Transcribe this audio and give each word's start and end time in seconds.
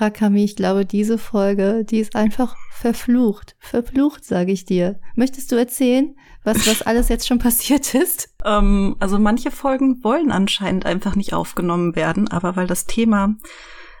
Rakami, 0.00 0.44
ich 0.44 0.56
glaube, 0.56 0.84
diese 0.84 1.18
Folge, 1.18 1.84
die 1.84 1.98
ist 1.98 2.16
einfach 2.16 2.56
verflucht. 2.72 3.56
Verflucht, 3.58 4.24
sage 4.24 4.52
ich 4.52 4.64
dir. 4.64 4.98
Möchtest 5.14 5.52
du 5.52 5.56
erzählen, 5.56 6.16
was, 6.44 6.66
was 6.66 6.82
alles 6.86 7.08
jetzt 7.08 7.26
schon 7.26 7.38
passiert 7.38 7.94
ist? 7.94 8.34
Ähm, 8.44 8.96
also 9.00 9.18
manche 9.18 9.50
Folgen 9.50 10.02
wollen 10.02 10.30
anscheinend 10.30 10.86
einfach 10.86 11.16
nicht 11.16 11.34
aufgenommen 11.34 11.96
werden, 11.96 12.28
aber 12.28 12.56
weil 12.56 12.66
das 12.66 12.86
Thema 12.86 13.36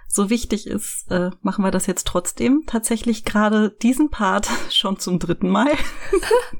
so 0.08 0.28
wichtig 0.28 0.66
ist, 0.66 1.10
äh, 1.10 1.30
machen 1.42 1.64
wir 1.64 1.70
das 1.70 1.86
jetzt 1.86 2.06
trotzdem. 2.06 2.64
Tatsächlich 2.66 3.24
gerade 3.24 3.70
diesen 3.70 4.10
Part 4.10 4.48
schon 4.70 4.98
zum 4.98 5.18
dritten 5.18 5.48
Mal. 5.48 5.70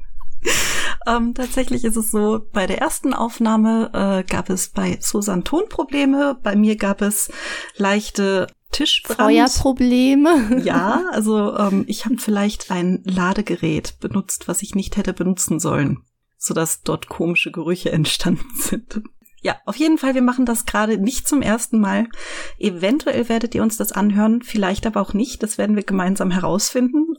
ähm, 1.07 1.33
tatsächlich 1.33 1.83
ist 1.83 1.97
es 1.97 2.11
so, 2.11 2.47
bei 2.53 2.65
der 2.65 2.79
ersten 2.79 3.13
Aufnahme 3.13 3.91
äh, 3.93 4.23
gab 4.23 4.49
es 4.49 4.69
bei 4.69 4.97
Susan 5.01 5.43
Tonprobleme, 5.43 6.37
bei 6.41 6.55
mir 6.55 6.77
gab 6.77 7.01
es 7.01 7.31
leichte 7.75 8.47
Tischbrand. 8.71 9.19
Feuerprobleme. 9.19 10.61
Ja, 10.63 11.03
also 11.11 11.57
ähm, 11.57 11.85
ich 11.87 12.05
habe 12.05 12.17
vielleicht 12.17 12.71
ein 12.71 13.01
Ladegerät 13.05 13.99
benutzt, 13.99 14.47
was 14.47 14.61
ich 14.61 14.75
nicht 14.75 14.97
hätte 14.97 15.13
benutzen 15.13 15.59
sollen, 15.59 16.03
sodass 16.37 16.83
dort 16.83 17.09
komische 17.09 17.51
Gerüche 17.51 17.91
entstanden 17.91 18.49
sind. 18.55 19.01
Ja, 19.41 19.55
auf 19.65 19.75
jeden 19.75 19.97
Fall, 19.97 20.13
wir 20.13 20.21
machen 20.21 20.45
das 20.45 20.65
gerade 20.65 20.97
nicht 20.99 21.27
zum 21.27 21.41
ersten 21.41 21.79
Mal. 21.79 22.07
Eventuell 22.59 23.27
werdet 23.27 23.55
ihr 23.55 23.63
uns 23.63 23.75
das 23.75 23.91
anhören, 23.91 24.43
vielleicht 24.43 24.85
aber 24.85 25.01
auch 25.01 25.13
nicht. 25.13 25.41
Das 25.41 25.57
werden 25.57 25.75
wir 25.75 25.83
gemeinsam 25.83 26.29
herausfinden 26.29 27.15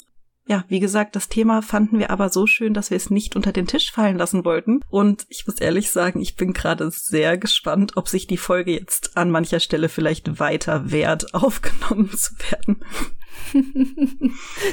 ja, 0.46 0.64
wie 0.68 0.80
gesagt, 0.80 1.14
das 1.14 1.28
Thema 1.28 1.62
fanden 1.62 1.98
wir 1.98 2.10
aber 2.10 2.28
so 2.28 2.46
schön, 2.46 2.74
dass 2.74 2.90
wir 2.90 2.96
es 2.96 3.10
nicht 3.10 3.36
unter 3.36 3.52
den 3.52 3.66
Tisch 3.66 3.92
fallen 3.92 4.16
lassen 4.16 4.44
wollten. 4.44 4.80
Und 4.88 5.24
ich 5.28 5.46
muss 5.46 5.60
ehrlich 5.60 5.90
sagen, 5.90 6.20
ich 6.20 6.34
bin 6.34 6.52
gerade 6.52 6.90
sehr 6.90 7.38
gespannt, 7.38 7.96
ob 7.96 8.08
sich 8.08 8.26
die 8.26 8.36
Folge 8.36 8.72
jetzt 8.72 9.16
an 9.16 9.30
mancher 9.30 9.60
Stelle 9.60 9.88
vielleicht 9.88 10.40
weiter 10.40 10.90
wehrt, 10.90 11.34
aufgenommen 11.34 12.10
zu 12.10 12.34
werden. 12.50 12.84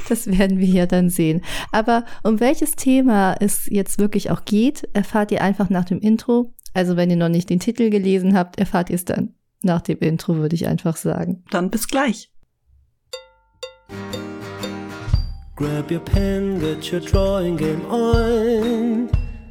Das 0.07 0.27
werden 0.27 0.59
wir 0.59 0.67
ja 0.67 0.85
dann 0.85 1.09
sehen. 1.09 1.43
Aber 1.71 2.05
um 2.23 2.39
welches 2.39 2.75
Thema 2.75 3.35
es 3.39 3.67
jetzt 3.67 3.99
wirklich 3.99 4.31
auch 4.31 4.45
geht, 4.45 4.89
erfahrt 4.93 5.31
ihr 5.31 5.41
einfach 5.41 5.69
nach 5.69 5.85
dem 5.85 5.99
Intro. 5.99 6.53
Also 6.73 6.95
wenn 6.97 7.09
ihr 7.09 7.15
noch 7.15 7.29
nicht 7.29 7.49
den 7.49 7.59
Titel 7.59 7.89
gelesen 7.89 8.35
habt, 8.35 8.59
erfahrt 8.59 8.89
ihr 8.89 8.95
es 8.95 9.05
dann 9.05 9.35
nach 9.61 9.81
dem 9.81 9.99
Intro, 9.99 10.35
würde 10.37 10.55
ich 10.55 10.67
einfach 10.67 10.97
sagen. 10.97 11.43
Dann 11.51 11.69
bis 11.69 11.87
gleich. 11.87 12.31
Grab 15.59 15.91
your 15.91 15.99
pen, 15.99 16.57
get 16.57 16.89
your 16.89 17.01
drawing 17.01 17.57
game 17.57 17.85
on. 17.91 19.09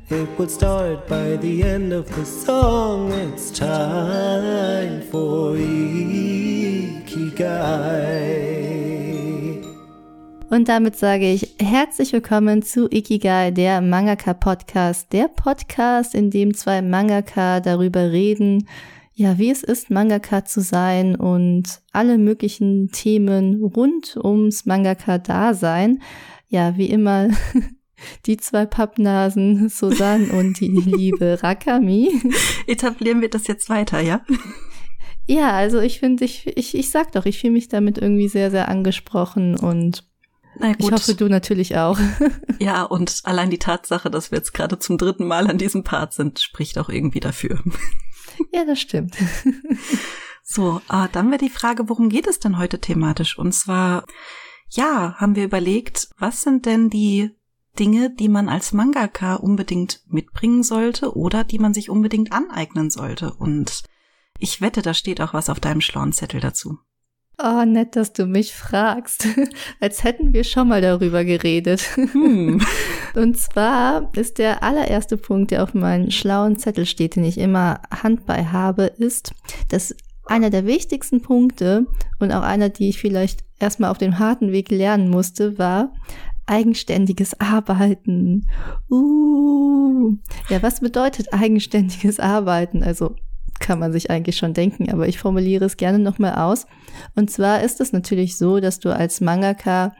It 0.08 0.26
would 0.38 0.50
start 0.50 1.06
by 1.06 1.36
the 1.36 1.62
end 1.62 1.92
of 1.92 2.08
the 2.16 2.24
song. 2.24 3.12
It's 3.12 3.50
time 3.50 5.02
for 5.02 5.54
Ikigai. 5.54 6.32
Und 10.48 10.68
damit 10.70 10.96
sage 10.96 11.30
ich 11.30 11.54
herzlich 11.60 12.14
willkommen 12.14 12.62
zu 12.62 12.88
Ikigai, 12.90 13.50
der 13.50 13.82
Mangaka 13.82 14.32
Podcast. 14.32 15.12
Der 15.12 15.28
Podcast, 15.28 16.14
in 16.14 16.30
dem 16.30 16.54
zwei 16.54 16.80
Mangaka 16.80 17.60
darüber 17.60 18.10
reden, 18.10 18.66
ja, 19.18 19.36
wie 19.36 19.50
es 19.50 19.64
ist, 19.64 19.90
Mangaka 19.90 20.44
zu 20.44 20.60
sein 20.60 21.16
und 21.16 21.80
alle 21.90 22.18
möglichen 22.18 22.92
Themen 22.92 23.60
rund 23.64 24.16
ums 24.16 24.64
Mangaka-Dasein. 24.64 26.00
Ja, 26.46 26.76
wie 26.76 26.86
immer 26.86 27.28
die 28.26 28.36
zwei 28.36 28.64
Pappnasen, 28.64 29.68
Susan 29.70 30.30
und 30.30 30.60
die 30.60 30.68
liebe 30.70 31.42
Rakami. 31.42 32.12
Etablieren 32.68 33.20
wir 33.20 33.28
das 33.28 33.48
jetzt 33.48 33.68
weiter, 33.68 34.00
ja? 34.00 34.24
Ja, 35.30 35.50
also 35.50 35.78
ich 35.78 35.98
finde, 35.98 36.24
ich, 36.24 36.46
ich, 36.56 36.74
ich 36.74 36.90
sag 36.90 37.12
doch, 37.12 37.26
ich 37.26 37.38
fühle 37.38 37.52
mich 37.52 37.68
damit 37.68 37.98
irgendwie 37.98 38.28
sehr, 38.28 38.50
sehr 38.50 38.66
angesprochen 38.66 39.58
und 39.58 40.08
ich 40.78 40.90
hoffe, 40.90 41.14
du 41.14 41.28
natürlich 41.28 41.76
auch. 41.76 41.98
ja, 42.58 42.84
und 42.84 43.20
allein 43.24 43.50
die 43.50 43.58
Tatsache, 43.58 44.10
dass 44.10 44.30
wir 44.30 44.38
jetzt 44.38 44.54
gerade 44.54 44.78
zum 44.78 44.96
dritten 44.96 45.26
Mal 45.26 45.46
an 45.50 45.58
diesem 45.58 45.84
Part 45.84 46.14
sind, 46.14 46.40
spricht 46.40 46.78
auch 46.78 46.88
irgendwie 46.88 47.20
dafür. 47.20 47.62
Ja, 48.52 48.64
das 48.64 48.80
stimmt. 48.80 49.16
so, 50.42 50.80
äh, 50.88 51.08
dann 51.12 51.30
wäre 51.30 51.38
die 51.38 51.50
Frage, 51.50 51.88
worum 51.88 52.08
geht 52.08 52.26
es 52.26 52.38
denn 52.38 52.58
heute 52.58 52.80
thematisch? 52.80 53.38
Und 53.38 53.52
zwar, 53.52 54.04
ja, 54.70 55.14
haben 55.16 55.34
wir 55.36 55.44
überlegt, 55.44 56.08
was 56.18 56.42
sind 56.42 56.66
denn 56.66 56.90
die 56.90 57.30
Dinge, 57.78 58.10
die 58.10 58.28
man 58.28 58.48
als 58.48 58.72
Mangaka 58.72 59.36
unbedingt 59.36 60.02
mitbringen 60.06 60.62
sollte 60.62 61.16
oder 61.16 61.44
die 61.44 61.58
man 61.58 61.74
sich 61.74 61.90
unbedingt 61.90 62.32
aneignen 62.32 62.90
sollte? 62.90 63.32
Und 63.34 63.84
ich 64.38 64.60
wette, 64.60 64.82
da 64.82 64.94
steht 64.94 65.20
auch 65.20 65.34
was 65.34 65.50
auf 65.50 65.60
deinem 65.60 65.80
schlauen 65.80 66.12
Zettel 66.12 66.40
dazu. 66.40 66.78
Oh, 67.40 67.64
nett, 67.64 67.94
dass 67.94 68.12
du 68.12 68.26
mich 68.26 68.52
fragst. 68.52 69.28
Als 69.80 70.02
hätten 70.02 70.32
wir 70.32 70.42
schon 70.42 70.68
mal 70.68 70.80
darüber 70.80 71.24
geredet. 71.24 71.82
Hm. 71.94 72.60
Und 73.14 73.38
zwar 73.38 74.10
ist 74.16 74.38
der 74.38 74.64
allererste 74.64 75.16
Punkt, 75.16 75.52
der 75.52 75.62
auf 75.62 75.72
meinem 75.72 76.10
schlauen 76.10 76.56
Zettel 76.56 76.84
steht, 76.84 77.14
den 77.14 77.22
ich 77.22 77.38
immer 77.38 77.80
handbei 77.90 78.44
habe, 78.44 78.84
ist, 78.84 79.32
dass 79.68 79.94
einer 80.26 80.50
der 80.50 80.66
wichtigsten 80.66 81.22
Punkte 81.22 81.86
und 82.18 82.32
auch 82.32 82.42
einer, 82.42 82.68
die 82.68 82.90
ich 82.90 82.98
vielleicht 82.98 83.44
erstmal 83.58 83.90
auf 83.90 83.98
dem 83.98 84.18
harten 84.18 84.52
Weg 84.52 84.70
lernen 84.70 85.08
musste, 85.08 85.58
war 85.58 85.92
eigenständiges 86.46 87.38
Arbeiten. 87.40 88.48
Uh. 88.90 90.16
Ja, 90.48 90.62
was 90.62 90.80
bedeutet 90.80 91.32
eigenständiges 91.32 92.18
Arbeiten? 92.18 92.82
Also 92.82 93.14
kann 93.60 93.78
man 93.78 93.92
sich 93.92 94.10
eigentlich 94.10 94.36
schon 94.36 94.54
denken, 94.54 94.90
aber 94.90 95.08
ich 95.08 95.18
formuliere 95.18 95.64
es 95.64 95.76
gerne 95.76 95.98
nochmal 95.98 96.34
aus. 96.34 96.66
Und 97.14 97.30
zwar 97.30 97.62
ist 97.62 97.80
es 97.80 97.92
natürlich 97.92 98.36
so, 98.36 98.60
dass 98.60 98.80
du 98.80 98.94
als 98.94 99.20
Mangaka 99.20 99.94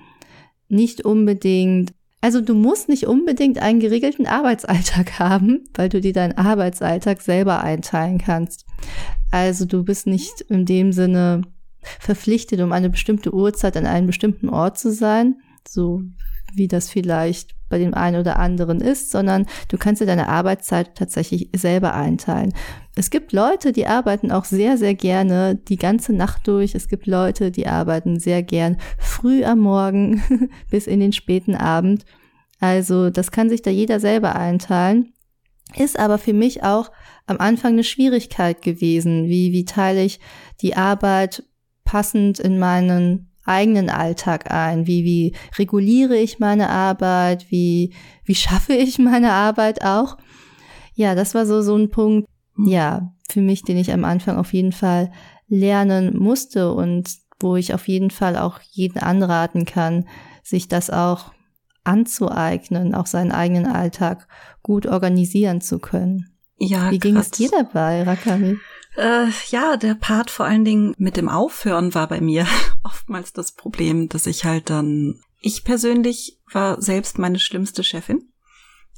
nicht 0.69 1.05
unbedingt, 1.05 1.93
also 2.21 2.41
du 2.41 2.55
musst 2.55 2.89
nicht 2.89 3.07
unbedingt 3.07 3.59
einen 3.59 3.81
geregelten 3.81 4.27
Arbeitsalltag 4.27 5.19
haben, 5.19 5.65
weil 5.75 5.89
du 5.89 6.01
dir 6.01 6.13
deinen 6.13 6.37
Arbeitsalltag 6.37 7.23
selber 7.23 7.63
einteilen 7.63 8.19
kannst. 8.19 8.65
Also 9.31 9.65
du 9.65 9.85
bist 9.85 10.07
nicht 10.07 10.41
in 10.43 10.65
dem 10.65 10.93
Sinne 10.93 11.43
verpflichtet, 11.81 12.61
um 12.61 12.73
eine 12.73 12.91
bestimmte 12.91 13.33
Uhrzeit 13.33 13.77
an 13.77 13.87
einem 13.87 14.07
bestimmten 14.07 14.49
Ort 14.49 14.79
zu 14.79 14.93
sein, 14.93 15.37
so 15.67 16.03
wie 16.53 16.69
das 16.69 16.91
vielleicht 16.91 17.55
bei 17.69 17.79
dem 17.79 17.95
einen 17.95 18.19
oder 18.19 18.39
anderen 18.39 18.81
ist, 18.81 19.11
sondern 19.11 19.47
du 19.69 19.77
kannst 19.77 20.01
dir 20.01 20.07
deine 20.07 20.29
Arbeitszeit 20.29 20.95
tatsächlich 20.95 21.51
selber 21.55 21.95
einteilen. 21.95 22.55
Es 22.97 23.11
gibt 23.11 23.33
Leute, 23.33 23.73
die 23.73 23.87
arbeiten 23.87 24.33
auch 24.33 24.45
sehr, 24.45 24.79
sehr 24.79 24.95
gerne 24.95 25.55
die 25.55 25.77
ganze 25.77 26.13
Nacht 26.13 26.49
durch. 26.49 26.75
Es 26.75 26.89
gibt 26.89 27.07
Leute, 27.07 27.51
die 27.51 27.67
arbeiten 27.67 28.19
sehr 28.19 28.43
gern 28.43 28.79
früh 28.99 29.45
am 29.45 29.61
Morgen 29.61 30.51
bis 30.71 30.87
in 30.87 31.01
den 31.01 31.13
späten 31.13 31.55
Abend. 31.55 32.05
Also 32.61 33.11
das 33.11 33.31
kann 33.31 33.51
sich 33.51 33.63
da 33.63 33.71
jeder 33.71 34.01
selber 34.01 34.35
einteilen. 34.35 35.13
Ist 35.77 35.99
aber 35.99 36.19
für 36.19 36.33
mich 36.33 36.63
auch 36.63 36.91
am 37.27 37.39
Anfang 37.39 37.75
eine 37.75 37.85
Schwierigkeit 37.85 38.63
gewesen. 38.63 39.29
Wie, 39.29 39.53
wie 39.53 39.67
teile 39.67 40.03
ich 40.03 40.19
die 40.63 40.75
Arbeit 40.75 41.45
passend 41.85 42.41
in 42.41 42.59
meinen 42.59 43.28
eigenen 43.49 43.91
Alltag 43.91 44.51
ein? 44.51 44.87
Wie, 44.87 45.05
wie 45.05 45.35
reguliere 45.59 46.17
ich 46.17 46.39
meine 46.39 46.71
Arbeit? 46.71 47.51
Wie, 47.51 47.95
wie 48.25 48.35
schaffe 48.35 48.75
ich 48.75 48.99
meine 48.99 49.33
Arbeit 49.33 49.85
auch? 49.85 50.17
Ja, 50.95 51.15
das 51.15 51.35
war 51.35 51.47
so, 51.47 51.63
so 51.63 51.77
ein 51.77 51.91
Punkt, 51.91 52.29
ja, 52.57 53.13
für 53.31 53.41
mich, 53.41 53.63
den 53.63 53.77
ich 53.77 53.93
am 53.93 54.05
Anfang 54.05 54.37
auf 54.37 54.53
jeden 54.53 54.73
Fall 54.73 55.13
lernen 55.47 56.19
musste 56.19 56.73
und 56.73 57.09
wo 57.41 57.57
ich 57.57 57.73
auf 57.73 57.87
jeden 57.87 58.11
Fall 58.11 58.37
auch 58.37 58.61
jeden 58.71 58.99
anraten 58.99 59.65
kann, 59.65 60.09
sich 60.43 60.67
das 60.67 60.91
auch 60.91 61.33
anzueignen, 61.85 62.95
auch 62.95 63.07
seinen 63.07 63.33
eigenen 63.33 63.67
Alltag 63.67 64.29
gut 64.63 64.87
organisieren 64.87 65.61
zu 65.61 65.79
können. 65.79 66.37
Ja, 66.59 66.91
Wie 66.91 66.99
ging 66.99 67.17
es 67.17 67.31
dir 67.31 67.49
dabei, 67.51 68.03
Rakami? 68.03 68.59
Äh, 68.97 69.29
ja, 69.51 69.77
der 69.77 69.95
Part 69.95 70.31
vor 70.31 70.47
allen 70.47 70.65
Dingen 70.65 70.95
mit 70.99 71.17
dem 71.17 71.29
Aufhören 71.29 71.95
war 71.95 72.09
bei 72.09 72.21
mir 72.21 72.47
oftmals 72.83 73.33
das 73.33 73.53
Problem, 73.53 74.09
dass 74.09 74.27
ich 74.27 74.45
halt 74.45 74.71
dann, 74.71 75.21
ich 75.41 75.65
persönlich 75.65 76.39
war 76.53 76.81
selbst 76.81 77.19
meine 77.19 77.39
schlimmste 77.39 77.85
Chefin. 77.85 78.29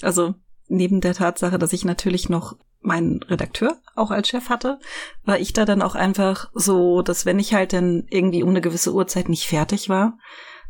Also 0.02 0.34
neben 0.68 1.00
der 1.00 1.14
Tatsache, 1.14 1.58
dass 1.58 1.72
ich 1.72 1.84
natürlich 1.84 2.28
noch 2.28 2.56
meinen 2.80 3.22
Redakteur 3.22 3.78
auch 3.94 4.10
als 4.10 4.28
Chef 4.28 4.48
hatte, 4.48 4.78
war 5.24 5.38
ich 5.38 5.52
da 5.52 5.64
dann 5.64 5.82
auch 5.82 5.94
einfach 5.94 6.50
so, 6.54 7.02
dass 7.02 7.26
wenn 7.26 7.38
ich 7.38 7.52
halt 7.52 7.72
dann 7.72 8.06
irgendwie 8.08 8.42
um 8.42 8.50
eine 8.50 8.62
gewisse 8.62 8.94
Uhrzeit 8.94 9.28
nicht 9.28 9.46
fertig 9.46 9.88
war, 9.88 10.16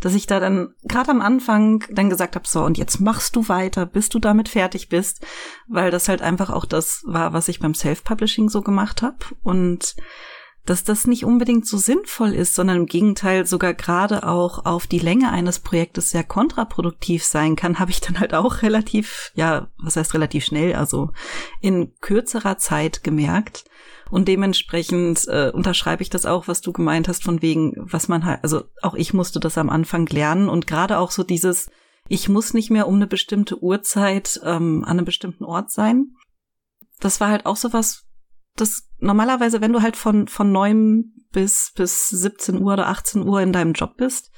dass 0.00 0.14
ich 0.14 0.26
da 0.26 0.41
dann 0.41 0.75
gerade 0.85 1.11
am 1.11 1.20
Anfang 1.20 1.85
dann 1.91 2.11
gesagt 2.11 2.35
habe, 2.35 2.49
so 2.49 2.62
und 2.62 2.79
jetzt 2.79 3.00
machst 3.00 3.37
du 3.37 3.49
weiter, 3.49 3.87
bis 3.87 4.08
du 4.08 4.19
damit 4.19 4.49
fertig 4.49 4.88
bist, 4.88 5.25
weil 5.69 5.91
das 5.91 6.08
halt 6.08 6.23
einfach 6.23 6.50
auch 6.50 6.64
das 6.64 7.02
war, 7.06 7.32
was 7.32 7.49
ich 7.49 7.61
beim 7.61 7.75
Self-Publishing 7.75 8.49
so 8.49 8.62
gemacht 8.62 9.02
habe 9.02 9.19
und 9.43 9.94
dass 10.67 10.85
das 10.85 11.06
nicht 11.06 11.25
unbedingt 11.25 11.67
so 11.67 11.79
sinnvoll 11.79 12.35
ist, 12.35 12.55
sondern 12.55 12.79
im 12.79 12.87
Gegenteil 12.87 13.47
sogar 13.47 13.75
gerade 13.75 14.26
auch 14.26 14.67
auf 14.67 14.87
die 14.87 14.99
Länge 14.99 15.32
eines 15.32 15.58
Projektes 15.58 16.11
sehr 16.11 16.23
kontraproduktiv 16.23 17.25
sein 17.25 17.56
kann, 17.56 17.79
habe 17.79 17.91
ich 17.91 18.00
dann 18.00 18.20
halt 18.20 18.35
auch 18.35 18.62
relativ, 18.62 19.32
ja, 19.35 19.69
was 19.79 19.97
heißt 19.97 20.14
relativ 20.14 20.44
schnell, 20.44 20.75
also 20.75 21.11
in 21.61 21.93
kürzerer 22.00 22.58
Zeit 22.58 23.02
gemerkt. 23.02 23.64
Und 24.11 24.29
dementsprechend 24.29 25.27
äh, 25.29 25.51
unterschreibe 25.53 26.03
ich 26.03 26.11
das 26.11 26.27
auch, 26.27 26.49
was 26.49 26.61
du 26.61 26.73
gemeint 26.73 27.09
hast, 27.09 27.23
von 27.23 27.43
wegen, 27.43 27.75
was 27.77 28.09
man 28.09 28.25
halt, 28.25 28.41
also 28.43 28.65
auch 28.83 28.95
ich 28.95 29.15
musste 29.15 29.41
das 29.41 29.57
am 29.57 29.71
Anfang 29.71 30.07
lernen 30.07 30.49
und 30.49 30.67
gerade 30.67 30.99
auch 30.99 31.11
so 31.11 31.23
dieses, 31.23 31.71
ich 32.09 32.29
muss 32.29 32.55
nicht 32.55 32.71
mehr 32.71 32.89
um 32.89 32.97
eine 32.97 33.07
bestimmte 33.07 33.62
Uhrzeit 33.62 34.41
ähm, 34.45 34.85
an 34.85 34.99
einem 34.99 35.05
bestimmten 35.05 35.45
Ort 35.45 35.71
sein. 35.71 36.17
Das 36.99 37.21
war 37.21 37.29
halt 37.29 37.47
auch 37.47 37.57
so 37.57 37.73
was, 37.73 38.05
das 38.57 38.89
normalerweise, 38.99 39.61
wenn 39.61 39.73
du 39.73 39.81
halt 39.81 39.97
von, 39.97 40.27
von 40.29 40.51
neun 40.51 41.12
bis, 41.33 41.73
bis 41.77 42.09
17 42.09 42.61
Uhr 42.61 42.73
oder 42.73 42.89
18 42.89 43.23
Uhr 43.23 43.41
in 43.41 43.53
deinem 43.53 43.73
Job 43.73 43.97
bist, 43.97 44.31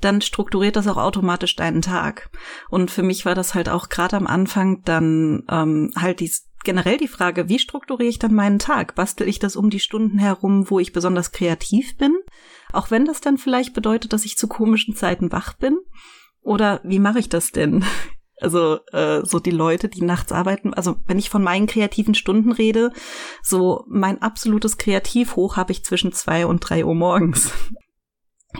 dann 0.00 0.20
strukturiert 0.20 0.76
das 0.76 0.86
auch 0.86 0.96
automatisch 0.96 1.56
deinen 1.56 1.82
Tag. 1.82 2.30
Und 2.68 2.90
für 2.90 3.02
mich 3.02 3.24
war 3.24 3.34
das 3.34 3.54
halt 3.54 3.68
auch 3.68 3.88
gerade 3.88 4.16
am 4.16 4.26
Anfang 4.26 4.82
dann 4.84 5.44
ähm, 5.48 5.92
halt 5.96 6.20
dies, 6.20 6.50
generell 6.64 6.96
die 6.96 7.08
Frage, 7.08 7.48
wie 7.48 7.58
strukturiere 7.58 8.08
ich 8.08 8.18
dann 8.18 8.34
meinen 8.34 8.58
Tag? 8.58 8.94
Bastel 8.94 9.28
ich 9.28 9.38
das 9.38 9.56
um 9.56 9.70
die 9.70 9.80
Stunden 9.80 10.18
herum, 10.18 10.70
wo 10.70 10.80
ich 10.80 10.92
besonders 10.92 11.32
kreativ 11.32 11.96
bin? 11.96 12.16
Auch 12.72 12.90
wenn 12.90 13.04
das 13.04 13.20
dann 13.20 13.38
vielleicht 13.38 13.74
bedeutet, 13.74 14.12
dass 14.12 14.24
ich 14.24 14.36
zu 14.36 14.48
komischen 14.48 14.96
Zeiten 14.96 15.30
wach 15.32 15.54
bin? 15.54 15.78
Oder 16.40 16.80
wie 16.84 16.98
mache 16.98 17.18
ich 17.18 17.28
das 17.28 17.52
denn? 17.52 17.84
Also 18.40 18.80
äh, 18.92 19.24
so 19.24 19.38
die 19.38 19.52
Leute, 19.52 19.88
die 19.88 20.02
nachts 20.02 20.32
arbeiten, 20.32 20.74
also 20.74 20.96
wenn 21.06 21.20
ich 21.20 21.30
von 21.30 21.42
meinen 21.42 21.68
kreativen 21.68 22.16
Stunden 22.16 22.50
rede, 22.50 22.92
so 23.42 23.84
mein 23.88 24.20
absolutes 24.20 24.76
Kreativhoch 24.76 25.56
habe 25.56 25.70
ich 25.70 25.84
zwischen 25.84 26.12
zwei 26.12 26.44
und 26.44 26.58
drei 26.58 26.84
Uhr 26.84 26.96
morgens. 26.96 27.52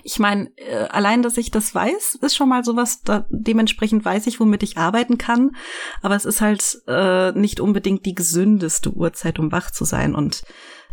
Ich 0.02 0.18
meine, 0.18 0.50
äh, 0.56 0.88
allein, 0.88 1.22
dass 1.22 1.36
ich 1.36 1.50
das 1.50 1.74
weiß, 1.74 2.18
ist 2.20 2.36
schon 2.36 2.48
mal 2.48 2.64
sowas, 2.64 3.02
da, 3.02 3.26
dementsprechend 3.30 4.04
weiß 4.04 4.26
ich, 4.26 4.40
womit 4.40 4.62
ich 4.62 4.76
arbeiten 4.76 5.18
kann. 5.18 5.56
Aber 6.02 6.16
es 6.16 6.24
ist 6.24 6.40
halt 6.40 6.82
äh, 6.86 7.32
nicht 7.32 7.60
unbedingt 7.60 8.04
die 8.04 8.14
gesündeste 8.14 8.90
Uhrzeit, 8.90 9.38
um 9.38 9.52
wach 9.52 9.70
zu 9.70 9.84
sein. 9.84 10.14
Und 10.14 10.42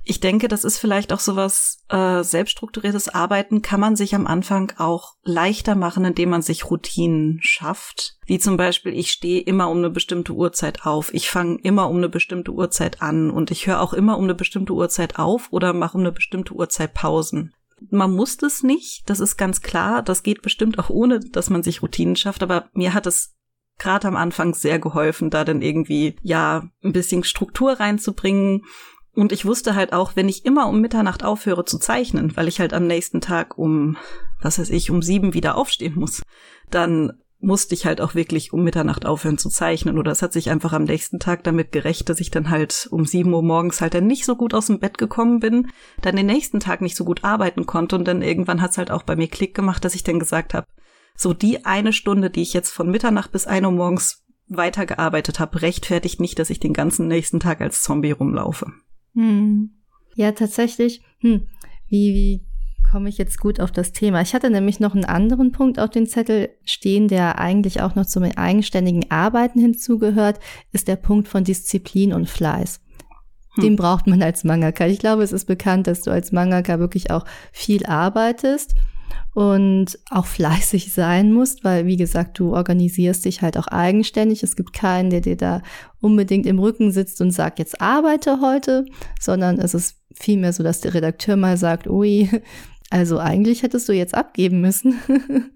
ich 0.04 0.20
denke, 0.20 0.48
das 0.48 0.64
ist 0.64 0.80
vielleicht 0.80 1.14
auch 1.14 1.20
sowas, 1.20 1.84
äh, 1.90 2.24
selbststrukturiertes 2.24 3.10
Arbeiten 3.10 3.62
kann 3.62 3.80
man 3.80 3.96
sich 3.96 4.16
am 4.16 4.26
Anfang 4.26 4.74
auch 4.78 5.14
leichter 5.24 5.76
machen, 5.76 6.06
indem 6.06 6.30
man 6.30 6.42
sich 6.42 6.70
Routinen 6.70 7.40
schafft. 7.42 8.18
Wie 8.26 8.40
zum 8.40 8.58
Beispiel, 8.58 8.94
ich 8.94 9.12
stehe 9.12 9.42
immer 9.42 9.70
um 9.70 9.78
eine 9.78 9.92
bestimmte 9.92 10.34
Uhrzeit 10.34 10.86
auf, 10.86 11.14
ich 11.14 11.30
fange 11.30 11.60
immer 11.62 11.88
um 11.88 11.98
eine 11.98 12.10
bestimmte 12.10 12.52
Uhrzeit 12.52 13.02
an 13.02 13.30
und 13.30 13.52
ich 13.52 13.68
höre 13.68 13.82
auch 13.82 13.94
immer 13.94 14.18
um 14.18 14.24
eine 14.24 14.36
bestimmte 14.36 14.74
Uhrzeit 14.74 15.20
auf 15.20 15.50
oder 15.52 15.74
mache 15.74 15.98
um 15.98 16.02
eine 16.02 16.12
bestimmte 16.12 16.54
Uhrzeit 16.54 16.96
Pausen. 16.96 17.54
Man 17.90 18.12
muss 18.12 18.38
das 18.38 18.64
nicht, 18.64 19.10
das 19.10 19.20
ist 19.20 19.38
ganz 19.38 19.62
klar, 19.62 20.04
das 20.04 20.24
geht 20.24 20.42
bestimmt 20.42 20.78
auch 20.78 20.90
ohne, 20.90 21.20
dass 21.20 21.50
man 21.50 21.64
sich 21.64 21.82
Routinen 21.82 22.16
schafft, 22.16 22.44
aber 22.44 22.70
mir 22.74 22.94
hat 22.94 23.08
es 23.08 23.36
gerade 23.80 24.08
am 24.08 24.16
Anfang 24.16 24.54
sehr 24.54 24.78
geholfen, 24.78 25.32
da 25.32 25.44
dann 25.44 25.62
irgendwie, 25.62 26.16
ja, 26.22 26.70
ein 26.84 26.94
bisschen 26.94 27.24
Struktur 27.24 27.80
reinzubringen. 27.80 28.64
Und 29.14 29.32
ich 29.32 29.46
wusste 29.46 29.76
halt 29.76 29.92
auch, 29.92 30.16
wenn 30.16 30.30
ich 30.30 30.46
immer 30.46 30.68
um 30.68 30.80
Mitternacht 30.80 31.24
aufhöre 31.24 31.66
zu 31.66 31.80
zeichnen, 31.80 32.38
weil 32.38 32.48
ich 32.48 32.60
halt 32.60 32.74
am 32.74 32.86
nächsten 32.86 33.20
Tag 33.20 33.58
um, 33.58 33.98
was 34.40 34.60
weiß 34.60 34.70
ich, 34.70 34.92
um 34.92 35.02
sieben 35.02 35.34
wieder 35.34 35.58
aufstehen 35.58 35.96
muss, 35.96 36.22
dann 36.70 37.21
musste 37.42 37.74
ich 37.74 37.86
halt 37.86 38.02
auch 38.02 38.14
wirklich 38.14 38.54
um 38.54 38.64
Mitternacht 38.64 39.06
aufhören 39.06 39.38
zu 39.38 39.50
zeichnen. 39.50 39.98
Oder 39.98 40.12
es 40.12 40.22
hat 40.22 40.32
sich 40.32 40.50
einfach 40.50 40.74
am 40.74 40.84
nächsten 40.84 41.20
Tag 41.20 41.44
damit 41.44 41.72
gerecht, 41.72 42.08
dass 42.08 42.20
ich 42.20 42.32
dann 42.32 42.50
halt 42.50 42.88
um 42.92 43.06
sieben 43.06 43.34
Uhr 43.34 43.42
morgens 43.42 43.82
halt 43.82 43.96
dann 43.96 44.08
nicht 44.08 44.26
so 44.26 44.36
gut 44.36 44.54
aus 44.54 44.68
dem 44.68 44.80
Bett 44.80 44.98
gekommen 44.98 45.40
bin, 45.40 45.68
dann 46.02 46.16
den 46.16 46.28
nächsten 46.28 46.60
Tag 46.60 46.82
nicht 46.82 46.96
so 46.96 47.04
gut 47.04 47.24
arbeiten 47.24 47.66
konnte 47.66 47.96
und 47.96 48.08
dann 48.08 48.22
irgendwann 48.22 48.62
hat 48.62 48.72
es 48.72 48.78
halt 48.78 48.92
auch 48.92 49.04
bei 49.04 49.16
mir 49.16 49.28
Klick 49.28 49.56
gemacht, 49.56 49.84
dass 49.84 49.96
ich 49.96 50.04
dann 50.04 50.20
gesagt 50.20 50.54
habe, 50.54 50.68
so 51.16 51.34
die 51.34 51.66
eine 51.66 51.94
Stunde, 51.94 52.30
die 52.30 52.42
ich 52.42 52.54
jetzt 52.54 52.72
von 52.72 52.90
Mitternacht 52.90 53.32
bis 53.32 53.48
ein 53.48 53.66
Uhr 53.66 53.72
morgens 53.72 54.24
weitergearbeitet 54.48 55.40
habe, 55.40 55.62
rechtfertigt 55.62 56.20
nicht, 56.20 56.38
dass 56.38 56.50
ich 56.50 56.60
den 56.60 56.74
ganzen 56.74 57.08
nächsten 57.08 57.40
Tag 57.40 57.62
als 57.62 57.82
Zombie 57.82 58.12
rumlaufe. 58.12 58.68
Hm. 59.14 59.72
Ja, 60.16 60.32
tatsächlich. 60.34 61.02
Hm. 61.20 61.48
Wie, 61.88 62.14
wie 62.14 62.51
komme 62.92 63.08
ich 63.08 63.18
jetzt 63.18 63.40
gut 63.40 63.62
auf 63.62 63.72
das 63.72 63.94
Thema? 63.94 64.22
Ich 64.22 64.34
hatte 64.34 64.50
nämlich 64.50 64.82
noch 64.82 64.94
einen 64.94 65.06
anderen 65.06 65.54
Punkt 65.54 65.80
auf 65.80 65.90
den 65.90 66.08
Zettel 66.08 66.50
stehen, 66.66 67.08
der 67.08 67.40
eigentlich 67.40 67.82
auch 67.82 67.96
noch 67.96 68.06
zum 68.06 68.24
eigenständigen 68.24 69.10
Arbeiten 69.10 69.60
hinzugehört, 69.60 70.40
ist 70.74 70.90
der 70.90 70.98
Punkt 70.98 71.30
von 71.30 71.46
Disziplin 71.46 72.12
und 72.12 72.30
Fleiß. 72.30 72.82
Hm. 73.56 73.64
Den 73.64 73.76
braucht 73.78 74.08
man 74.08 74.22
als 74.22 74.44
Mangaka. 74.44 74.88
Ich 74.88 75.00
glaube, 75.00 75.24
es 75.24 75.32
ist 75.32 75.46
bekannt, 75.46 75.88
dass 75.88 76.02
du 76.02 76.12
als 76.12 76.34
Mangaka 76.34 76.80
wirklich 76.80 77.12
auch 77.12 77.24
viel 77.54 77.86
arbeitest 77.86 78.76
und 79.34 79.98
auch 80.10 80.26
fleißig 80.26 80.92
sein 80.92 81.32
musst, 81.32 81.64
weil, 81.64 81.86
wie 81.86 81.98
gesagt, 81.98 82.38
du 82.40 82.54
organisierst 82.54 83.24
dich 83.24 83.42
halt 83.42 83.58
auch 83.58 83.68
eigenständig. 83.68 84.44
Es 84.44 84.58
gibt 84.58 84.74
keinen, 84.74 85.10
der 85.10 85.22
dir 85.22 85.38
da 85.38 85.62
unbedingt 86.02 86.46
im 86.46 86.60
Rücken 86.60 86.92
sitzt 86.92 87.22
und 87.22 87.32
sagt, 87.32 87.60
jetzt 87.60 87.80
arbeite 87.80 88.42
heute, 88.42 88.86
sondern 89.20 89.60
es 89.60 89.74
ist 89.74 89.96
vielmehr 90.14 90.52
so, 90.52 90.64
dass 90.64 90.82
der 90.82 90.94
Redakteur 90.94 91.38
mal 91.38 91.56
sagt, 91.56 91.88
ui, 91.88 92.30
also 92.92 93.18
eigentlich 93.20 93.64
hättest 93.64 93.90
du 93.90 93.94
jetzt 93.94 94.14
abgeben 94.14 94.62
müssen. 94.62 95.00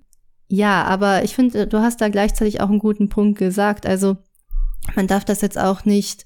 ja, 0.48 0.84
aber 0.86 1.24
ich 1.24 1.36
finde, 1.36 1.68
du 1.68 1.80
hast 1.80 2.02
da 2.02 2.10
gleichzeitig 2.10 2.62
auch 2.62 2.70
einen 2.70 2.80
guten 2.80 3.10
Punkt 3.10 3.38
gesagt. 3.38 3.86
Also 3.86 4.18
man 4.96 5.08
darf 5.08 5.26
das 5.26 5.42
jetzt 5.42 5.58
auch 5.58 5.84
nicht 5.84 6.26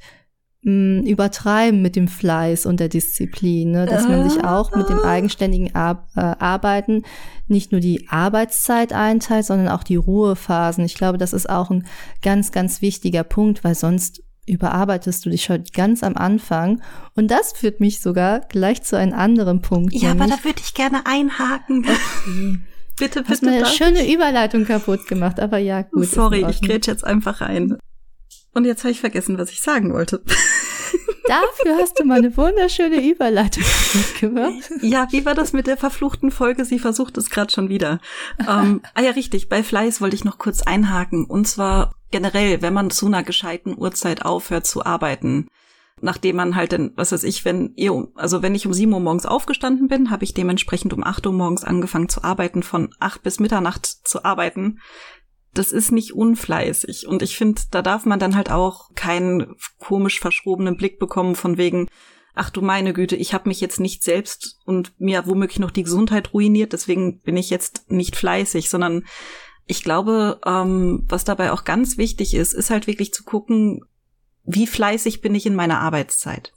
mh, 0.62 1.10
übertreiben 1.10 1.82
mit 1.82 1.96
dem 1.96 2.08
Fleiß 2.08 2.68
und 2.68 2.80
der 2.80 2.90
Disziplin, 2.90 3.72
ne? 3.72 3.88
dass 3.88 4.08
man 4.08 4.30
sich 4.30 4.44
auch 4.44 4.76
mit 4.76 4.88
dem 4.88 5.00
eigenständigen 5.00 5.74
Ar 5.76 6.08
äh, 6.16 6.20
Arbeiten 6.20 7.04
nicht 7.48 7.72
nur 7.72 7.82
die 7.82 8.08
Arbeitszeit 8.10 8.94
einteilt, 8.94 9.46
sondern 9.46 9.70
auch 9.70 9.84
die 9.84 9.96
Ruhephasen. 9.96 10.86
Ich 10.86 10.94
glaube, 10.94 11.18
das 11.18 11.34
ist 11.34 11.50
auch 11.50 11.72
ein 11.72 11.88
ganz, 12.22 12.52
ganz 12.52 12.84
wichtiger 12.84 13.24
Punkt, 13.24 13.64
weil 13.64 13.74
sonst 13.74 14.22
überarbeitest 14.50 15.26
du 15.26 15.30
dich 15.30 15.44
schon 15.44 15.64
ganz 15.74 16.04
am 16.04 16.18
Anfang. 16.18 16.82
Und 17.16 17.30
das 17.30 17.54
führt 17.54 17.80
mich 17.80 18.02
sogar 18.02 18.42
gleich 18.42 18.84
zu 18.84 18.98
einem 18.98 19.14
anderen 19.14 19.62
Punkt. 19.62 19.94
Ja, 19.94 20.12
aber 20.12 20.28
da 20.28 20.44
würde 20.44 20.62
ich 20.62 20.74
gerne 20.74 21.06
einhaken. 21.06 21.86
Okay. 23.00 23.08
bitte, 23.08 23.20
bitte. 23.22 23.32
Hast 23.32 23.44
mir 23.44 23.52
eine 23.52 23.66
schöne 23.66 24.14
Überleitung 24.14 24.66
kaputt 24.66 25.08
gemacht, 25.08 25.40
aber 25.40 25.58
ja, 25.58 25.84
gut. 25.84 26.08
Sorry, 26.08 26.46
ich 26.50 26.62
grätsch 26.62 26.88
jetzt 26.88 27.06
einfach 27.06 27.40
rein. 27.40 27.78
Und 28.54 28.66
jetzt 28.66 28.84
habe 28.84 28.92
ich 28.92 29.00
vergessen, 29.00 29.38
was 29.38 29.52
ich 29.52 29.62
sagen 29.62 29.94
wollte. 29.94 30.22
Dafür 31.28 31.78
hast 31.78 32.00
du 32.00 32.06
mal 32.06 32.20
eine 32.20 32.36
wunderschöne 32.36 33.08
Überleitung 33.08 33.64
gemacht. 34.20 34.72
Ja, 34.82 35.08
wie 35.12 35.26
war 35.26 35.36
das 35.36 35.54
mit 35.54 35.68
der 35.68 35.78
verfluchten 35.78 36.32
Folge? 36.32 36.66
Sie 36.66 36.80
versucht 36.80 37.18
es 37.18 37.30
gerade 37.30 37.52
schon 37.52 37.70
wieder. 37.70 38.00
Ähm, 38.40 38.82
ah 38.96 39.02
ja, 39.02 39.12
richtig. 39.12 39.50
Bei 39.50 39.64
Fleiß 39.64 40.02
wollte 40.02 40.16
ich 40.16 40.26
noch 40.26 40.38
kurz 40.38 40.62
einhaken. 40.62 41.26
Und 41.26 41.48
zwar 41.48 41.96
generell, 42.12 42.62
wenn 42.62 42.74
man 42.74 42.90
zu 42.90 43.06
einer 43.06 43.24
gescheiten 43.24 43.78
Uhrzeit 43.78 44.26
aufhört 44.26 44.66
zu 44.66 44.86
arbeiten, 44.86 45.48
nachdem 46.02 46.38
man 46.38 46.56
halt 46.56 46.72
dann, 46.72 46.94
was 46.96 47.12
weiß 47.12 47.24
ich, 47.24 47.46
wenn 47.46 47.74
ihr, 47.76 48.08
also 48.16 48.42
wenn 48.42 48.56
ich 48.56 48.66
um 48.66 48.74
sieben 48.74 48.94
Uhr 48.94 49.00
morgens 49.00 49.26
aufgestanden 49.26 49.88
bin, 49.88 50.10
habe 50.10 50.24
ich 50.24 50.34
dementsprechend 50.34 50.94
um 50.94 51.04
acht 51.04 51.26
Uhr 51.28 51.34
morgens 51.34 51.64
angefangen 51.64 52.10
zu 52.10 52.24
arbeiten, 52.24 52.64
von 52.64 52.90
acht 53.00 53.22
bis 53.22 53.40
Mitternacht 53.40 53.86
zu 53.86 54.24
arbeiten 54.24 54.80
das 55.54 55.72
ist 55.72 55.92
nicht 55.92 56.14
unfleißig. 56.14 57.08
Und 57.08 57.22
ich 57.22 57.38
finde, 57.38 57.62
da 57.72 57.82
darf 57.82 58.06
man 58.06 58.20
dann 58.20 58.36
halt 58.36 58.52
auch 58.52 58.94
keinen 58.96 59.56
komisch 59.80 60.20
verschrobenen 60.20 60.78
Blick 60.78 61.00
bekommen 61.00 61.36
von 61.36 61.58
wegen, 61.58 61.88
ach 62.36 62.50
du 62.50 62.62
meine 62.62 62.94
Güte, 62.94 63.16
ich 63.16 63.34
habe 63.34 63.50
mich 63.50 63.60
jetzt 63.60 63.80
nicht 63.80 64.04
selbst 64.04 64.60
und 64.66 64.94
mir 65.00 65.26
womöglich 65.26 65.60
noch 65.60 65.72
die 65.72 65.84
Gesundheit 65.84 66.34
ruiniert, 66.34 66.74
deswegen 66.74 67.20
bin 67.20 67.36
ich 67.36 67.50
jetzt 67.50 67.92
nicht 67.92 68.16
fleißig, 68.16 68.70
sondern 68.70 69.06
ich 69.66 69.84
glaube, 69.84 70.40
ähm, 70.46 71.06
was 71.10 71.26
dabei 71.26 71.52
auch 71.52 71.64
ganz 71.64 71.98
wichtig 71.98 72.34
ist, 72.34 72.54
ist 72.54 72.70
halt 72.70 72.88
wirklich 72.88 73.14
zu 73.14 73.24
gucken, 73.24 73.82
wie 74.44 74.68
fleißig 74.68 75.22
bin 75.22 75.36
ich 75.36 75.46
in 75.46 75.54
meiner 75.54 75.80
Arbeitszeit. 75.80 76.54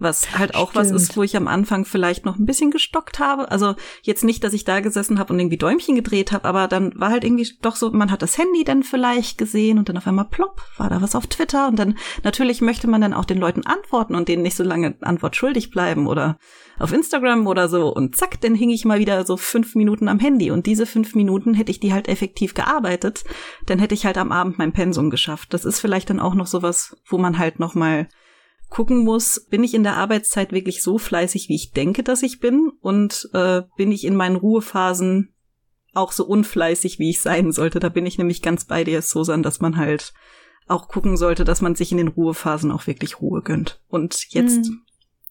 Was 0.00 0.38
halt 0.38 0.54
auch 0.54 0.70
Stimmt. 0.70 0.86
was 0.86 1.02
ist, 1.02 1.16
wo 1.16 1.24
ich 1.24 1.36
am 1.36 1.48
Anfang 1.48 1.84
vielleicht 1.84 2.24
noch 2.24 2.38
ein 2.38 2.46
bisschen 2.46 2.70
gestockt 2.70 3.18
habe. 3.18 3.50
Also 3.50 3.74
jetzt 4.02 4.22
nicht, 4.22 4.44
dass 4.44 4.52
ich 4.52 4.64
da 4.64 4.78
gesessen 4.78 5.18
habe 5.18 5.32
und 5.32 5.40
irgendwie 5.40 5.56
Däumchen 5.56 5.96
gedreht 5.96 6.30
habe, 6.30 6.46
aber 6.46 6.68
dann 6.68 6.92
war 6.98 7.10
halt 7.10 7.24
irgendwie 7.24 7.48
doch 7.62 7.74
so, 7.74 7.90
man 7.90 8.12
hat 8.12 8.22
das 8.22 8.38
Handy 8.38 8.62
dann 8.62 8.84
vielleicht 8.84 9.38
gesehen 9.38 9.76
und 9.78 9.88
dann 9.88 9.96
auf 9.96 10.06
einmal 10.06 10.26
plopp, 10.26 10.62
war 10.76 10.88
da 10.88 11.02
was 11.02 11.16
auf 11.16 11.26
Twitter 11.26 11.66
und 11.66 11.78
dann 11.78 11.98
natürlich 12.22 12.60
möchte 12.60 12.86
man 12.86 13.00
dann 13.00 13.12
auch 13.12 13.24
den 13.24 13.38
Leuten 13.38 13.66
antworten 13.66 14.14
und 14.14 14.28
denen 14.28 14.42
nicht 14.42 14.56
so 14.56 14.62
lange 14.62 14.96
Antwort 15.00 15.34
schuldig 15.34 15.70
bleiben 15.70 16.06
oder 16.06 16.38
auf 16.78 16.92
Instagram 16.92 17.48
oder 17.48 17.68
so 17.68 17.92
und 17.92 18.14
zack, 18.14 18.40
dann 18.40 18.54
hing 18.54 18.70
ich 18.70 18.84
mal 18.84 19.00
wieder 19.00 19.26
so 19.26 19.36
fünf 19.36 19.74
Minuten 19.74 20.08
am 20.08 20.20
Handy 20.20 20.52
und 20.52 20.66
diese 20.66 20.86
fünf 20.86 21.16
Minuten 21.16 21.54
hätte 21.54 21.72
ich 21.72 21.80
die 21.80 21.92
halt 21.92 22.06
effektiv 22.06 22.54
gearbeitet, 22.54 23.24
dann 23.66 23.80
hätte 23.80 23.94
ich 23.94 24.06
halt 24.06 24.16
am 24.16 24.30
Abend 24.30 24.58
mein 24.58 24.72
Pensum 24.72 25.10
geschafft. 25.10 25.52
Das 25.52 25.64
ist 25.64 25.80
vielleicht 25.80 26.10
dann 26.10 26.20
auch 26.20 26.34
noch 26.34 26.46
sowas, 26.46 26.96
wo 27.06 27.18
man 27.18 27.38
halt 27.38 27.58
noch 27.58 27.74
mal 27.74 28.08
gucken 28.68 29.04
muss, 29.04 29.46
bin 29.48 29.64
ich 29.64 29.74
in 29.74 29.82
der 29.82 29.96
Arbeitszeit 29.96 30.52
wirklich 30.52 30.82
so 30.82 30.98
fleißig, 30.98 31.48
wie 31.48 31.54
ich 31.54 31.72
denke, 31.72 32.02
dass 32.02 32.22
ich 32.22 32.40
bin? 32.40 32.70
Und 32.80 33.28
äh, 33.32 33.62
bin 33.76 33.92
ich 33.92 34.04
in 34.04 34.16
meinen 34.16 34.36
Ruhephasen 34.36 35.34
auch 35.94 36.12
so 36.12 36.26
unfleißig, 36.26 36.98
wie 36.98 37.10
ich 37.10 37.20
sein 37.20 37.52
sollte? 37.52 37.80
Da 37.80 37.88
bin 37.88 38.06
ich 38.06 38.18
nämlich 38.18 38.42
ganz 38.42 38.64
bei 38.64 38.84
dir, 38.84 39.02
Susan, 39.02 39.42
dass 39.42 39.60
man 39.60 39.76
halt 39.76 40.12
auch 40.66 40.88
gucken 40.88 41.16
sollte, 41.16 41.44
dass 41.44 41.62
man 41.62 41.74
sich 41.74 41.92
in 41.92 41.98
den 41.98 42.08
Ruhephasen 42.08 42.70
auch 42.70 42.86
wirklich 42.86 43.20
Ruhe 43.20 43.42
gönnt. 43.42 43.80
Und 43.88 44.26
jetzt 44.30 44.66
mhm 44.66 44.82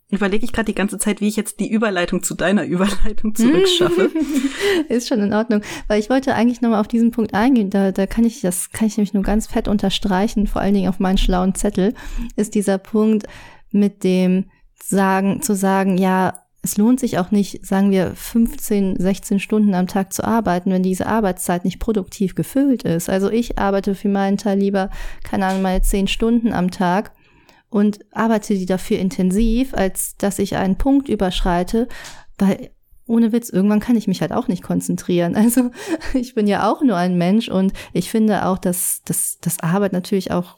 überlege 0.09 0.45
ich 0.45 0.53
gerade 0.53 0.65
die 0.65 0.75
ganze 0.75 0.97
Zeit, 0.97 1.19
wie 1.19 1.27
ich 1.27 1.35
jetzt 1.35 1.59
die 1.59 1.69
Überleitung 1.69 2.23
zu 2.23 2.33
deiner 2.33 2.63
Überleitung 2.65 3.35
zurückschaffe. 3.35 4.09
ist 4.89 5.07
schon 5.07 5.21
in 5.21 5.33
Ordnung, 5.33 5.61
weil 5.87 5.99
ich 5.99 6.09
wollte 6.09 6.33
eigentlich 6.33 6.61
nochmal 6.61 6.79
auf 6.79 6.87
diesen 6.87 7.11
Punkt 7.11 7.33
eingehen. 7.33 7.69
Da, 7.69 7.91
da 7.91 8.07
kann 8.07 8.23
ich 8.23 8.41
das 8.41 8.71
kann 8.71 8.87
ich 8.87 8.97
nämlich 8.97 9.13
nur 9.13 9.23
ganz 9.23 9.47
fett 9.47 9.67
unterstreichen, 9.67 10.47
vor 10.47 10.61
allen 10.61 10.73
Dingen 10.73 10.89
auf 10.89 10.99
meinen 10.99 11.17
schlauen 11.17 11.55
Zettel 11.55 11.93
ist 12.35 12.55
dieser 12.55 12.77
Punkt 12.77 13.27
mit 13.71 14.03
dem 14.03 14.45
sagen, 14.81 15.41
zu 15.41 15.55
sagen, 15.55 15.97
ja, 15.97 16.43
es 16.63 16.77
lohnt 16.77 16.99
sich 16.99 17.17
auch 17.17 17.31
nicht, 17.31 17.65
sagen 17.65 17.91
wir, 17.91 18.13
15, 18.15 18.99
16 18.99 19.39
Stunden 19.39 19.73
am 19.73 19.87
Tag 19.87 20.11
zu 20.11 20.23
arbeiten, 20.23 20.71
wenn 20.71 20.83
diese 20.83 21.07
Arbeitszeit 21.07 21.63
nicht 21.63 21.79
produktiv 21.79 22.35
gefüllt 22.35 22.83
ist. 22.83 23.09
Also 23.09 23.29
ich 23.31 23.57
arbeite 23.57 23.95
für 23.95 24.09
meinen 24.09 24.37
Teil 24.37 24.59
lieber, 24.59 24.89
keine 25.23 25.45
Ahnung, 25.45 25.61
mal 25.61 25.81
10 25.81 26.07
Stunden 26.07 26.51
am 26.51 26.71
Tag 26.71 27.11
und 27.69 27.99
arbeite 28.11 28.53
die 28.55 28.65
dafür 28.65 28.99
intensiv, 28.99 29.73
als 29.73 30.15
dass 30.17 30.39
ich 30.39 30.55
einen 30.55 30.77
Punkt 30.77 31.09
überschreite, 31.09 31.87
weil 32.37 32.69
ohne 33.07 33.31
Witz, 33.31 33.49
irgendwann 33.49 33.79
kann 33.79 33.95
ich 33.95 34.07
mich 34.07 34.21
halt 34.21 34.33
auch 34.33 34.47
nicht 34.47 34.63
konzentrieren. 34.63 35.35
Also 35.47 35.71
ich 36.13 36.35
bin 36.35 36.47
ja 36.47 36.69
auch 36.69 36.81
nur 36.81 36.97
ein 36.97 37.17
Mensch 37.17 37.49
und 37.49 37.73
ich 37.93 38.09
finde 38.09 38.45
auch, 38.45 38.57
dass, 38.57 39.01
dass, 39.05 39.39
dass 39.39 39.59
Arbeit 39.61 39.93
natürlich 39.93 40.31
auch 40.31 40.57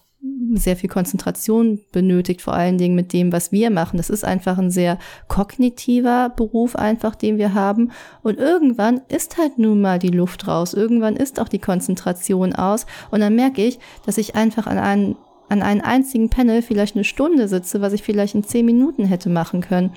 sehr 0.53 0.75
viel 0.75 0.89
Konzentration 0.89 1.79
benötigt, 1.91 2.41
vor 2.41 2.53
allen 2.53 2.77
Dingen 2.77 2.95
mit 2.95 3.13
dem, 3.13 3.31
was 3.31 3.51
wir 3.51 3.69
machen. 3.69 3.97
Das 3.97 4.09
ist 4.09 4.25
einfach 4.25 4.57
ein 4.57 4.71
sehr 4.71 4.97
kognitiver 5.27 6.29
Beruf 6.29 6.75
einfach, 6.75 7.15
den 7.15 7.37
wir 7.37 7.53
haben. 7.53 7.91
Und 8.21 8.37
irgendwann 8.37 9.01
ist 9.09 9.37
halt 9.37 9.57
nun 9.59 9.81
mal 9.81 9.99
die 9.99 10.09
Luft 10.09 10.47
raus. 10.47 10.73
Irgendwann 10.73 11.15
ist 11.15 11.39
auch 11.39 11.47
die 11.47 11.59
Konzentration 11.59 12.53
aus. 12.53 12.85
Und 13.11 13.21
dann 13.21 13.35
merke 13.35 13.63
ich, 13.63 13.79
dass 14.05 14.17
ich 14.17 14.35
einfach 14.35 14.67
an 14.67 14.79
einen, 14.79 15.15
an 15.49 15.61
einen 15.61 15.81
einzigen 15.81 16.29
Panel 16.29 16.61
vielleicht 16.61 16.95
eine 16.95 17.03
Stunde 17.03 17.47
sitze, 17.47 17.81
was 17.81 17.93
ich 17.93 18.03
vielleicht 18.03 18.35
in 18.35 18.43
zehn 18.43 18.65
Minuten 18.65 19.05
hätte 19.05 19.29
machen 19.29 19.61
können. 19.61 19.91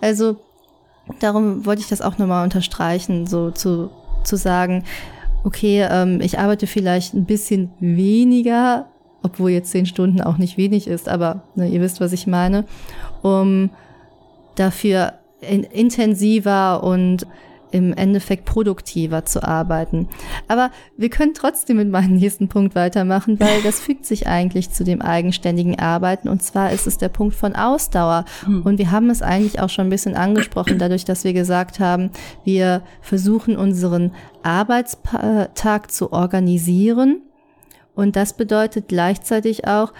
Also, 0.00 0.36
darum 1.20 1.64
wollte 1.64 1.82
ich 1.82 1.88
das 1.88 2.02
auch 2.02 2.18
nochmal 2.18 2.44
unterstreichen, 2.44 3.26
so 3.26 3.50
zu, 3.50 3.90
zu 4.24 4.36
sagen, 4.36 4.84
okay, 5.44 5.86
ähm, 5.88 6.20
ich 6.20 6.38
arbeite 6.38 6.66
vielleicht 6.66 7.14
ein 7.14 7.24
bisschen 7.24 7.70
weniger 7.78 8.86
obwohl 9.26 9.50
jetzt 9.50 9.72
zehn 9.72 9.86
Stunden 9.86 10.20
auch 10.20 10.38
nicht 10.38 10.56
wenig 10.56 10.86
ist, 10.86 11.08
aber 11.08 11.42
ne, 11.56 11.68
ihr 11.68 11.80
wisst, 11.80 12.00
was 12.00 12.12
ich 12.12 12.26
meine, 12.28 12.64
um 13.22 13.70
dafür 14.54 15.14
in, 15.40 15.64
intensiver 15.64 16.82
und 16.82 17.26
im 17.70 17.92
Endeffekt 17.92 18.44
produktiver 18.44 19.24
zu 19.24 19.42
arbeiten. 19.42 20.08
Aber 20.48 20.70
wir 20.96 21.10
können 21.10 21.34
trotzdem 21.34 21.76
mit 21.76 21.90
meinem 21.90 22.16
nächsten 22.16 22.48
Punkt 22.48 22.74
weitermachen, 22.74 23.38
weil 23.40 23.62
das 23.62 23.80
fügt 23.80 24.06
sich 24.06 24.26
eigentlich 24.26 24.70
zu 24.70 24.84
dem 24.84 25.02
eigenständigen 25.02 25.78
Arbeiten 25.78 26.28
und 26.28 26.42
zwar 26.42 26.72
ist 26.72 26.86
es 26.86 26.98
der 26.98 27.08
Punkt 27.08 27.34
von 27.34 27.54
Ausdauer. 27.54 28.24
Hm. 28.44 28.62
Und 28.62 28.78
wir 28.78 28.90
haben 28.90 29.10
es 29.10 29.22
eigentlich 29.22 29.60
auch 29.60 29.70
schon 29.70 29.86
ein 29.86 29.90
bisschen 29.90 30.14
angesprochen, 30.14 30.78
dadurch, 30.78 31.04
dass 31.04 31.24
wir 31.24 31.32
gesagt 31.32 31.80
haben, 31.80 32.10
wir 32.44 32.82
versuchen 33.00 33.56
unseren 33.56 34.12
Arbeitstag 34.42 35.90
zu 35.90 36.12
organisieren 36.12 37.22
und 37.96 38.14
das 38.14 38.34
bedeutet 38.34 38.88
gleichzeitig 38.88 39.66
auch, 39.66 39.94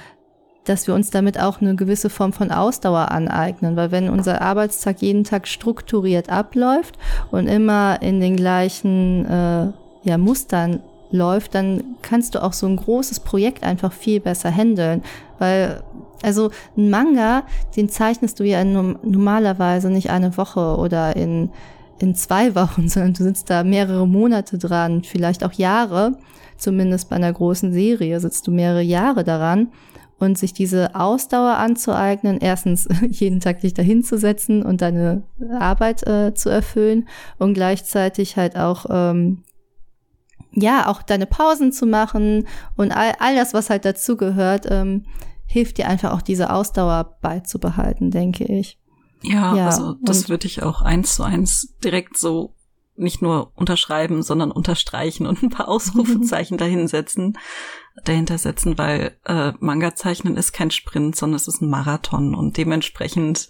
dass 0.67 0.87
wir 0.87 0.95
uns 0.95 1.11
damit 1.11 1.41
auch 1.41 1.61
eine 1.61 1.77
gewisse 1.77 2.11
Form 2.11 2.33
von 2.33 2.51
Ausdauer 2.51 3.11
aneignen, 3.11 3.77
weil 3.77 3.91
wenn 3.93 4.11
unser 4.11 4.43
Arbeitstag 4.43 5.01
jeden 5.01 5.25
Tag 5.25 5.49
strukturiert 5.49 6.29
abläuft 6.29 6.99
und 7.31 7.47
immer 7.47 8.03
in 8.03 8.21
den 8.21 8.37
gleichen 8.37 9.25
äh, 9.27 9.69
ja, 10.03 10.19
Mustern 10.19 10.81
läuft, 11.11 11.55
dann 11.55 11.83
kannst 12.03 12.35
du 12.35 12.43
auch 12.43 12.53
so 12.53 12.67
ein 12.67 12.77
großes 12.77 13.21
Projekt 13.21 13.63
einfach 13.63 13.93
viel 13.93 14.21
besser 14.21 14.51
handeln, 14.51 15.03
weil 15.39 15.83
also 16.23 16.51
ein 16.77 16.91
Manga, 16.91 17.45
den 17.77 17.89
zeichnest 17.89 18.41
du 18.41 18.45
ja 18.45 18.65
normalerweise 18.65 19.91
nicht 19.91 20.11
eine 20.11 20.37
Woche 20.37 20.77
oder 20.77 21.15
in 21.15 21.51
in 21.99 22.15
zwei 22.15 22.55
Wochen, 22.55 22.89
sondern 22.89 23.15
du 23.15 23.23
sitzt 23.23 23.51
da 23.51 23.65
mehrere 23.65 24.07
Monate 24.07 24.59
dran, 24.59 25.03
vielleicht 25.03 25.45
auch 25.45 25.53
Jahre. 25.53 26.19
Zumindest 26.59 27.11
bei 27.11 27.17
einer 27.17 27.33
großen 27.33 27.73
Serie 27.73 28.19
sitzt 28.21 28.47
du 28.47 28.51
mehrere 28.51 28.83
Jahre 28.83 29.25
daran 29.25 29.69
und 30.19 30.39
sich 30.39 30.53
diese 30.53 30.95
Ausdauer 30.95 31.57
anzueignen, 31.57 32.39
erstens 32.41 32.89
jeden 33.09 33.41
Tag 33.41 33.61
dich 33.61 33.75
dahin 33.75 34.03
zu 34.03 34.19
setzen 34.19 34.63
und 34.63 34.81
deine 34.81 35.23
Arbeit 35.59 36.07
äh, 36.07 36.35
zu 36.35 36.49
erfüllen 36.49 37.09
und 37.39 37.55
gleichzeitig 37.55 38.37
halt 38.37 38.57
auch 38.57 38.87
ähm, 38.89 39.43
ja 40.53 40.89
auch 40.89 41.03
deine 41.03 41.27
Pausen 41.27 41.73
zu 41.73 41.87
machen 41.87 42.49
und 42.77 42.93
all, 42.93 43.13
all 43.19 43.37
das, 43.37 43.53
was 43.53 43.69
halt 43.69 43.85
dazugehört, 43.85 44.67
ähm, 44.71 45.05
hilft 45.47 45.79
dir 45.79 45.89
einfach 45.89 46.13
auch 46.13 46.23
diese 46.23 46.51
Ausdauer 46.51 47.19
beizubehalten, 47.21 48.11
denke 48.11 48.45
ich. 48.45 48.79
Ja, 49.23 49.55
ja 49.55 49.67
also 49.67 49.97
das 50.03 50.29
würde 50.29 50.47
ich 50.47 50.63
auch 50.63 50.83
eins 50.83 51.15
zu 51.17 51.23
eins 51.23 51.75
direkt 51.83 52.17
so 52.17 52.56
nicht 52.97 53.23
nur 53.23 53.53
unterschreiben, 53.55 54.23
sondern 54.23 54.51
unterstreichen 54.51 55.27
und 55.27 55.43
ein 55.43 55.51
paar 55.51 55.69
Ausrufezeichen 55.69 56.59
dahinsetzen, 56.59 57.39
dahinter 58.05 58.39
setzen, 58.39 58.79
weil 58.79 59.19
äh, 59.25 59.53
Manga 59.61 59.95
zeichnen 59.95 60.37
ist 60.37 60.53
kein 60.53 60.71
Sprint, 60.71 61.17
sondern 61.17 61.37
es 61.37 61.49
ist 61.49 61.63
ein 61.63 61.71
Marathon 61.71 62.35
und 62.35 62.57
dementsprechend 62.57 63.49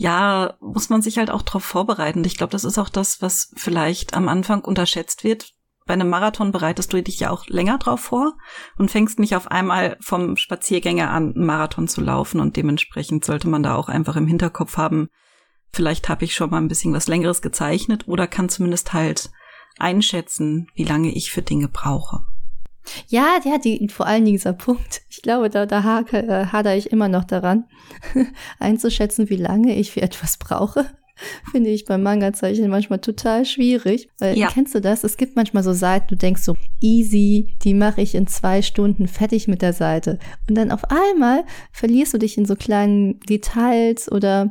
ja, 0.00 0.54
muss 0.60 0.90
man 0.90 1.02
sich 1.02 1.18
halt 1.18 1.28
auch 1.28 1.42
darauf 1.42 1.64
vorbereiten. 1.64 2.22
Ich 2.24 2.36
glaube, 2.36 2.52
das 2.52 2.62
ist 2.62 2.78
auch 2.78 2.88
das, 2.88 3.20
was 3.20 3.52
vielleicht 3.56 4.14
am 4.14 4.28
Anfang 4.28 4.60
unterschätzt 4.60 5.24
wird. 5.24 5.54
Bei 5.86 5.94
einem 5.94 6.08
Marathon 6.08 6.52
bereitest 6.52 6.92
du 6.92 7.02
dich 7.02 7.18
ja 7.18 7.30
auch 7.30 7.46
länger 7.48 7.78
drauf 7.78 8.00
vor 8.00 8.36
und 8.76 8.92
fängst 8.92 9.18
nicht 9.18 9.34
auf 9.34 9.50
einmal 9.50 9.96
vom 10.00 10.36
Spaziergänger 10.36 11.10
an, 11.10 11.34
einen 11.34 11.46
Marathon 11.46 11.88
zu 11.88 12.00
laufen 12.00 12.40
und 12.40 12.56
dementsprechend 12.56 13.24
sollte 13.24 13.48
man 13.48 13.64
da 13.64 13.74
auch 13.74 13.88
einfach 13.88 14.14
im 14.14 14.28
Hinterkopf 14.28 14.76
haben, 14.76 15.08
vielleicht 15.72 16.08
habe 16.08 16.24
ich 16.24 16.34
schon 16.34 16.50
mal 16.50 16.58
ein 16.58 16.68
bisschen 16.68 16.92
was 16.92 17.08
Längeres 17.08 17.42
gezeichnet 17.42 18.06
oder 18.08 18.26
kann 18.26 18.48
zumindest 18.48 18.92
halt 18.92 19.30
einschätzen, 19.78 20.68
wie 20.74 20.84
lange 20.84 21.12
ich 21.12 21.30
für 21.30 21.42
Dinge 21.42 21.68
brauche. 21.68 22.24
Ja, 23.08 23.38
ja, 23.44 23.58
die, 23.58 23.88
vor 23.88 24.06
allen 24.06 24.24
Dingen 24.24 24.36
dieser 24.36 24.54
Punkt. 24.54 25.02
Ich 25.10 25.22
glaube, 25.22 25.50
da, 25.50 25.66
da 25.66 25.82
hake, 25.82 26.18
äh, 26.26 26.46
hader 26.46 26.76
ich 26.76 26.90
immer 26.90 27.08
noch 27.08 27.24
daran, 27.24 27.64
einzuschätzen, 28.58 29.28
wie 29.30 29.36
lange 29.36 29.76
ich 29.76 29.92
für 29.92 30.02
etwas 30.02 30.36
brauche. 30.38 30.86
Finde 31.50 31.70
ich 31.70 31.84
beim 31.84 32.02
Manga-Zeichnen 32.02 32.70
manchmal 32.70 33.00
total 33.00 33.44
schwierig. 33.44 34.08
Weil, 34.18 34.38
ja. 34.38 34.48
kennst 34.48 34.74
du 34.74 34.80
das? 34.80 35.04
Es 35.04 35.16
gibt 35.16 35.36
manchmal 35.36 35.64
so 35.64 35.72
Seiten, 35.72 36.06
du 36.08 36.16
denkst 36.16 36.42
so, 36.42 36.56
easy, 36.80 37.56
die 37.62 37.74
mache 37.74 38.00
ich 38.00 38.14
in 38.14 38.26
zwei 38.26 38.62
Stunden 38.62 39.08
fertig 39.08 39.48
mit 39.48 39.62
der 39.62 39.72
Seite. 39.72 40.18
Und 40.48 40.54
dann 40.54 40.70
auf 40.70 40.84
einmal 40.84 41.44
verlierst 41.72 42.14
du 42.14 42.18
dich 42.18 42.38
in 42.38 42.46
so 42.46 42.54
kleinen 42.54 43.20
Details 43.20 44.10
oder 44.10 44.50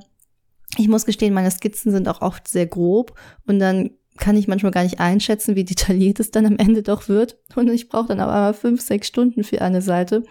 ich 0.76 0.88
muss 0.88 1.06
gestehen, 1.06 1.34
meine 1.34 1.52
Skizzen 1.52 1.92
sind 1.92 2.10
auch 2.10 2.22
oft 2.22 2.48
sehr 2.48 2.66
grob 2.66 3.18
und 3.46 3.60
dann 3.60 3.92
kann 4.18 4.36
ich 4.36 4.48
manchmal 4.48 4.72
gar 4.72 4.84
nicht 4.84 5.00
einschätzen, 5.00 5.56
wie 5.56 5.64
detailliert 5.64 6.20
es 6.20 6.32
dann 6.32 6.46
am 6.46 6.58
Ende 6.58 6.82
doch 6.82 7.08
wird. 7.08 7.38
Und 7.56 7.70
ich 7.70 7.88
brauche 7.88 8.08
dann 8.08 8.20
aber 8.20 8.34
einmal 8.34 8.54
fünf, 8.54 8.82
sechs 8.82 9.08
Stunden 9.08 9.44
für 9.44 9.62
eine 9.62 9.82
Seite. 9.82 10.24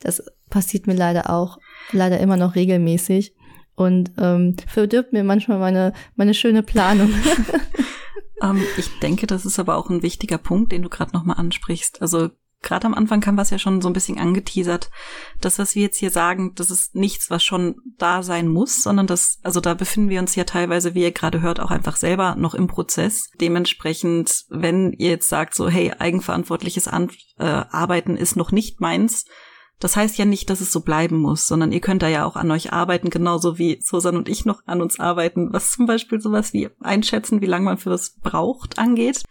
Das 0.00 0.22
passiert 0.50 0.86
mir 0.86 0.94
leider 0.94 1.30
auch, 1.30 1.58
leider 1.90 2.20
immer 2.20 2.36
noch 2.36 2.54
regelmäßig 2.54 3.34
und 3.74 4.12
ähm, 4.18 4.56
verdirbt 4.68 5.12
mir 5.12 5.24
manchmal 5.24 5.58
meine, 5.58 5.92
meine 6.14 6.34
schöne 6.34 6.62
Planung. 6.62 7.12
ähm, 8.42 8.62
ich 8.78 8.88
denke, 9.00 9.26
das 9.26 9.44
ist 9.44 9.58
aber 9.58 9.76
auch 9.76 9.90
ein 9.90 10.02
wichtiger 10.02 10.38
Punkt, 10.38 10.72
den 10.72 10.82
du 10.82 10.88
gerade 10.88 11.12
nochmal 11.12 11.38
ansprichst. 11.38 12.00
Also 12.02 12.30
gerade 12.64 12.86
am 12.86 12.94
Anfang 12.94 13.24
haben 13.24 13.36
wir 13.36 13.42
es 13.42 13.50
ja 13.50 13.58
schon 13.58 13.80
so 13.80 13.88
ein 13.88 13.92
bisschen 13.92 14.18
angeteasert. 14.18 14.90
Das, 15.40 15.58
was 15.58 15.74
wir 15.74 15.82
jetzt 15.82 15.98
hier 15.98 16.10
sagen, 16.10 16.54
das 16.56 16.70
ist 16.70 16.94
nichts, 16.96 17.30
was 17.30 17.44
schon 17.44 17.76
da 17.98 18.22
sein 18.22 18.48
muss, 18.48 18.82
sondern 18.82 19.06
das, 19.06 19.38
also 19.44 19.60
da 19.60 19.74
befinden 19.74 20.10
wir 20.10 20.20
uns 20.20 20.34
ja 20.34 20.44
teilweise, 20.44 20.94
wie 20.94 21.02
ihr 21.02 21.12
gerade 21.12 21.40
hört, 21.40 21.60
auch 21.60 21.70
einfach 21.70 21.96
selber 21.96 22.34
noch 22.36 22.54
im 22.54 22.66
Prozess. 22.66 23.30
Dementsprechend, 23.40 24.44
wenn 24.48 24.92
ihr 24.94 25.10
jetzt 25.10 25.28
sagt, 25.28 25.54
so, 25.54 25.68
hey, 25.68 25.92
eigenverantwortliches 25.96 26.88
An 26.88 27.10
äh, 27.38 27.44
Arbeiten 27.44 28.16
ist 28.16 28.36
noch 28.36 28.50
nicht 28.50 28.80
meins, 28.80 29.26
das 29.80 29.96
heißt 29.96 30.16
ja 30.16 30.24
nicht, 30.24 30.48
dass 30.50 30.60
es 30.60 30.72
so 30.72 30.80
bleiben 30.80 31.18
muss, 31.18 31.46
sondern 31.46 31.72
ihr 31.72 31.80
könnt 31.80 32.02
da 32.02 32.08
ja 32.08 32.24
auch 32.24 32.36
an 32.36 32.50
euch 32.50 32.72
arbeiten, 32.72 33.10
genauso 33.10 33.58
wie 33.58 33.78
Susan 33.82 34.16
und 34.16 34.28
ich 34.28 34.44
noch 34.44 34.62
an 34.66 34.80
uns 34.80 34.98
arbeiten, 35.00 35.52
was 35.52 35.72
zum 35.72 35.86
Beispiel 35.86 36.20
sowas 36.20 36.52
wie 36.52 36.70
einschätzen, 36.80 37.40
wie 37.40 37.46
lange 37.46 37.66
man 37.66 37.78
für 37.78 37.90
das 37.90 38.16
braucht, 38.22 38.78
angeht. 38.78 39.24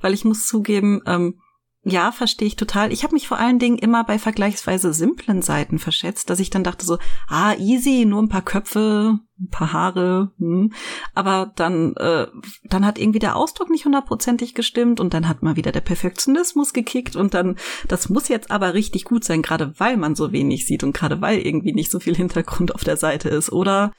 Weil 0.00 0.12
ich 0.12 0.24
muss 0.24 0.46
zugeben, 0.46 1.00
ähm, 1.06 1.40
ja, 1.88 2.10
verstehe 2.10 2.48
ich 2.48 2.56
total. 2.56 2.92
Ich 2.92 3.04
habe 3.04 3.14
mich 3.14 3.28
vor 3.28 3.38
allen 3.38 3.60
Dingen 3.60 3.78
immer 3.78 4.02
bei 4.02 4.18
vergleichsweise 4.18 4.92
simplen 4.92 5.40
Seiten 5.40 5.78
verschätzt, 5.78 6.28
dass 6.28 6.40
ich 6.40 6.50
dann 6.50 6.64
dachte 6.64 6.84
so, 6.84 6.98
ah, 7.28 7.54
easy, 7.60 8.04
nur 8.04 8.20
ein 8.20 8.28
paar 8.28 8.42
Köpfe, 8.42 9.20
ein 9.38 9.50
paar 9.52 9.72
Haare. 9.72 10.32
Hm. 10.40 10.72
Aber 11.14 11.52
dann, 11.54 11.94
äh, 11.94 12.26
dann 12.64 12.84
hat 12.84 12.98
irgendwie 12.98 13.20
der 13.20 13.36
Ausdruck 13.36 13.70
nicht 13.70 13.84
hundertprozentig 13.84 14.56
gestimmt 14.56 14.98
und 14.98 15.14
dann 15.14 15.28
hat 15.28 15.44
mal 15.44 15.54
wieder 15.54 15.70
der 15.70 15.80
Perfektionismus 15.80 16.72
gekickt 16.72 17.14
und 17.14 17.34
dann, 17.34 17.54
das 17.86 18.08
muss 18.08 18.26
jetzt 18.26 18.50
aber 18.50 18.74
richtig 18.74 19.04
gut 19.04 19.22
sein, 19.22 19.42
gerade 19.42 19.72
weil 19.78 19.96
man 19.96 20.16
so 20.16 20.32
wenig 20.32 20.66
sieht 20.66 20.82
und 20.82 20.92
gerade 20.92 21.20
weil 21.20 21.38
irgendwie 21.38 21.72
nicht 21.72 21.92
so 21.92 22.00
viel 22.00 22.16
Hintergrund 22.16 22.74
auf 22.74 22.82
der 22.82 22.96
Seite 22.96 23.28
ist. 23.28 23.52
Oder 23.52 23.92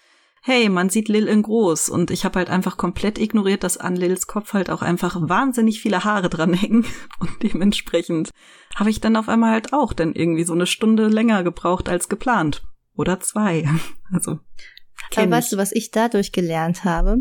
hey, 0.47 0.69
man 0.69 0.89
sieht 0.89 1.09
Lil 1.09 1.27
in 1.27 1.41
groß 1.41 1.89
und 1.89 2.09
ich 2.09 2.23
habe 2.23 2.39
halt 2.39 2.49
einfach 2.49 2.77
komplett 2.77 3.19
ignoriert, 3.19 3.65
dass 3.65 3.77
an 3.77 3.97
Lils 3.97 4.27
Kopf 4.27 4.53
halt 4.53 4.69
auch 4.69 4.81
einfach 4.81 5.17
wahnsinnig 5.21 5.81
viele 5.81 6.05
Haare 6.05 6.29
dranhängen 6.29 6.85
und 7.19 7.43
dementsprechend 7.43 8.29
habe 8.73 8.89
ich 8.89 9.01
dann 9.01 9.17
auf 9.17 9.27
einmal 9.27 9.51
halt 9.51 9.73
auch 9.73 9.91
dann 9.91 10.13
irgendwie 10.13 10.45
so 10.45 10.53
eine 10.53 10.65
Stunde 10.65 11.07
länger 11.09 11.43
gebraucht 11.43 11.89
als 11.89 12.07
geplant 12.07 12.63
oder 12.95 13.19
zwei. 13.19 13.67
Also 14.09 14.39
aber 15.17 15.31
weißt 15.31 15.51
du, 15.51 15.57
was 15.57 15.73
ich 15.73 15.91
dadurch 15.91 16.31
gelernt 16.31 16.85
habe? 16.85 17.17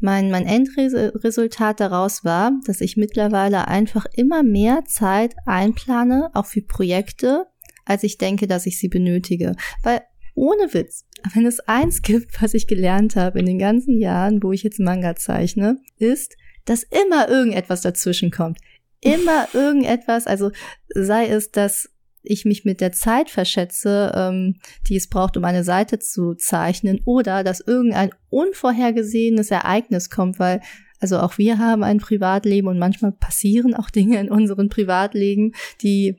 Mein, 0.00 0.30
mein 0.30 0.46
Endresultat 0.46 1.80
daraus 1.80 2.24
war, 2.24 2.52
dass 2.64 2.80
ich 2.80 2.96
mittlerweile 2.96 3.66
einfach 3.66 4.06
immer 4.14 4.44
mehr 4.44 4.84
Zeit 4.84 5.34
einplane, 5.46 6.30
auch 6.34 6.46
für 6.46 6.62
Projekte, 6.62 7.46
als 7.84 8.04
ich 8.04 8.18
denke, 8.18 8.46
dass 8.46 8.66
ich 8.66 8.78
sie 8.78 8.88
benötige. 8.88 9.56
Weil 9.82 10.02
ohne 10.38 10.72
Witz, 10.72 11.07
wenn 11.34 11.46
es 11.46 11.60
eins 11.60 12.02
gibt, 12.02 12.40
was 12.42 12.54
ich 12.54 12.66
gelernt 12.66 13.16
habe 13.16 13.38
in 13.38 13.46
den 13.46 13.58
ganzen 13.58 13.98
Jahren, 13.98 14.42
wo 14.42 14.52
ich 14.52 14.62
jetzt 14.62 14.80
Manga 14.80 15.16
zeichne, 15.16 15.78
ist, 15.98 16.36
dass 16.64 16.82
immer 16.82 17.28
irgendetwas 17.28 17.80
dazwischen 17.80 18.30
kommt. 18.30 18.58
Immer 19.00 19.48
irgendetwas, 19.54 20.26
also 20.26 20.50
sei 20.88 21.26
es, 21.28 21.50
dass 21.50 21.90
ich 22.22 22.44
mich 22.44 22.64
mit 22.64 22.80
der 22.80 22.92
Zeit 22.92 23.30
verschätze, 23.30 24.12
ähm, 24.14 24.56
die 24.88 24.96
es 24.96 25.08
braucht, 25.08 25.36
um 25.36 25.44
eine 25.44 25.64
Seite 25.64 25.98
zu 25.98 26.34
zeichnen, 26.34 27.00
oder 27.04 27.44
dass 27.44 27.60
irgendein 27.60 28.10
unvorhergesehenes 28.28 29.50
Ereignis 29.50 30.10
kommt, 30.10 30.38
weil 30.38 30.60
also 31.00 31.18
auch 31.20 31.38
wir 31.38 31.58
haben 31.58 31.84
ein 31.84 31.98
Privatleben 31.98 32.68
und 32.68 32.78
manchmal 32.78 33.12
passieren 33.12 33.74
auch 33.74 33.88
Dinge 33.88 34.18
in 34.18 34.30
unseren 34.30 34.68
Privatleben, 34.68 35.52
die 35.80 36.16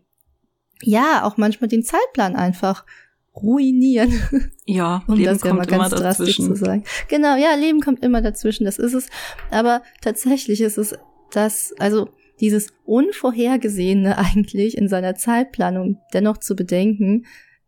ja 0.81 1.23
auch 1.23 1.37
manchmal 1.37 1.67
den 1.67 1.83
Zeitplan 1.83 2.35
einfach 2.35 2.85
ruinieren. 3.41 4.13
Ja, 4.65 5.03
um 5.07 5.15
Leben 5.15 5.25
das 5.25 5.43
ja 5.43 5.53
mal 5.53 5.65
ganz 5.65 5.89
drastisch 5.93 6.37
zu 6.37 6.55
sagen. 6.55 6.83
Genau, 7.07 7.35
ja, 7.35 7.55
Leben 7.55 7.81
kommt 7.81 8.03
immer 8.03 8.21
dazwischen, 8.21 8.65
das 8.65 8.77
ist 8.77 8.93
es. 8.93 9.09
Aber 9.49 9.81
tatsächlich 10.01 10.61
ist 10.61 10.77
es 10.77 10.95
das, 11.31 11.73
also 11.79 12.09
dieses 12.39 12.67
Unvorhergesehene 12.85 14.17
eigentlich 14.17 14.77
in 14.77 14.87
seiner 14.87 15.15
Zeitplanung 15.15 15.97
dennoch 16.13 16.37
zu 16.37 16.55
bedenken, 16.55 17.25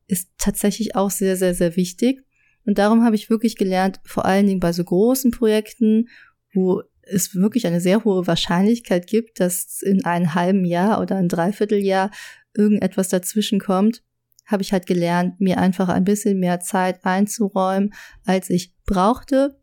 ist 0.07 0.29
tatsächlich 0.37 0.95
auch 0.95 1.09
sehr, 1.09 1.37
sehr, 1.37 1.53
sehr 1.53 1.75
wichtig. 1.75 2.23
Und 2.65 2.77
darum 2.77 3.03
habe 3.03 3.15
ich 3.15 3.29
wirklich 3.29 3.55
gelernt, 3.55 3.99
vor 4.03 4.25
allen 4.25 4.45
Dingen 4.45 4.59
bei 4.59 4.73
so 4.73 4.83
großen 4.83 5.31
Projekten, 5.31 6.09
wo 6.53 6.83
es 7.01 7.35
wirklich 7.35 7.65
eine 7.65 7.81
sehr 7.81 8.03
hohe 8.03 8.27
Wahrscheinlichkeit 8.27 9.07
gibt, 9.07 9.39
dass 9.39 9.81
in 9.81 10.05
einem 10.05 10.35
halben 10.35 10.65
Jahr 10.65 11.01
oder 11.01 11.15
ein 11.15 11.29
Dreivierteljahr 11.29 12.11
irgendetwas 12.53 13.09
dazwischen 13.09 13.59
kommt, 13.59 14.03
habe 14.51 14.63
ich 14.63 14.73
halt 14.73 14.85
gelernt, 14.85 15.39
mir 15.39 15.57
einfach 15.57 15.89
ein 15.89 16.03
bisschen 16.03 16.39
mehr 16.39 16.59
Zeit 16.59 17.03
einzuräumen, 17.05 17.93
als 18.25 18.49
ich 18.49 18.73
brauchte. 18.85 19.59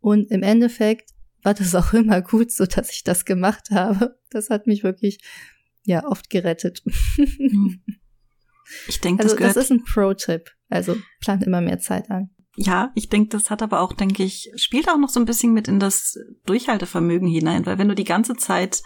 Und 0.00 0.30
im 0.30 0.42
Endeffekt 0.42 1.10
war 1.42 1.54
das 1.54 1.74
auch 1.74 1.92
immer 1.92 2.22
gut, 2.22 2.50
so 2.50 2.66
dass 2.66 2.90
ich 2.90 3.04
das 3.04 3.24
gemacht 3.24 3.70
habe. 3.70 4.18
Das 4.30 4.50
hat 4.50 4.66
mich 4.66 4.82
wirklich, 4.82 5.18
ja, 5.84 6.06
oft 6.06 6.30
gerettet. 6.30 6.82
Hm. 7.16 7.82
Ich 8.88 9.00
denke, 9.00 9.22
also, 9.22 9.36
das, 9.36 9.54
das 9.54 9.64
ist 9.64 9.70
ein 9.70 9.84
Pro-Tipp. 9.84 10.50
Also 10.70 10.96
plant 11.20 11.42
immer 11.42 11.60
mehr 11.60 11.78
Zeit 11.78 12.10
ein. 12.10 12.30
Ja, 12.56 12.92
ich 12.94 13.08
denke, 13.08 13.30
das 13.30 13.50
hat 13.50 13.62
aber 13.62 13.80
auch, 13.80 13.92
denke 13.92 14.22
ich, 14.22 14.50
spielt 14.56 14.88
auch 14.88 14.98
noch 14.98 15.08
so 15.08 15.18
ein 15.18 15.26
bisschen 15.26 15.52
mit 15.52 15.68
in 15.68 15.80
das 15.80 16.18
Durchhaltevermögen 16.44 17.28
hinein, 17.28 17.64
weil 17.64 17.78
wenn 17.78 17.88
du 17.88 17.94
die 17.94 18.04
ganze 18.04 18.34
Zeit 18.34 18.82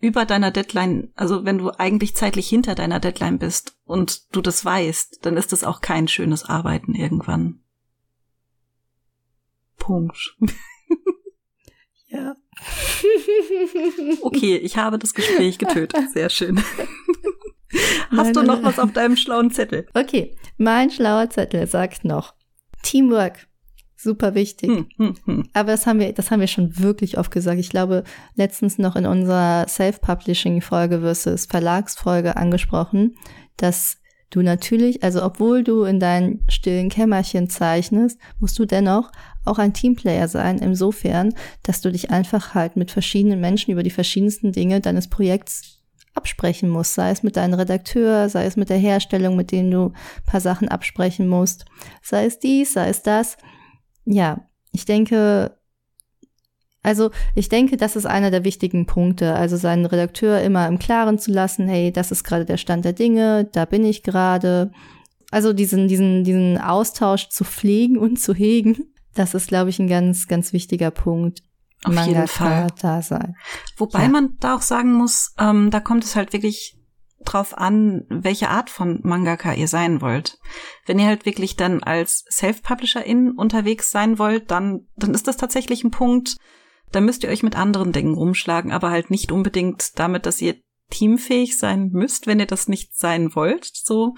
über 0.00 0.24
deiner 0.24 0.50
Deadline, 0.50 1.12
also 1.14 1.44
wenn 1.44 1.58
du 1.58 1.70
eigentlich 1.70 2.16
zeitlich 2.16 2.48
hinter 2.48 2.74
deiner 2.74 3.00
Deadline 3.00 3.38
bist 3.38 3.76
und 3.84 4.34
du 4.34 4.40
das 4.40 4.64
weißt, 4.64 5.24
dann 5.24 5.36
ist 5.36 5.52
das 5.52 5.64
auch 5.64 5.80
kein 5.80 6.08
schönes 6.08 6.44
Arbeiten 6.44 6.94
irgendwann. 6.94 7.60
Punkt. 9.76 10.36
Ja. 12.10 12.34
okay, 14.22 14.56
ich 14.56 14.76
habe 14.76 14.98
das 14.98 15.14
Gespräch 15.14 15.58
getötet. 15.58 16.10
Sehr 16.12 16.28
schön. 16.28 16.60
Hast 18.10 18.34
du 18.34 18.42
noch 18.42 18.64
was 18.64 18.80
auf 18.80 18.92
deinem 18.92 19.16
schlauen 19.16 19.52
Zettel? 19.52 19.86
Okay, 19.94 20.36
mein 20.58 20.90
schlauer 20.90 21.30
Zettel 21.30 21.68
sagt 21.68 22.04
noch 22.04 22.34
Teamwork. 22.82 23.46
Super 24.02 24.34
wichtig. 24.34 24.70
Hm, 24.70 24.86
hm, 24.96 25.14
hm. 25.26 25.48
Aber 25.52 25.72
das 25.72 25.86
haben 25.86 26.00
wir, 26.00 26.14
das 26.14 26.30
haben 26.30 26.40
wir 26.40 26.46
schon 26.46 26.78
wirklich 26.78 27.18
oft 27.18 27.30
gesagt. 27.30 27.60
Ich 27.60 27.68
glaube, 27.68 28.02
letztens 28.34 28.78
noch 28.78 28.96
in 28.96 29.04
unserer 29.04 29.68
Self-Publishing-Folge 29.68 31.00
versus 31.00 31.44
Verlagsfolge 31.44 32.34
angesprochen, 32.38 33.16
dass 33.58 33.98
du 34.30 34.40
natürlich, 34.40 35.02
also 35.02 35.22
obwohl 35.22 35.64
du 35.64 35.84
in 35.84 36.00
deinem 36.00 36.40
stillen 36.48 36.88
Kämmerchen 36.88 37.50
zeichnest, 37.50 38.18
musst 38.38 38.58
du 38.58 38.64
dennoch 38.64 39.12
auch 39.44 39.58
ein 39.58 39.74
Teamplayer 39.74 40.28
sein, 40.28 40.58
insofern, 40.60 41.34
dass 41.62 41.82
du 41.82 41.92
dich 41.92 42.10
einfach 42.10 42.54
halt 42.54 42.76
mit 42.76 42.90
verschiedenen 42.90 43.38
Menschen 43.40 43.70
über 43.70 43.82
die 43.82 43.90
verschiedensten 43.90 44.52
Dinge 44.52 44.80
deines 44.80 45.08
Projekts 45.08 45.82
absprechen 46.14 46.70
musst, 46.70 46.94
sei 46.94 47.10
es 47.10 47.22
mit 47.22 47.36
deinem 47.36 47.54
Redakteur, 47.54 48.30
sei 48.30 48.46
es 48.46 48.56
mit 48.56 48.70
der 48.70 48.78
Herstellung, 48.78 49.36
mit 49.36 49.52
denen 49.52 49.70
du 49.70 49.92
paar 50.24 50.40
Sachen 50.40 50.68
absprechen 50.68 51.28
musst, 51.28 51.66
sei 52.02 52.24
es 52.24 52.38
dies, 52.38 52.72
sei 52.72 52.88
es 52.88 53.02
das. 53.02 53.36
Ja, 54.12 54.40
ich 54.72 54.84
denke, 54.84 55.56
also 56.82 57.10
ich 57.34 57.48
denke, 57.48 57.76
das 57.76 57.94
ist 57.94 58.06
einer 58.06 58.30
der 58.30 58.44
wichtigen 58.44 58.86
Punkte, 58.86 59.34
also 59.34 59.56
seinen 59.56 59.86
Redakteur 59.86 60.40
immer 60.40 60.66
im 60.66 60.78
Klaren 60.78 61.18
zu 61.18 61.30
lassen, 61.30 61.68
hey, 61.68 61.92
das 61.92 62.10
ist 62.10 62.24
gerade 62.24 62.44
der 62.44 62.56
Stand 62.56 62.84
der 62.84 62.92
Dinge, 62.92 63.48
da 63.52 63.64
bin 63.64 63.84
ich 63.84 64.02
gerade. 64.02 64.72
Also 65.30 65.52
diesen, 65.52 65.86
diesen, 65.86 66.24
diesen 66.24 66.58
Austausch 66.58 67.28
zu 67.28 67.44
pflegen 67.44 67.96
und 67.96 68.18
zu 68.18 68.34
hegen, 68.34 68.92
das 69.14 69.34
ist, 69.34 69.46
glaube 69.46 69.70
ich, 69.70 69.78
ein 69.78 69.86
ganz, 69.86 70.26
ganz 70.26 70.52
wichtiger 70.52 70.90
Punkt. 70.90 71.42
Auf 71.84 71.94
Mangaka 71.94 72.10
jeden 72.10 72.28
Fall. 72.28 72.66
Da 72.82 73.00
sein. 73.00 73.36
Wobei 73.76 74.02
ja. 74.02 74.08
man 74.08 74.36
da 74.40 74.56
auch 74.56 74.62
sagen 74.62 74.92
muss, 74.92 75.34
ähm, 75.38 75.70
da 75.70 75.78
kommt 75.78 76.04
es 76.04 76.16
halt 76.16 76.32
wirklich 76.32 76.79
drauf 77.24 77.56
an, 77.56 78.06
welche 78.08 78.48
Art 78.48 78.70
von 78.70 79.00
Mangaka 79.02 79.52
ihr 79.54 79.68
sein 79.68 80.00
wollt. 80.00 80.38
Wenn 80.86 80.98
ihr 80.98 81.06
halt 81.06 81.26
wirklich 81.26 81.56
dann 81.56 81.82
als 81.82 82.24
Self-Publisherin 82.30 83.32
unterwegs 83.32 83.90
sein 83.90 84.18
wollt, 84.18 84.50
dann, 84.50 84.88
dann 84.96 85.14
ist 85.14 85.28
das 85.28 85.36
tatsächlich 85.36 85.84
ein 85.84 85.90
Punkt, 85.90 86.36
da 86.92 87.00
müsst 87.00 87.22
ihr 87.22 87.30
euch 87.30 87.42
mit 87.42 87.56
anderen 87.56 87.92
Dingen 87.92 88.14
rumschlagen, 88.14 88.72
aber 88.72 88.90
halt 88.90 89.10
nicht 89.10 89.32
unbedingt 89.32 89.98
damit, 89.98 90.26
dass 90.26 90.40
ihr 90.40 90.56
teamfähig 90.90 91.56
sein 91.56 91.90
müsst, 91.92 92.26
wenn 92.26 92.40
ihr 92.40 92.46
das 92.46 92.68
nicht 92.68 92.96
sein 92.96 93.34
wollt, 93.34 93.70
so, 93.72 94.14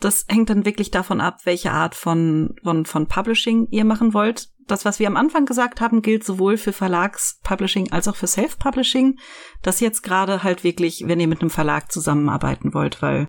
das 0.00 0.26
hängt 0.28 0.50
dann 0.50 0.64
wirklich 0.64 0.90
davon 0.90 1.20
ab, 1.20 1.40
welche 1.44 1.72
Art 1.72 1.94
von, 1.94 2.54
von, 2.62 2.84
von 2.84 3.06
Publishing 3.06 3.68
ihr 3.70 3.84
machen 3.84 4.12
wollt. 4.12 4.48
Das, 4.66 4.84
was 4.84 4.98
wir 4.98 5.06
am 5.06 5.16
Anfang 5.16 5.46
gesagt 5.46 5.80
haben, 5.80 6.02
gilt 6.02 6.24
sowohl 6.24 6.56
für 6.56 6.72
Verlagspublishing 6.72 7.92
als 7.92 8.08
auch 8.08 8.16
für 8.16 8.26
Self-Publishing. 8.26 9.18
Das 9.62 9.80
jetzt 9.80 10.02
gerade 10.02 10.42
halt 10.42 10.64
wirklich, 10.64 11.04
wenn 11.06 11.20
ihr 11.20 11.28
mit 11.28 11.40
einem 11.40 11.50
Verlag 11.50 11.92
zusammenarbeiten 11.92 12.74
wollt, 12.74 13.00
weil, 13.00 13.28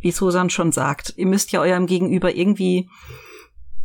wie 0.00 0.10
Susan 0.10 0.50
schon 0.50 0.72
sagt, 0.72 1.14
ihr 1.16 1.26
müsst 1.26 1.52
ja 1.52 1.60
eurem 1.60 1.86
Gegenüber 1.86 2.34
irgendwie 2.34 2.88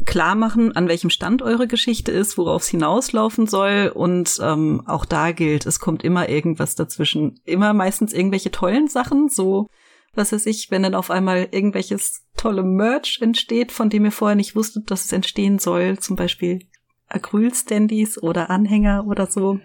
klar 0.05 0.35
machen, 0.35 0.75
an 0.75 0.87
welchem 0.87 1.09
Stand 1.09 1.41
eure 1.41 1.67
Geschichte 1.67 2.11
ist, 2.11 2.37
worauf 2.37 2.63
es 2.63 2.69
hinauslaufen 2.69 3.47
soll. 3.47 3.91
Und 3.93 4.37
ähm, 4.41 4.83
auch 4.85 5.05
da 5.05 5.31
gilt, 5.31 5.65
es 5.65 5.79
kommt 5.79 6.03
immer 6.03 6.27
irgendwas 6.29 6.75
dazwischen. 6.75 7.39
Immer 7.45 7.73
meistens 7.73 8.13
irgendwelche 8.13 8.51
tollen 8.51 8.87
Sachen, 8.87 9.29
so 9.29 9.67
was 10.15 10.31
weiß 10.31 10.45
ich, 10.47 10.71
wenn 10.71 10.83
dann 10.83 10.95
auf 10.95 11.11
einmal 11.11 11.47
irgendwelches 11.51 12.25
tolle 12.35 12.63
Merch 12.63 13.19
entsteht, 13.21 13.71
von 13.71 13.89
dem 13.89 14.05
ihr 14.05 14.11
vorher 14.11 14.35
nicht 14.35 14.55
wusstet, 14.55 14.89
dass 14.91 15.05
es 15.05 15.11
entstehen 15.11 15.59
soll, 15.59 15.99
zum 15.99 16.15
Beispiel 16.15 16.67
Acryl-Standys 17.09 18.21
oder 18.21 18.49
Anhänger 18.49 19.05
oder 19.07 19.27
so. 19.27 19.59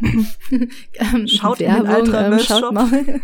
ähm, 0.00 0.28
schaut 1.26 1.60
Werbung, 1.60 1.86
in 1.86 1.90
den 1.90 2.00
Ultra 2.00 2.26
ähm, 2.26 2.38
schaut 2.38 2.72
mal. 2.72 3.20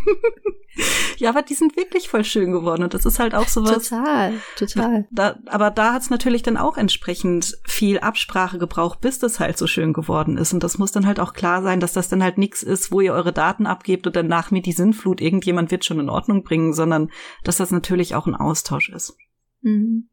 ja, 1.17 1.31
aber 1.31 1.43
die 1.43 1.55
sind 1.55 1.77
wirklich 1.77 2.09
voll 2.09 2.25
schön 2.25 2.53
geworden 2.53 2.83
und 2.83 2.95
das 2.95 3.05
ist 3.05 3.19
halt 3.19 3.35
auch 3.35 3.49
sowas. 3.49 3.89
Total, 3.89 4.35
total. 4.57 5.07
Da, 5.11 5.39
aber 5.47 5.71
da 5.71 5.93
hat's 5.93 6.11
natürlich 6.11 6.43
dann 6.43 6.57
auch 6.57 6.77
entsprechend 6.77 7.59
viel 7.65 7.99
Absprache 7.99 8.59
gebraucht, 8.59 9.01
bis 9.01 9.19
das 9.19 9.41
halt 9.41 9.59
so 9.59 9.67
schön 9.67 9.93
geworden 9.93 10.37
ist 10.37 10.53
und 10.53 10.63
das 10.63 10.79
muss 10.79 10.93
dann 10.93 11.07
halt 11.07 11.21
auch 11.21 11.33
klar 11.33 11.63
sein, 11.63 11.81
dass 11.81 11.93
das 11.93 12.09
dann 12.09 12.23
halt 12.23 12.39
nichts 12.39 12.63
ist, 12.63 12.93
wo 12.93 13.01
ihr 13.01 13.13
eure 13.13 13.33
Daten 13.33 13.67
abgebt 13.67 14.07
und 14.07 14.17
dann 14.17 14.29
nach 14.29 14.51
mir 14.51 14.63
die 14.63 14.73
Sinnflut 14.73 15.21
irgendjemand 15.21 15.71
wird 15.71 15.85
schon 15.85 16.01
in 16.01 16.09
Ordnung 16.09 16.45
bringen, 16.45 16.73
sondern 16.73 17.11
dass 17.45 17.57
das 17.57 17.71
natürlich 17.71 18.15
auch 18.15 18.27
ein 18.27 18.37
Austausch 18.37 18.91
ist. 18.91 19.17
Mhm. 19.63 20.09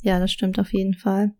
Ja, 0.00 0.18
das 0.18 0.32
stimmt 0.32 0.58
auf 0.58 0.72
jeden 0.72 0.94
Fall. 0.94 1.34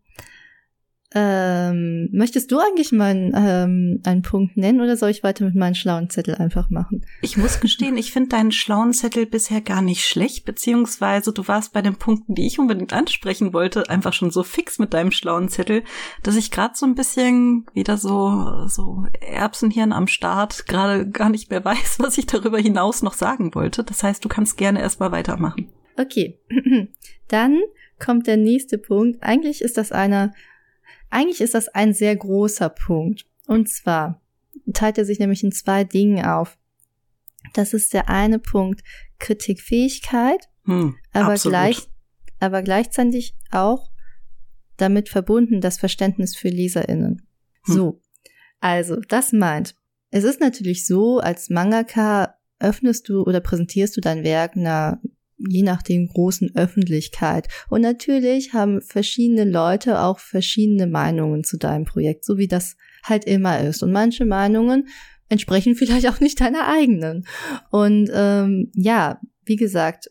Ähm, 1.17 2.09
möchtest 2.11 2.51
du 2.51 2.59
eigentlich 2.59 2.91
mal 2.91 3.31
ähm, 3.33 4.01
einen 4.03 4.21
Punkt 4.21 4.57
nennen 4.57 4.81
oder 4.81 4.97
soll 4.97 5.11
ich 5.11 5.23
weiter 5.23 5.45
mit 5.45 5.55
meinem 5.55 5.73
schlauen 5.73 6.09
Zettel 6.09 6.35
einfach 6.35 6.69
machen? 6.69 7.05
Ich 7.21 7.37
muss 7.37 7.61
gestehen, 7.61 7.95
ich 7.95 8.11
finde 8.11 8.31
deinen 8.31 8.51
schlauen 8.51 8.91
Zettel 8.91 9.25
bisher 9.25 9.61
gar 9.61 9.81
nicht 9.81 10.03
schlecht, 10.03 10.43
beziehungsweise 10.43 11.31
du 11.31 11.47
warst 11.47 11.71
bei 11.71 11.81
den 11.81 11.95
Punkten, 11.95 12.35
die 12.35 12.45
ich 12.45 12.59
unbedingt 12.59 12.91
ansprechen 12.91 13.53
wollte, 13.53 13.89
einfach 13.89 14.11
schon 14.11 14.29
so 14.29 14.43
fix 14.43 14.77
mit 14.77 14.93
deinem 14.93 15.11
schlauen 15.11 15.47
Zettel, 15.47 15.83
dass 16.21 16.35
ich 16.35 16.51
gerade 16.51 16.73
so 16.75 16.85
ein 16.85 16.95
bisschen 16.95 17.65
wieder 17.73 17.95
so, 17.95 18.67
so 18.67 19.05
Erbsenhirn 19.21 19.93
am 19.93 20.07
Start 20.07 20.65
gerade 20.67 21.09
gar 21.09 21.29
nicht 21.29 21.49
mehr 21.49 21.63
weiß, 21.63 21.95
was 21.99 22.17
ich 22.17 22.25
darüber 22.25 22.59
hinaus 22.59 23.03
noch 23.03 23.13
sagen 23.13 23.55
wollte. 23.55 23.85
Das 23.85 24.03
heißt, 24.03 24.25
du 24.25 24.27
kannst 24.27 24.57
gerne 24.57 24.81
erstmal 24.81 25.13
weitermachen. 25.13 25.69
Okay, 25.97 26.39
dann 27.29 27.61
kommt 27.99 28.27
der 28.27 28.35
nächste 28.35 28.77
Punkt. 28.77 29.23
Eigentlich 29.23 29.61
ist 29.61 29.77
das 29.77 29.93
einer 29.93 30.33
eigentlich 31.15 31.39
ist 31.39 31.53
das 31.53 31.69
ein 31.69 31.93
sehr 31.93 32.15
großer 32.15 32.67
Punkt. 32.67 33.25
Und 33.47 33.69
zwar 33.69 34.21
teilt 34.73 34.97
er 34.97 35.05
sich 35.05 35.17
nämlich 35.17 35.43
in 35.43 35.53
zwei 35.53 35.85
Dingen 35.85 36.25
auf. 36.25 36.57
Das 37.53 37.73
ist 37.73 37.93
der 37.93 38.09
eine 38.09 38.37
Punkt 38.37 38.83
Kritikfähigkeit, 39.17 40.49
hm, 40.65 40.95
aber, 41.13 41.35
gleich, 41.35 41.87
aber 42.39 42.63
gleichzeitig 42.63 43.37
auch 43.51 43.91
damit 44.75 45.07
verbunden 45.07 45.61
das 45.61 45.77
Verständnis 45.77 46.35
für 46.35 46.49
LeserInnen. 46.49 47.25
Hm. 47.63 47.73
So. 47.73 48.01
Also, 48.59 48.97
das 49.07 49.31
meint, 49.31 49.75
es 50.11 50.25
ist 50.25 50.41
natürlich 50.41 50.85
so, 50.85 51.19
als 51.19 51.49
Mangaka 51.49 52.35
öffnest 52.59 53.07
du 53.07 53.23
oder 53.23 53.39
präsentierst 53.39 53.95
du 53.95 54.01
dein 54.01 54.23
Werk 54.25 54.57
einer 54.57 54.99
je 55.37 55.63
nach 55.63 55.81
dem 55.81 56.07
großen 56.07 56.55
Öffentlichkeit. 56.55 57.47
Und 57.69 57.81
natürlich 57.81 58.53
haben 58.53 58.81
verschiedene 58.81 59.43
Leute 59.43 59.99
auch 60.01 60.19
verschiedene 60.19 60.87
Meinungen 60.87 61.43
zu 61.43 61.57
deinem 61.57 61.85
Projekt, 61.85 62.23
so 62.23 62.37
wie 62.37 62.47
das 62.47 62.77
halt 63.03 63.25
immer 63.25 63.59
ist. 63.59 63.83
Und 63.83 63.91
manche 63.91 64.25
Meinungen 64.25 64.87
entsprechen 65.29 65.75
vielleicht 65.75 66.07
auch 66.07 66.19
nicht 66.19 66.39
deiner 66.39 66.67
eigenen. 66.67 67.25
Und 67.69 68.09
ähm, 68.13 68.71
ja, 68.73 69.19
wie 69.43 69.57
gesagt, 69.57 70.09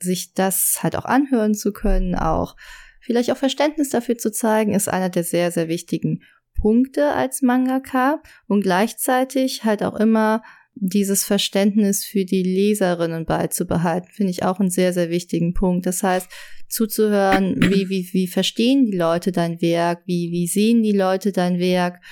sich 0.00 0.34
das 0.34 0.78
halt 0.82 0.96
auch 0.96 1.04
anhören 1.04 1.54
zu 1.54 1.72
können, 1.72 2.14
auch 2.14 2.56
vielleicht 3.00 3.30
auch 3.30 3.36
Verständnis 3.36 3.90
dafür 3.90 4.18
zu 4.18 4.32
zeigen, 4.32 4.74
ist 4.74 4.88
einer 4.88 5.10
der 5.10 5.24
sehr, 5.24 5.50
sehr 5.52 5.68
wichtigen 5.68 6.22
Punkte 6.60 7.12
als 7.12 7.42
Mangaka 7.42 8.22
und 8.46 8.62
gleichzeitig 8.62 9.64
halt 9.64 9.82
auch 9.82 9.94
immer 9.94 10.42
dieses 10.74 11.24
Verständnis 11.24 12.04
für 12.04 12.24
die 12.24 12.42
Leserinnen 12.42 13.24
beizubehalten, 13.24 14.10
finde 14.10 14.30
ich 14.30 14.42
auch 14.42 14.58
einen 14.58 14.70
sehr, 14.70 14.92
sehr 14.92 15.10
wichtigen 15.10 15.54
Punkt. 15.54 15.86
Das 15.86 16.02
heißt, 16.02 16.28
zuzuhören, 16.68 17.56
wie, 17.62 17.88
wie, 17.88 18.08
wie 18.12 18.26
verstehen 18.26 18.86
die 18.86 18.96
Leute 18.96 19.32
dein 19.32 19.60
Werk, 19.60 20.02
wie, 20.06 20.30
wie 20.32 20.46
sehen 20.46 20.82
die 20.82 20.96
Leute 20.96 21.32
dein 21.32 21.58
Werk, 21.58 22.02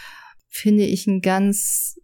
finde 0.49 0.85
ich 0.85 1.09
einen 1.09 1.21
ganz 1.21 1.99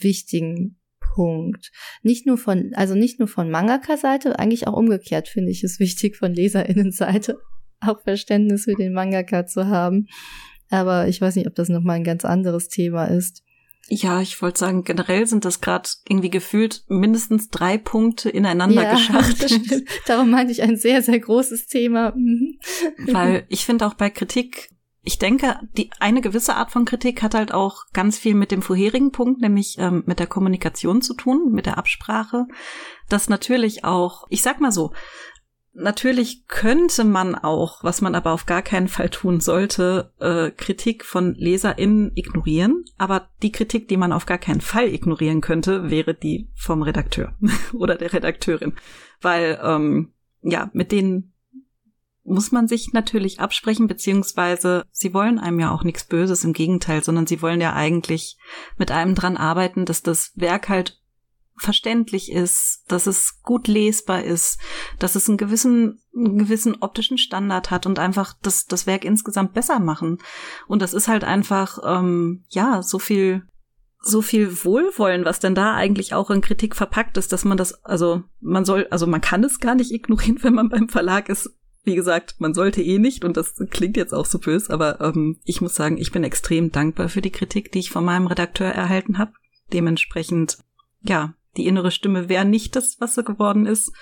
wichtigen 0.00 0.78
Punkt. 1.14 1.70
Nicht 2.02 2.26
nur 2.26 2.38
von, 2.38 2.72
also 2.74 2.94
nicht 2.94 3.18
nur 3.18 3.28
von 3.28 3.50
Mangaka-Seite, 3.50 4.38
eigentlich 4.38 4.66
auch 4.66 4.76
umgekehrt 4.76 5.28
finde 5.28 5.50
ich 5.50 5.62
es 5.62 5.78
wichtig 5.78 6.16
von 6.16 6.34
LeserInnen-Seite, 6.34 7.38
auch 7.80 8.02
Verständnis 8.02 8.64
für 8.64 8.74
den 8.74 8.92
Mangaka 8.92 9.46
zu 9.46 9.66
haben. 9.66 10.06
Aber 10.70 11.06
ich 11.06 11.20
weiß 11.20 11.36
nicht, 11.36 11.46
ob 11.46 11.54
das 11.54 11.68
nochmal 11.68 11.96
ein 11.96 12.04
ganz 12.04 12.24
anderes 12.24 12.68
Thema 12.68 13.04
ist. 13.04 13.43
Ja, 13.88 14.20
ich 14.20 14.40
wollte 14.40 14.60
sagen, 14.60 14.84
generell 14.84 15.26
sind 15.26 15.44
das 15.44 15.60
gerade 15.60 15.88
irgendwie 16.08 16.30
gefühlt 16.30 16.84
mindestens 16.88 17.50
drei 17.50 17.76
Punkte 17.76 18.30
ineinander 18.30 18.82
ja, 18.82 18.92
geschachtelt. 18.94 19.88
Darum 20.06 20.30
meinte 20.30 20.52
ich 20.52 20.62
ein 20.62 20.76
sehr, 20.76 21.02
sehr 21.02 21.18
großes 21.18 21.66
Thema. 21.66 22.12
Mhm. 22.16 22.58
Weil 23.06 23.44
ich 23.48 23.66
finde 23.66 23.86
auch 23.86 23.94
bei 23.94 24.08
Kritik, 24.08 24.70
ich 25.02 25.18
denke, 25.18 25.60
die 25.76 25.90
eine 26.00 26.22
gewisse 26.22 26.56
Art 26.56 26.70
von 26.70 26.86
Kritik 26.86 27.22
hat 27.22 27.34
halt 27.34 27.52
auch 27.52 27.84
ganz 27.92 28.16
viel 28.16 28.34
mit 28.34 28.50
dem 28.50 28.62
vorherigen 28.62 29.12
Punkt, 29.12 29.42
nämlich 29.42 29.76
ähm, 29.78 30.02
mit 30.06 30.18
der 30.18 30.26
Kommunikation 30.26 31.02
zu 31.02 31.12
tun, 31.12 31.52
mit 31.52 31.66
der 31.66 31.76
Absprache. 31.76 32.46
Das 33.10 33.28
natürlich 33.28 33.84
auch, 33.84 34.24
ich 34.30 34.40
sag 34.40 34.60
mal 34.60 34.72
so, 34.72 34.92
Natürlich 35.76 36.46
könnte 36.46 37.02
man 37.02 37.34
auch, 37.34 37.82
was 37.82 38.00
man 38.00 38.14
aber 38.14 38.30
auf 38.30 38.46
gar 38.46 38.62
keinen 38.62 38.86
Fall 38.86 39.10
tun 39.10 39.40
sollte, 39.40 40.12
äh, 40.20 40.52
Kritik 40.52 41.04
von 41.04 41.34
LeserInnen 41.34 42.12
ignorieren. 42.14 42.84
Aber 42.96 43.28
die 43.42 43.50
Kritik, 43.50 43.88
die 43.88 43.96
man 43.96 44.12
auf 44.12 44.24
gar 44.24 44.38
keinen 44.38 44.60
Fall 44.60 44.86
ignorieren 44.86 45.40
könnte, 45.40 45.90
wäre 45.90 46.14
die 46.14 46.48
vom 46.54 46.82
Redakteur 46.82 47.34
oder 47.72 47.96
der 47.96 48.12
Redakteurin. 48.12 48.74
Weil, 49.20 49.58
ähm, 49.62 50.12
ja, 50.42 50.70
mit 50.74 50.92
denen 50.92 51.32
muss 52.22 52.52
man 52.52 52.68
sich 52.68 52.92
natürlich 52.92 53.40
absprechen, 53.40 53.88
beziehungsweise 53.88 54.84
sie 54.92 55.12
wollen 55.12 55.40
einem 55.40 55.58
ja 55.58 55.72
auch 55.72 55.82
nichts 55.82 56.04
Böses, 56.04 56.44
im 56.44 56.52
Gegenteil, 56.52 57.02
sondern 57.02 57.26
sie 57.26 57.42
wollen 57.42 57.60
ja 57.60 57.74
eigentlich 57.74 58.38
mit 58.78 58.90
einem 58.90 59.14
dran 59.14 59.36
arbeiten, 59.36 59.84
dass 59.84 60.02
das 60.02 60.32
Werk 60.36 60.68
halt 60.68 61.00
verständlich 61.56 62.32
ist, 62.32 62.84
dass 62.88 63.06
es 63.06 63.40
gut 63.42 63.68
lesbar 63.68 64.24
ist, 64.24 64.58
dass 64.98 65.14
es 65.14 65.28
einen 65.28 65.38
gewissen, 65.38 66.00
einen 66.14 66.38
gewissen 66.38 66.76
optischen 66.80 67.18
Standard 67.18 67.70
hat 67.70 67.86
und 67.86 67.98
einfach 67.98 68.34
das, 68.42 68.66
das 68.66 68.86
Werk 68.86 69.04
insgesamt 69.04 69.52
besser 69.52 69.78
machen. 69.78 70.18
Und 70.66 70.82
das 70.82 70.94
ist 70.94 71.08
halt 71.08 71.24
einfach, 71.24 71.78
ähm, 71.84 72.44
ja, 72.48 72.82
so 72.82 72.98
viel, 72.98 73.46
so 74.00 74.20
viel 74.20 74.64
Wohlwollen, 74.64 75.24
was 75.24 75.40
denn 75.40 75.54
da 75.54 75.74
eigentlich 75.74 76.12
auch 76.12 76.30
in 76.30 76.40
Kritik 76.40 76.76
verpackt 76.76 77.16
ist, 77.16 77.32
dass 77.32 77.44
man 77.44 77.56
das, 77.56 77.84
also 77.84 78.22
man 78.40 78.64
soll, 78.64 78.86
also 78.90 79.06
man 79.06 79.20
kann 79.20 79.44
es 79.44 79.60
gar 79.60 79.74
nicht 79.74 79.92
ignorieren, 79.92 80.38
wenn 80.42 80.54
man 80.54 80.68
beim 80.68 80.88
Verlag 80.88 81.28
ist. 81.28 81.50
Wie 81.86 81.94
gesagt, 81.94 82.36
man 82.38 82.54
sollte 82.54 82.82
eh 82.82 82.98
nicht, 82.98 83.26
und 83.26 83.36
das 83.36 83.56
klingt 83.70 83.98
jetzt 83.98 84.14
auch 84.14 84.24
so 84.24 84.38
böse, 84.38 84.72
aber 84.72 85.02
ähm, 85.02 85.38
ich 85.44 85.60
muss 85.60 85.74
sagen, 85.74 85.98
ich 85.98 86.12
bin 86.12 86.24
extrem 86.24 86.72
dankbar 86.72 87.10
für 87.10 87.20
die 87.20 87.30
Kritik, 87.30 87.72
die 87.72 87.80
ich 87.80 87.90
von 87.90 88.06
meinem 88.06 88.26
Redakteur 88.26 88.68
erhalten 88.68 89.18
habe. 89.18 89.34
Dementsprechend, 89.70 90.56
ja, 91.02 91.34
die 91.56 91.66
innere 91.66 91.90
Stimme 91.90 92.28
wäre 92.28 92.44
nicht 92.44 92.76
das, 92.76 92.96
was 93.00 93.14
sie 93.14 93.24
geworden 93.24 93.66
ist. 93.66 93.92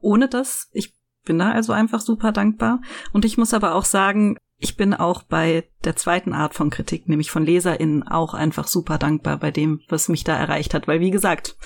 Ohne 0.00 0.28
das, 0.28 0.68
ich 0.72 0.94
bin 1.24 1.38
da 1.38 1.50
also 1.52 1.72
einfach 1.72 2.00
super 2.00 2.32
dankbar. 2.32 2.80
Und 3.12 3.24
ich 3.24 3.38
muss 3.38 3.54
aber 3.54 3.74
auch 3.74 3.84
sagen, 3.84 4.36
ich 4.56 4.76
bin 4.76 4.92
auch 4.92 5.22
bei 5.22 5.68
der 5.84 5.96
zweiten 5.96 6.34
Art 6.34 6.54
von 6.54 6.70
Kritik, 6.70 7.08
nämlich 7.08 7.30
von 7.30 7.46
LeserInnen, 7.46 8.02
auch 8.02 8.34
einfach 8.34 8.66
super 8.66 8.98
dankbar 8.98 9.38
bei 9.38 9.50
dem, 9.50 9.80
was 9.88 10.08
mich 10.08 10.24
da 10.24 10.36
erreicht 10.36 10.74
hat. 10.74 10.86
Weil, 10.86 11.00
wie 11.00 11.10
gesagt, 11.10 11.56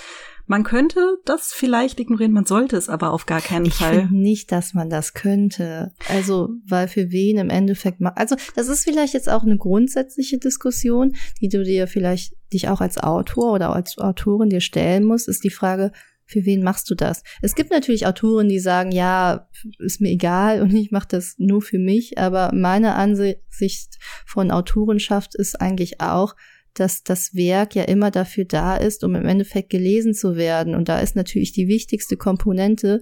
man 0.47 0.63
könnte 0.63 1.19
das 1.25 1.53
vielleicht 1.53 2.01
ignorieren, 2.01 2.33
man 2.33 2.45
sollte 2.45 2.77
es 2.77 2.89
aber 2.89 3.13
auf 3.13 3.27
gar 3.27 3.41
keinen 3.41 3.67
ich 3.67 3.75
Fall. 3.75 4.05
Ich 4.05 4.11
nicht, 4.11 4.53
dass 4.53 4.75
man 4.75 4.91
das 4.91 5.15
könnte. 5.15 5.93
Also, 6.09 6.51
weil 6.67 6.89
für 6.89 7.11
wen 7.11 7.39
im 7.39 7.51
Endeffekt 7.51 8.01
macht. 8.01 8.19
Also, 8.19 8.37
das 8.55 8.69
ist 8.69 8.85
vielleicht 8.85 9.15
jetzt 9.15 9.29
auch 9.29 9.43
eine 9.43 9.57
grundsätzliche 9.57 10.39
Diskussion, 10.39 11.15
die 11.41 11.49
du 11.49 11.63
dir 11.63 11.87
vielleicht 11.87 12.35
dich 12.53 12.69
auch 12.69 12.81
als 12.81 12.99
Autor 12.99 13.53
oder 13.55 13.75
als 13.75 13.99
Autorin 13.99 14.51
dir 14.51 14.61
stellen 14.61 15.05
musst, 15.05 15.29
ist 15.29 15.45
die 15.45 15.51
Frage, 15.51 15.93
für 16.27 16.45
wen 16.45 16.63
machst 16.63 16.91
du 16.91 16.95
das? 16.95 17.23
Es 17.43 17.55
gibt 17.55 17.71
natürlich 17.71 18.07
Autoren, 18.07 18.49
die 18.49 18.59
sagen, 18.59 18.93
ja, 18.93 19.49
ist 19.79 20.01
mir 20.01 20.11
egal 20.11 20.63
und 20.63 20.75
ich 20.75 20.91
mache 20.91 21.09
das 21.09 21.35
nur 21.39 21.61
für 21.61 21.79
mich, 21.79 22.19
aber 22.19 22.51
meine 22.55 22.95
Ansicht 22.95 23.99
von 24.25 24.51
Autorenschaft 24.51 25.35
ist 25.35 25.61
eigentlich 25.61 26.01
auch, 26.01 26.35
dass 26.75 27.03
das 27.03 27.35
Werk 27.35 27.75
ja 27.75 27.85
immer 27.85 28.11
dafür 28.11 28.45
da 28.45 28.77
ist, 28.77 29.05
um 29.05 29.15
im 29.15 29.27
Endeffekt 29.27 29.71
gelesen 29.71 30.13
zu 30.13 30.37
werden. 30.37 30.75
Und 30.75 30.89
da 30.89 31.01
ist 31.01 31.17
natürlich 31.17 31.53
die 31.53 31.69
wichtigste 31.69 32.17
Komponente, 32.17 33.01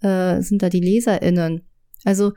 äh, 0.00 0.40
sind 0.40 0.62
da 0.62 0.68
die 0.68 0.80
LeserInnen. 0.80 1.62
Also 2.04 2.32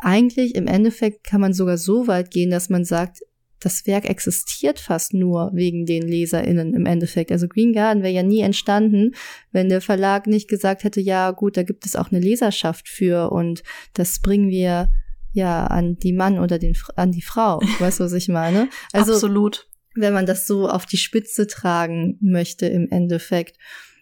eigentlich 0.00 0.54
im 0.54 0.66
Endeffekt 0.66 1.24
kann 1.24 1.40
man 1.40 1.52
sogar 1.52 1.76
so 1.76 2.06
weit 2.06 2.30
gehen, 2.30 2.50
dass 2.50 2.70
man 2.70 2.84
sagt, 2.84 3.18
das 3.60 3.86
Werk 3.86 4.08
existiert 4.08 4.80
fast 4.80 5.14
nur 5.14 5.50
wegen 5.54 5.86
den 5.86 6.02
LeserInnen 6.02 6.74
im 6.74 6.86
Endeffekt. 6.86 7.30
Also 7.30 7.46
Green 7.46 7.72
Garden 7.72 8.02
wäre 8.02 8.12
ja 8.12 8.22
nie 8.22 8.40
entstanden, 8.40 9.12
wenn 9.52 9.68
der 9.68 9.80
Verlag 9.80 10.26
nicht 10.26 10.48
gesagt 10.48 10.82
hätte, 10.82 11.00
ja 11.00 11.30
gut, 11.30 11.56
da 11.56 11.62
gibt 11.62 11.86
es 11.86 11.94
auch 11.94 12.10
eine 12.10 12.20
Leserschaft 12.20 12.88
für 12.88 13.30
und 13.30 13.62
das 13.94 14.20
bringen 14.20 14.48
wir 14.48 14.88
ja 15.32 15.66
an 15.66 15.96
die 15.96 16.12
Mann 16.12 16.38
oder 16.38 16.58
den 16.58 16.76
an 16.96 17.12
die 17.12 17.22
Frau. 17.22 17.60
Weißt 17.78 18.00
du, 18.00 18.04
was 18.04 18.12
ich 18.12 18.28
meine? 18.28 18.68
Also, 18.92 19.12
Absolut 19.12 19.68
wenn 19.94 20.12
man 20.12 20.26
das 20.26 20.46
so 20.46 20.68
auf 20.68 20.86
die 20.86 20.96
Spitze 20.96 21.46
tragen 21.46 22.18
möchte 22.20 22.66
im 22.66 22.88
Endeffekt. 22.90 23.58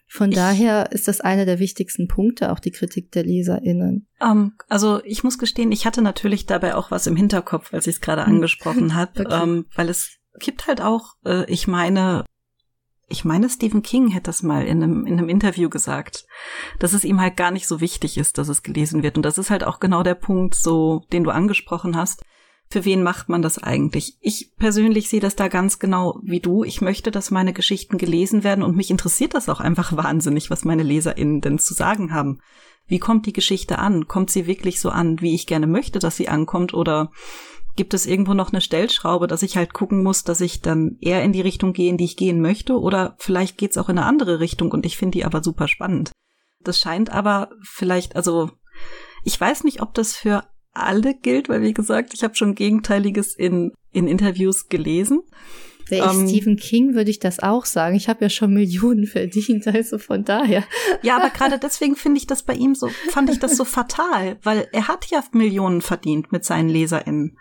Von 0.07 0.31
ich, 0.31 0.37
daher 0.37 0.91
ist 0.91 1.07
das 1.07 1.21
einer 1.21 1.47
der 1.47 1.61
wichtigsten 1.61 2.09
Punkte, 2.09 2.51
auch 2.51 2.59
die 2.59 2.73
Kritik 2.73 3.13
der 3.13 3.23
LeserInnen. 3.23 4.09
Um, 4.19 4.29
ähm, 4.29 4.53
also 4.69 5.01
ich 5.05 5.23
muss 5.23 5.39
gestehen, 5.39 5.71
ich 5.71 5.87
hatte 5.87 6.03
natürlich 6.03 6.47
dabei 6.47 6.75
auch 6.75 6.91
was 6.91 7.07
im 7.07 7.15
Hinterkopf, 7.15 7.73
als 7.73 7.87
ich 7.87 7.97
es 7.97 8.01
gerade 8.01 8.27
hm. 8.27 8.35
angesprochen 8.35 8.95
habe, 8.97 9.21
okay. 9.21 9.43
um, 9.43 9.51
ähm, 9.51 9.67
weil 9.77 9.89
es 9.89 10.19
gibt 10.41 10.67
halt 10.67 10.81
auch, 10.81 11.15
äh, 11.25 11.45
ich 11.51 11.69
meine, 11.69 12.25
ich 13.09 13.25
meine, 13.25 13.49
Stephen 13.49 13.83
King 13.83 14.09
hätte 14.09 14.25
das 14.25 14.43
mal 14.43 14.65
in 14.67 14.83
einem, 14.83 15.07
in 15.07 15.19
einem 15.19 15.29
Interview 15.29 15.69
gesagt, 15.69 16.27
dass 16.79 16.93
es 16.93 17.05
ihm 17.05 17.21
halt 17.21 17.37
gar 17.37 17.51
nicht 17.51 17.67
so 17.67 17.81
wichtig 17.81 18.19
ist, 18.19 18.39
dass 18.39 18.49
es 18.49 18.63
gelesen 18.63 19.03
wird. 19.03 19.17
Und 19.17 19.25
das 19.25 19.39
ist 19.39 19.51
halt 19.51 19.65
auch 19.65 19.81
genau 19.81 20.05
der 20.05 20.15
Punkt, 20.15 20.55
so, 20.55 21.05
den 21.13 21.25
du 21.25 21.31
angesprochen 21.31 21.97
hast 21.97 22.23
für 22.71 22.85
wen 22.85 23.03
macht 23.03 23.29
man 23.29 23.43
das 23.43 23.59
eigentlich? 23.59 24.17
Ich 24.21 24.53
persönlich 24.57 25.09
sehe 25.09 25.21
das 25.21 25.35
da 25.35 25.49
ganz 25.49 25.81
genau 25.81 26.21
wie 26.23 26.39
du. 26.39 26.63
Ich 26.63 26.81
möchte, 26.81 27.11
dass 27.11 27.33
meine 27.33 27.53
Geschichten 27.53 27.99
gelesen 27.99 28.45
werden 28.45 28.63
und 28.63 28.77
mich 28.77 28.91
interessiert 28.91 29.35
das 29.35 29.49
auch 29.49 29.61
einfach 29.61 29.97
wahnsinnig, 29.97 30.51
was 30.51 30.65
meine 30.65 30.85
LeserInnen 30.85 31.41
denn 31.41 31.59
zu 31.59 31.75
sagen 31.75 32.15
haben. 32.15 32.41
Wie 32.87 33.01
kommt 33.01 33.27
die 33.27 33.33
Geschichte 33.33 33.79
an? 33.79 34.07
Kommt 34.07 34.31
sie 34.31 34.47
wirklich 34.47 34.81
so 34.81 34.91
an, 34.91 35.21
wie 35.21 35.35
ich 35.35 35.47
gerne 35.47 35.67
möchte, 35.67 35.99
dass 35.99 36.17
sie 36.17 36.29
ankommt? 36.29 36.73
Oder 36.73 37.11
gibt 37.75 37.93
es 37.93 38.07
irgendwo 38.07 38.35
noch 38.35 38.53
eine 38.53 38.61
Stellschraube, 38.61 39.27
dass 39.27 39.43
ich 39.43 39.57
halt 39.57 39.73
gucken 39.73 40.03
muss, 40.03 40.23
dass 40.23 40.41
ich 40.41 40.61
dann 40.61 40.97
eher 41.01 41.25
in 41.25 41.33
die 41.33 41.41
Richtung 41.41 41.73
gehe, 41.73 41.91
in 41.91 41.97
die 41.97 42.05
ich 42.05 42.17
gehen 42.17 42.41
möchte? 42.41 42.79
Oder 42.79 43.17
vielleicht 43.19 43.59
geht's 43.59 43.79
auch 43.79 43.89
in 43.89 43.99
eine 43.99 44.07
andere 44.07 44.39
Richtung 44.39 44.71
und 44.71 44.87
ich 44.87 44.97
finde 44.97 45.19
die 45.19 45.25
aber 45.25 45.43
super 45.43 45.67
spannend. 45.67 46.13
Das 46.63 46.79
scheint 46.79 47.11
aber 47.11 47.51
vielleicht, 47.63 48.15
also 48.15 48.51
ich 49.25 49.41
weiß 49.41 49.65
nicht, 49.65 49.83
ob 49.83 49.95
das 49.95 50.15
für 50.15 50.45
alle 50.73 51.15
gilt, 51.15 51.49
weil 51.49 51.63
wie 51.63 51.75
gesagt, 51.75 52.15
ich 52.15 52.23
habe 52.23 52.35
schon 52.35 52.55
Gegenteiliges 52.55 53.35
in, 53.35 53.73
in 53.93 54.07
Interviews 54.07 54.69
gelesen. 54.69 55.23
Wäre 55.89 56.07
ich 56.07 56.19
ähm, 56.19 56.29
Stephen 56.29 56.57
King, 56.57 56.95
würde 56.95 57.11
ich 57.11 57.19
das 57.19 57.41
auch 57.41 57.65
sagen. 57.65 57.97
Ich 57.97 58.09
habe 58.09 58.25
ja 58.25 58.31
schon 58.31 58.55
Millionen 58.55 59.07
verdient, 59.09 59.67
also 59.67 59.99
von 59.99 60.25
daher. 60.25 60.65
Ja, 61.03 61.17
aber 61.17 61.31
gerade 61.31 61.59
deswegen 61.59 61.97
finde 61.97 62.19
ich 62.19 62.27
das 62.27 62.45
bei 62.45 62.55
ihm 62.55 62.75
so, 62.75 62.89
fand 63.11 63.31
ich 63.31 63.39
das 63.39 63.57
so 63.57 63.65
fatal, 63.65 64.39
weil 64.43 64.69
er 64.73 64.89
hat 64.89 65.07
ja 65.11 65.23
Millionen 65.33 65.81
verdient 65.81 66.33
mit 66.33 66.45
seinen 66.45 66.69
LeserInnen. 66.69 67.37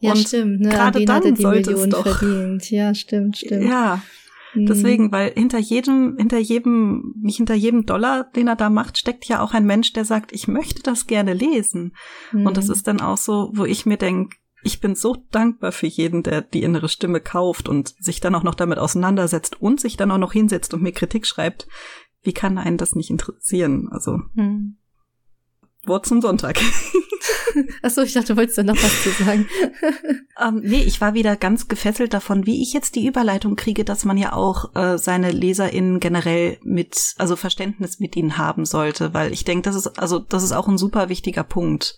Ja, 0.00 0.12
Und 0.12 0.18
stimmt. 0.18 0.60
Ne? 0.60 0.68
Gerade 0.68 1.04
dann 1.04 1.16
hat 1.16 1.24
er 1.24 1.32
die 1.32 1.46
Millionen 1.46 1.92
verdient. 1.92 2.70
Ja, 2.70 2.94
stimmt, 2.94 3.38
stimmt. 3.38 3.64
Ja, 3.64 4.02
Mhm. 4.54 4.66
Deswegen, 4.66 5.12
weil 5.12 5.32
hinter 5.32 5.58
jedem, 5.58 6.16
hinter 6.16 6.38
jedem, 6.38 7.14
nicht 7.20 7.36
hinter 7.36 7.54
jedem 7.54 7.86
Dollar, 7.86 8.24
den 8.24 8.48
er 8.48 8.56
da 8.56 8.70
macht, 8.70 8.98
steckt 8.98 9.26
ja 9.26 9.40
auch 9.40 9.52
ein 9.52 9.66
Mensch, 9.66 9.92
der 9.92 10.04
sagt, 10.04 10.32
ich 10.32 10.48
möchte 10.48 10.82
das 10.82 11.06
gerne 11.06 11.34
lesen. 11.34 11.94
Mhm. 12.32 12.46
Und 12.46 12.56
das 12.56 12.68
mhm. 12.68 12.72
ist 12.72 12.86
dann 12.86 13.00
auch 13.00 13.18
so, 13.18 13.50
wo 13.54 13.64
ich 13.64 13.86
mir 13.86 13.96
denke, 13.96 14.36
ich 14.62 14.80
bin 14.80 14.94
so 14.94 15.16
dankbar 15.30 15.72
für 15.72 15.86
jeden, 15.86 16.22
der 16.22 16.40
die 16.40 16.62
innere 16.62 16.88
Stimme 16.88 17.20
kauft 17.20 17.68
und 17.68 17.94
sich 17.98 18.20
dann 18.20 18.34
auch 18.34 18.42
noch 18.42 18.54
damit 18.54 18.78
auseinandersetzt 18.78 19.60
und 19.60 19.78
sich 19.78 19.96
dann 19.96 20.10
auch 20.10 20.18
noch 20.18 20.32
hinsetzt 20.32 20.72
und 20.72 20.82
mir 20.82 20.92
Kritik 20.92 21.26
schreibt. 21.26 21.68
Wie 22.22 22.32
kann 22.32 22.56
einen 22.56 22.78
das 22.78 22.94
nicht 22.94 23.10
interessieren? 23.10 23.88
Also. 23.90 24.20
Mhm. 24.34 24.78
Wort 25.86 26.06
zum 26.06 26.20
Sonntag. 26.20 26.58
Achso, 27.82 28.02
ich 28.02 28.12
dachte, 28.12 28.34
du 28.34 28.36
wolltest 28.36 28.58
da 28.58 28.62
noch 28.62 28.76
was 28.76 29.02
zu 29.02 29.10
sagen. 29.10 29.48
ähm, 30.42 30.60
nee, 30.64 30.82
ich 30.82 31.00
war 31.00 31.14
wieder 31.14 31.36
ganz 31.36 31.68
gefesselt 31.68 32.12
davon, 32.12 32.46
wie 32.46 32.62
ich 32.62 32.72
jetzt 32.72 32.96
die 32.96 33.06
Überleitung 33.06 33.56
kriege, 33.56 33.84
dass 33.84 34.04
man 34.04 34.16
ja 34.16 34.32
auch 34.32 34.74
äh, 34.74 34.98
seine 34.98 35.30
LeserInnen 35.30 36.00
generell 36.00 36.58
mit, 36.62 37.14
also 37.18 37.36
Verständnis 37.36 38.00
mit 38.00 38.16
ihnen 38.16 38.38
haben 38.38 38.64
sollte, 38.64 39.14
weil 39.14 39.32
ich 39.32 39.44
denke, 39.44 39.62
das 39.62 39.76
ist, 39.76 39.98
also 39.98 40.18
das 40.18 40.42
ist 40.42 40.52
auch 40.52 40.68
ein 40.68 40.78
super 40.78 41.08
wichtiger 41.08 41.44
Punkt. 41.44 41.96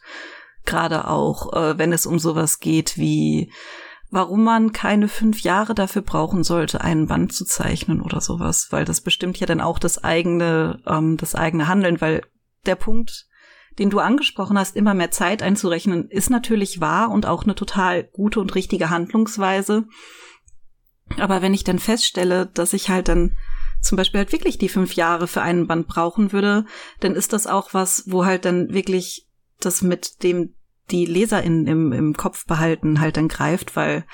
Gerade 0.65 1.09
auch, 1.09 1.53
äh, 1.53 1.79
wenn 1.79 1.93
es 1.93 2.07
um 2.07 2.19
sowas 2.19 2.61
geht 2.61 2.99
wie 2.99 3.51
warum 4.11 4.45
man 4.45 4.73
keine 4.73 5.09
fünf 5.09 5.41
Jahre 5.41 5.75
dafür 5.75 6.03
brauchen 6.03 6.45
sollte, 6.45 6.81
einen 6.81 7.07
Band 7.07 7.33
zu 7.33 7.45
zeichnen 7.45 8.01
oder 8.01 8.21
sowas, 8.21 8.69
weil 8.71 8.85
das 8.85 9.01
bestimmt 9.01 9.39
ja 9.39 9.47
dann 9.47 9.61
auch 9.61 9.79
das 9.79 10.03
eigene, 10.03 10.81
ähm, 10.87 11.17
das 11.17 11.35
eigene 11.35 11.69
Handeln, 11.69 12.01
weil 12.01 12.23
der 12.67 12.77
Punkt, 12.77 13.27
den 13.79 13.91
du 13.91 13.99
angesprochen 13.99 14.59
hast, 14.59 14.77
immer 14.77 14.95
mehr 14.95 15.11
Zeit 15.11 15.43
einzurechnen, 15.43 16.09
ist 16.09 16.31
natürlich 16.31 16.81
wahr 16.81 17.11
und 17.11 17.27
auch 17.27 17.45
eine 17.45 17.55
total 17.55 18.05
gute 18.05 18.41
und 18.41 18.55
richtige 18.55 18.91
Handlungsweise. 18.91 19.85
Aber 21.19 21.43
wenn 21.43 21.55
ich 21.55 21.65
dann 21.65 21.79
feststelle, 21.79 22.47
dass 22.47 22.73
ich 22.73 22.89
halt 22.89 23.09
dann 23.09 23.37
zum 23.81 23.97
Beispiel 23.97 24.19
halt 24.19 24.33
wirklich 24.33 24.59
die 24.59 24.69
fünf 24.69 24.95
Jahre 24.95 25.29
für 25.29 25.43
einen 25.43 25.67
Band 25.67 25.87
brauchen 25.87 26.33
würde, 26.33 26.65
dann 27.01 27.15
ist 27.15 27.33
das 27.33 27.47
auch 27.47 27.75
was, 27.75 28.05
wo 28.07 28.25
halt 28.25 28.45
dann 28.45 28.73
wirklich 28.73 29.29
das 29.61 29.83
mit 29.83 30.23
dem 30.23 30.55
die 30.91 31.05
LeserInnen 31.05 31.67
im, 31.67 31.93
im 31.93 32.17
Kopf 32.17 32.47
behalten 32.47 33.01
halt 33.01 33.17
dann 33.17 33.29
greift, 33.29 33.77
weil 33.77 34.05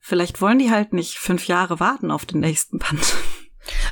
vielleicht 0.00 0.40
wollen 0.40 0.58
die 0.58 0.70
halt 0.70 0.92
nicht 0.92 1.18
fünf 1.18 1.46
Jahre 1.46 1.80
warten 1.80 2.10
auf 2.10 2.24
den 2.24 2.40
nächsten 2.40 2.78
Band. 2.78 3.14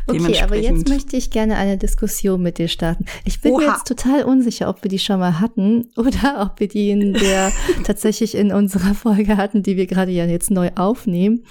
Okay, 0.07 0.41
aber 0.43 0.57
jetzt 0.57 0.89
möchte 0.89 1.17
ich 1.17 1.31
gerne 1.31 1.57
eine 1.57 1.79
Diskussion 1.79 2.43
mit 2.43 2.59
dir 2.59 2.69
starten. 2.69 3.07
Ich 3.25 3.41
bin 3.41 3.53
Oha. 3.53 3.61
mir 3.61 3.73
jetzt 3.73 3.87
total 3.87 4.25
unsicher, 4.25 4.69
ob 4.69 4.83
wir 4.83 4.89
die 4.89 4.99
schon 4.99 5.21
mal 5.21 5.41
hatten 5.41 5.91
oder 5.97 6.43
ob 6.43 6.61
wir 6.61 6.69
die 6.69 6.91
in 6.91 7.15
der 7.15 7.53
tatsächlich 7.85 8.35
in 8.35 8.53
unserer 8.53 8.95
Folge 8.95 9.37
hatten, 9.37 9.63
die 9.63 9.77
wir 9.77 9.87
gerade 9.87 10.13
ja 10.13 10.27
jetzt 10.27 10.51
neu 10.51 10.71
aufnehmen. 10.75 11.45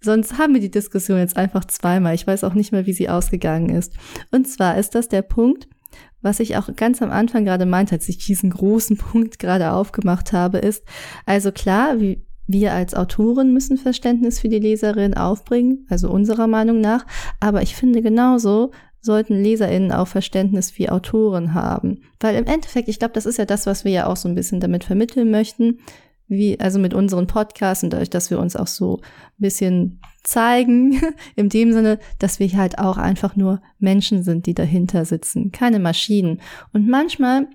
Sonst 0.00 0.36
haben 0.36 0.52
wir 0.52 0.60
die 0.60 0.70
Diskussion 0.70 1.18
jetzt 1.18 1.36
einfach 1.36 1.64
zweimal. 1.64 2.14
Ich 2.14 2.26
weiß 2.26 2.44
auch 2.44 2.52
nicht 2.52 2.72
mehr, 2.72 2.84
wie 2.84 2.92
sie 2.92 3.08
ausgegangen 3.08 3.70
ist. 3.70 3.94
Und 4.30 4.46
zwar 4.46 4.76
ist 4.76 4.94
das 4.94 5.08
der 5.08 5.22
Punkt, 5.22 5.66
was 6.20 6.40
ich 6.40 6.56
auch 6.56 6.68
ganz 6.76 7.00
am 7.00 7.10
Anfang 7.10 7.44
gerade 7.44 7.66
meinte, 7.66 7.94
als 7.94 8.08
ich 8.08 8.18
diesen 8.18 8.50
großen 8.50 8.96
Punkt 8.98 9.38
gerade 9.38 9.72
aufgemacht 9.72 10.32
habe, 10.32 10.58
ist, 10.58 10.84
also 11.24 11.52
klar, 11.52 12.00
wie, 12.00 12.22
wir 12.46 12.72
als 12.72 12.94
Autoren 12.94 13.52
müssen 13.52 13.78
Verständnis 13.78 14.40
für 14.40 14.48
die 14.48 14.58
Leserin 14.58 15.14
aufbringen, 15.14 15.86
also 15.88 16.10
unserer 16.10 16.46
Meinung 16.46 16.80
nach. 16.80 17.06
Aber 17.40 17.62
ich 17.62 17.74
finde 17.74 18.02
genauso 18.02 18.70
sollten 19.00 19.42
LeserInnen 19.42 19.92
auch 19.92 20.08
Verständnis 20.08 20.70
für 20.70 20.90
Autoren 20.90 21.52
haben. 21.52 22.00
Weil 22.20 22.36
im 22.36 22.46
Endeffekt, 22.46 22.88
ich 22.88 22.98
glaube, 22.98 23.12
das 23.12 23.26
ist 23.26 23.36
ja 23.36 23.44
das, 23.44 23.66
was 23.66 23.84
wir 23.84 23.92
ja 23.92 24.06
auch 24.06 24.16
so 24.16 24.28
ein 24.28 24.34
bisschen 24.34 24.60
damit 24.60 24.84
vermitteln 24.84 25.30
möchten 25.30 25.78
wie, 26.26 26.58
also 26.58 26.78
mit 26.78 26.94
unseren 26.94 27.26
Podcasts 27.26 27.84
und 27.84 27.92
dadurch, 27.92 28.10
dass 28.10 28.30
wir 28.30 28.38
uns 28.38 28.56
auch 28.56 28.66
so 28.66 28.96
ein 28.96 29.02
bisschen 29.38 30.00
zeigen, 30.22 31.00
in 31.36 31.48
dem 31.48 31.72
Sinne, 31.72 31.98
dass 32.18 32.38
wir 32.38 32.50
halt 32.56 32.78
auch 32.78 32.96
einfach 32.96 33.36
nur 33.36 33.60
Menschen 33.78 34.22
sind, 34.22 34.46
die 34.46 34.54
dahinter 34.54 35.04
sitzen, 35.04 35.52
keine 35.52 35.78
Maschinen. 35.78 36.40
Und 36.72 36.88
manchmal 36.88 37.46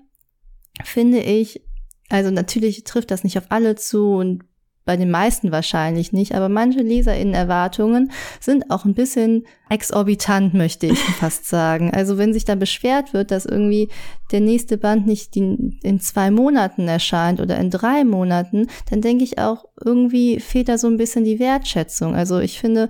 finde 0.84 1.20
ich, 1.20 1.62
also 2.08 2.30
natürlich 2.30 2.84
trifft 2.84 3.10
das 3.10 3.24
nicht 3.24 3.38
auf 3.38 3.46
alle 3.48 3.74
zu 3.74 4.12
und 4.12 4.44
bei 4.84 4.96
den 4.96 5.10
meisten 5.10 5.52
wahrscheinlich 5.52 6.12
nicht, 6.12 6.34
aber 6.34 6.48
manche 6.48 6.80
LeserInnen-Erwartungen 6.80 8.10
sind 8.40 8.70
auch 8.70 8.84
ein 8.84 8.94
bisschen 8.94 9.44
exorbitant, 9.68 10.54
möchte 10.54 10.86
ich 10.86 10.98
fast 11.20 11.46
sagen. 11.46 11.92
Also 11.92 12.18
wenn 12.18 12.32
sich 12.32 12.44
da 12.44 12.54
beschwert 12.54 13.12
wird, 13.12 13.30
dass 13.30 13.46
irgendwie 13.46 13.88
der 14.32 14.40
nächste 14.40 14.78
Band 14.78 15.06
nicht 15.06 15.36
in 15.36 16.00
zwei 16.00 16.30
Monaten 16.30 16.88
erscheint 16.88 17.40
oder 17.40 17.58
in 17.58 17.70
drei 17.70 18.04
Monaten, 18.04 18.68
dann 18.88 19.00
denke 19.00 19.24
ich 19.24 19.38
auch, 19.38 19.66
irgendwie 19.84 20.40
fehlt 20.40 20.68
da 20.68 20.78
so 20.78 20.86
ein 20.86 20.96
bisschen 20.96 21.24
die 21.24 21.38
Wertschätzung. 21.38 22.14
Also 22.14 22.38
ich 22.38 22.58
finde 22.58 22.88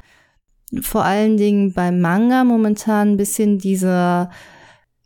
vor 0.80 1.04
allen 1.04 1.36
Dingen 1.36 1.72
beim 1.72 2.00
Manga 2.00 2.44
momentan 2.44 3.12
ein 3.12 3.16
bisschen 3.16 3.58
dieser 3.58 4.30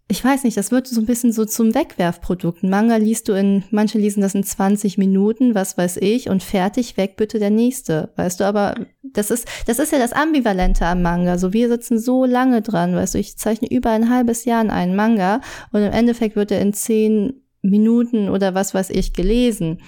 ich 0.07 0.23
weiß 0.23 0.45
nicht, 0.45 0.57
das 0.59 0.71
wird 0.71 0.87
so 0.87 1.01
ein 1.01 1.07
bisschen 1.07 1.33
so 1.33 1.47
zum 1.47 1.75
Wegwerfprodukt. 1.75 2.63
Manga 2.63 2.97
liest 2.97 3.29
du 3.29 3.33
in, 3.33 3.65
manche 3.71 3.99
lesen 3.99 4.21
das 4.21 4.35
in 4.35 4.45
20 4.45 4.99
Minuten, 4.99 5.55
was 5.55 5.79
weiß 5.79 5.97
ich, 5.97 6.29
und 6.29 6.43
fertig, 6.43 6.99
weg 6.99 7.17
bitte 7.17 7.39
der 7.39 7.49
nächste. 7.49 8.13
Weißt 8.17 8.41
du, 8.41 8.45
aber 8.45 8.75
das 9.03 9.31
ist, 9.31 9.49
das 9.67 9.79
ist 9.79 9.93
ja 9.93 9.99
das 9.99 10.13
Ambivalente 10.13 10.85
am 10.85 11.01
Manga. 11.01 11.39
So, 11.39 11.55
wir 11.55 11.69
sitzen 11.69 11.99
so 11.99 12.27
lange 12.27 12.61
dran, 12.61 12.95
weißt 12.95 13.15
du, 13.15 13.19
ich 13.19 13.39
zeichne 13.39 13.71
über 13.71 13.91
ein 13.91 14.11
halbes 14.11 14.45
Jahr 14.45 14.63
in 14.63 14.71
einen 14.71 14.95
Manga 14.95 15.41
und 15.73 15.81
im 15.81 15.93
Endeffekt 15.93 16.37
wird 16.37 16.51
er 16.51 16.61
in 16.61 16.75
10 16.75 17.43
Minuten 17.63 18.29
oder 18.29 18.55
was 18.55 18.75
weiß 18.75 18.91
ich 18.91 19.15
gelesen. 19.15 19.81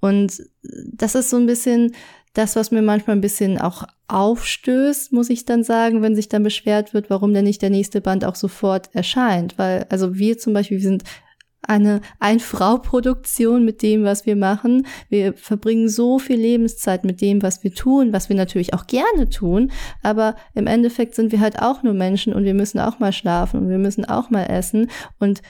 Und 0.00 0.42
das 0.92 1.14
ist 1.14 1.30
so 1.30 1.36
ein 1.36 1.46
bisschen, 1.46 1.94
das, 2.32 2.56
was 2.56 2.70
mir 2.70 2.82
manchmal 2.82 3.16
ein 3.16 3.20
bisschen 3.20 3.60
auch 3.60 3.84
aufstößt, 4.08 5.12
muss 5.12 5.30
ich 5.30 5.44
dann 5.44 5.64
sagen, 5.64 6.02
wenn 6.02 6.14
sich 6.14 6.28
dann 6.28 6.42
beschwert 6.42 6.94
wird, 6.94 7.10
warum 7.10 7.34
denn 7.34 7.44
nicht 7.44 7.62
der 7.62 7.70
nächste 7.70 8.00
Band 8.00 8.24
auch 8.24 8.36
sofort 8.36 8.90
erscheint. 8.92 9.58
Weil, 9.58 9.86
also 9.88 10.16
wir 10.16 10.38
zum 10.38 10.52
Beispiel, 10.52 10.78
wir 10.78 10.88
sind 10.88 11.04
eine 11.62 12.00
Ein-Frau-Produktion 12.18 13.64
mit 13.64 13.82
dem, 13.82 14.04
was 14.04 14.26
wir 14.26 14.36
machen. 14.36 14.86
Wir 15.08 15.34
verbringen 15.34 15.88
so 15.88 16.18
viel 16.18 16.40
Lebenszeit 16.40 17.04
mit 17.04 17.20
dem, 17.20 17.42
was 17.42 17.62
wir 17.62 17.74
tun, 17.74 18.12
was 18.12 18.28
wir 18.28 18.36
natürlich 18.36 18.74
auch 18.74 18.86
gerne 18.86 19.28
tun. 19.28 19.70
Aber 20.02 20.36
im 20.54 20.66
Endeffekt 20.66 21.14
sind 21.14 21.32
wir 21.32 21.40
halt 21.40 21.60
auch 21.60 21.82
nur 21.82 21.94
Menschen 21.94 22.32
und 22.32 22.44
wir 22.44 22.54
müssen 22.54 22.78
auch 22.78 22.98
mal 22.98 23.12
schlafen 23.12 23.60
und 23.60 23.68
wir 23.68 23.78
müssen 23.78 24.04
auch 24.04 24.30
mal 24.30 24.44
essen. 24.44 24.90
Und 25.18 25.42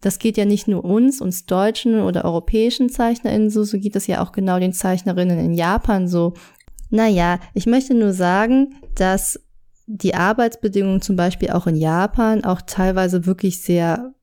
das 0.00 0.18
geht 0.18 0.36
ja 0.36 0.44
nicht 0.44 0.68
nur 0.68 0.84
uns, 0.84 1.20
uns 1.20 1.46
deutschen 1.46 2.00
oder 2.00 2.24
europäischen 2.24 2.88
ZeichnerInnen 2.88 3.50
so, 3.50 3.64
so 3.64 3.78
geht 3.78 3.96
das 3.96 4.06
ja 4.06 4.22
auch 4.22 4.32
genau 4.32 4.58
den 4.58 4.72
Zeichnerinnen 4.72 5.38
in 5.38 5.54
Japan 5.54 6.06
so. 6.06 6.34
Naja, 6.90 7.40
ich 7.54 7.66
möchte 7.66 7.94
nur 7.94 8.12
sagen, 8.12 8.76
dass 8.94 9.40
die 9.86 10.14
Arbeitsbedingungen 10.14 11.02
zum 11.02 11.16
Beispiel 11.16 11.50
auch 11.50 11.66
in 11.66 11.76
Japan 11.76 12.44
auch 12.44 12.62
teilweise 12.62 13.26
wirklich 13.26 13.62
sehr 13.62 14.14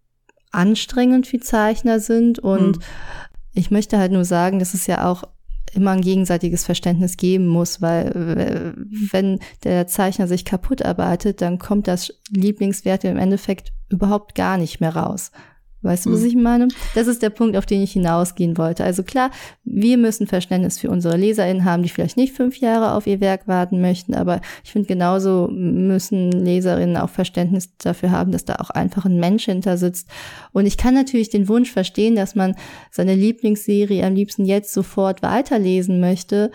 anstrengend 0.52 1.28
für 1.28 1.40
Zeichner 1.40 2.00
sind 2.00 2.40
und 2.40 2.78
mhm. 2.78 2.84
ich 3.54 3.72
möchte 3.72 3.98
halt 3.98 4.12
nur 4.12 4.26
sagen, 4.26 4.60
dass 4.60 4.74
es 4.74 4.88
ja 4.88 5.10
auch 5.10 5.24
immer 5.74 5.92
ein 5.92 6.02
gegenseitiges 6.02 6.64
Verständnis 6.64 7.18
geben 7.18 7.48
muss, 7.48 7.82
weil 7.82 8.74
wenn 9.12 9.40
der 9.66 9.88
Zeichner 9.88 10.28
sich 10.28 10.46
kaputt 10.46 10.84
arbeitet, 10.84 11.42
dann 11.42 11.60
kommt 11.60 11.88
das 11.88 12.14
Lieblingswert 12.30 13.04
im 13.04 13.18
Endeffekt 13.18 13.74
überhaupt 13.90 14.36
gar 14.36 14.58
nicht 14.58 14.80
mehr 14.80 14.96
raus. 14.96 15.32
Weißt 15.86 16.08
du, 16.08 16.12
was 16.12 16.21
mhm. 16.21 16.26
ich 16.26 16.36
meine? 16.36 16.67
Das 16.95 17.06
ist 17.06 17.21
der 17.21 17.30
Punkt, 17.30 17.56
auf 17.56 17.67
den 17.67 17.84
ich 17.84 17.91
hinausgehen 17.91 18.58
wollte. 18.58 18.84
Also 18.84 19.04
klar, 19.04 19.30
wir 19.63 19.98
müssen 20.00 20.26
Verständnis 20.26 20.80
für 20.80 20.89
unsere 20.89 21.15
LeserInnen 21.15 21.63
haben, 21.63 21.84
die 21.84 21.89
vielleicht 21.89 22.17
nicht 22.17 22.34
fünf 22.34 22.58
Jahre 22.58 22.93
auf 22.93 23.06
ihr 23.06 23.21
Werk 23.21 23.48
warten 23.48 23.82
möchten, 23.82 24.15
aber 24.15 24.41
ich 24.63 24.71
finde 24.71 24.88
genauso 24.88 25.48
müssen 25.52 26.32
LeserInnen 26.32 26.98
auch 26.98 27.10
Verständnis 27.10 27.78
dafür 27.78 28.10
haben, 28.10 28.32
dass 28.32 28.45
da 28.45 28.56
auch 28.56 28.71
einfach 28.71 29.06
ein 29.06 29.19
Mensch 29.19 29.45
hinter 29.45 29.78
sitzt. 29.78 30.10
Und 30.52 30.65
ich 30.65 30.78
kann 30.78 30.95
natürlich 30.95 31.30
den 31.30 31.48
Wunsch 31.48 31.71
verstehen, 31.71 32.15
dass 32.15 32.34
man 32.34 32.56
seine 32.89 33.13
Lieblingsserie 33.13 34.04
am 34.04 34.15
liebsten 34.15 34.45
jetzt 34.45 34.74
sofort 34.74 35.21
weiterlesen 35.21 36.00
möchte. 36.00 36.50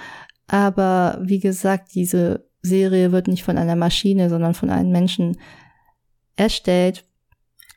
Aber 0.49 1.21
wie 1.23 1.39
gesagt, 1.39 1.95
diese 1.95 2.49
Serie 2.63 3.13
wird 3.13 3.29
nicht 3.29 3.45
von 3.45 3.59
einer 3.59 3.77
Maschine, 3.77 4.29
sondern 4.29 4.55
von 4.55 4.71
einem 4.71 4.91
Menschen 4.91 5.39
erstellt. 6.35 7.05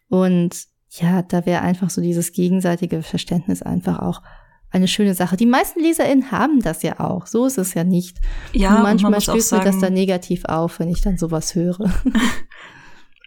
Und 0.10 0.73
ja, 1.02 1.22
da 1.24 1.46
wäre 1.46 1.62
einfach 1.62 1.90
so 1.90 2.02
dieses 2.02 2.32
gegenseitige 2.34 3.02
Verständnis 3.02 3.62
einfach 3.62 4.00
auch 4.00 4.22
eine 4.70 4.88
schöne 4.88 5.14
Sache. 5.14 5.38
Die 5.38 5.46
meisten 5.46 5.80
LeserInnen 5.80 6.32
haben 6.32 6.62
das 6.62 6.82
ja 6.82 7.00
auch. 7.00 7.28
So 7.28 7.46
ist 7.46 7.58
es 7.58 7.74
ja 7.74 7.84
nicht. 7.84 8.20
Ja, 8.54 8.78
und 8.78 8.84
manchmal 8.84 9.14
und 9.14 9.22
stößt 9.22 9.54
mir 9.54 9.64
das 9.64 9.80
dann 9.80 9.94
negativ 9.94 10.46
auf, 10.46 10.80
wenn 10.80 10.90
ich 10.90 11.02
dann 11.02 11.18
sowas 11.18 11.56
höre. 11.56 11.92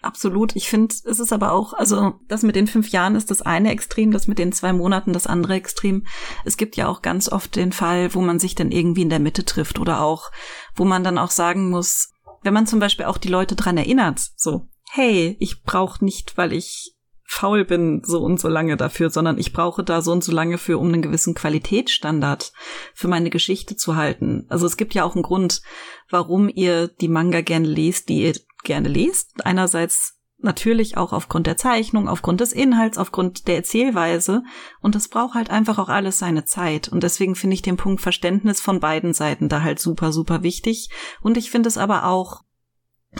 Absolut. 0.02 0.54
Ich 0.54 0.68
finde, 0.68 0.94
es 1.04 1.18
ist 1.18 1.32
aber 1.32 1.52
auch, 1.52 1.72
also 1.72 2.14
das 2.28 2.42
mit 2.42 2.54
den 2.54 2.66
fünf 2.66 2.90
Jahren 2.90 3.16
ist 3.16 3.30
das 3.30 3.42
eine 3.42 3.72
Extrem, 3.72 4.12
das 4.12 4.28
mit 4.28 4.38
den 4.38 4.52
zwei 4.52 4.72
Monaten 4.72 5.12
das 5.12 5.26
andere 5.26 5.54
Extrem. 5.54 6.04
Es 6.44 6.56
gibt 6.56 6.76
ja 6.76 6.86
auch 6.86 7.02
ganz 7.02 7.30
oft 7.30 7.56
den 7.56 7.72
Fall, 7.72 8.14
wo 8.14 8.20
man 8.20 8.38
sich 8.38 8.54
dann 8.54 8.70
irgendwie 8.70 9.02
in 9.02 9.08
der 9.10 9.18
Mitte 9.18 9.44
trifft 9.44 9.78
oder 9.78 10.02
auch, 10.02 10.30
wo 10.74 10.84
man 10.84 11.02
dann 11.02 11.18
auch 11.18 11.30
sagen 11.30 11.70
muss, 11.70 12.10
wenn 12.42 12.54
man 12.54 12.66
zum 12.66 12.78
Beispiel 12.78 13.06
auch 13.06 13.18
die 13.18 13.28
Leute 13.28 13.56
dran 13.56 13.78
erinnert, 13.78 14.20
so, 14.36 14.68
hey, 14.90 15.36
ich 15.40 15.62
brauche 15.64 16.04
nicht, 16.04 16.36
weil 16.36 16.52
ich 16.52 16.95
faul 17.26 17.64
bin 17.64 18.02
so 18.04 18.22
und 18.22 18.40
so 18.40 18.48
lange 18.48 18.76
dafür, 18.76 19.10
sondern 19.10 19.38
ich 19.38 19.52
brauche 19.52 19.82
da 19.82 20.00
so 20.00 20.12
und 20.12 20.24
so 20.24 20.32
lange 20.32 20.58
für, 20.58 20.78
um 20.78 20.88
einen 20.88 21.02
gewissen 21.02 21.34
Qualitätsstandard 21.34 22.52
für 22.94 23.08
meine 23.08 23.30
Geschichte 23.30 23.76
zu 23.76 23.96
halten. 23.96 24.46
Also 24.48 24.66
es 24.66 24.76
gibt 24.76 24.94
ja 24.94 25.04
auch 25.04 25.14
einen 25.14 25.24
Grund, 25.24 25.62
warum 26.08 26.48
ihr 26.48 26.88
die 26.88 27.08
Manga 27.08 27.40
gerne 27.40 27.66
lest, 27.66 28.08
die 28.08 28.22
ihr 28.22 28.34
gerne 28.62 28.88
lest. 28.88 29.44
Einerseits 29.44 30.16
natürlich 30.38 30.96
auch 30.96 31.12
aufgrund 31.12 31.46
der 31.46 31.56
Zeichnung, 31.56 32.08
aufgrund 32.08 32.40
des 32.40 32.52
Inhalts, 32.52 32.98
aufgrund 32.98 33.48
der 33.48 33.56
Erzählweise. 33.56 34.42
Und 34.80 34.94
das 34.94 35.08
braucht 35.08 35.34
halt 35.34 35.50
einfach 35.50 35.78
auch 35.78 35.88
alles 35.88 36.18
seine 36.18 36.44
Zeit. 36.44 36.88
Und 36.88 37.02
deswegen 37.02 37.34
finde 37.34 37.54
ich 37.54 37.62
den 37.62 37.76
Punkt 37.76 38.00
Verständnis 38.00 38.60
von 38.60 38.80
beiden 38.80 39.14
Seiten 39.14 39.48
da 39.48 39.62
halt 39.62 39.78
super, 39.78 40.12
super 40.12 40.42
wichtig. 40.42 40.90
Und 41.22 41.36
ich 41.36 41.50
finde 41.50 41.68
es 41.68 41.78
aber 41.78 42.06
auch 42.06 42.42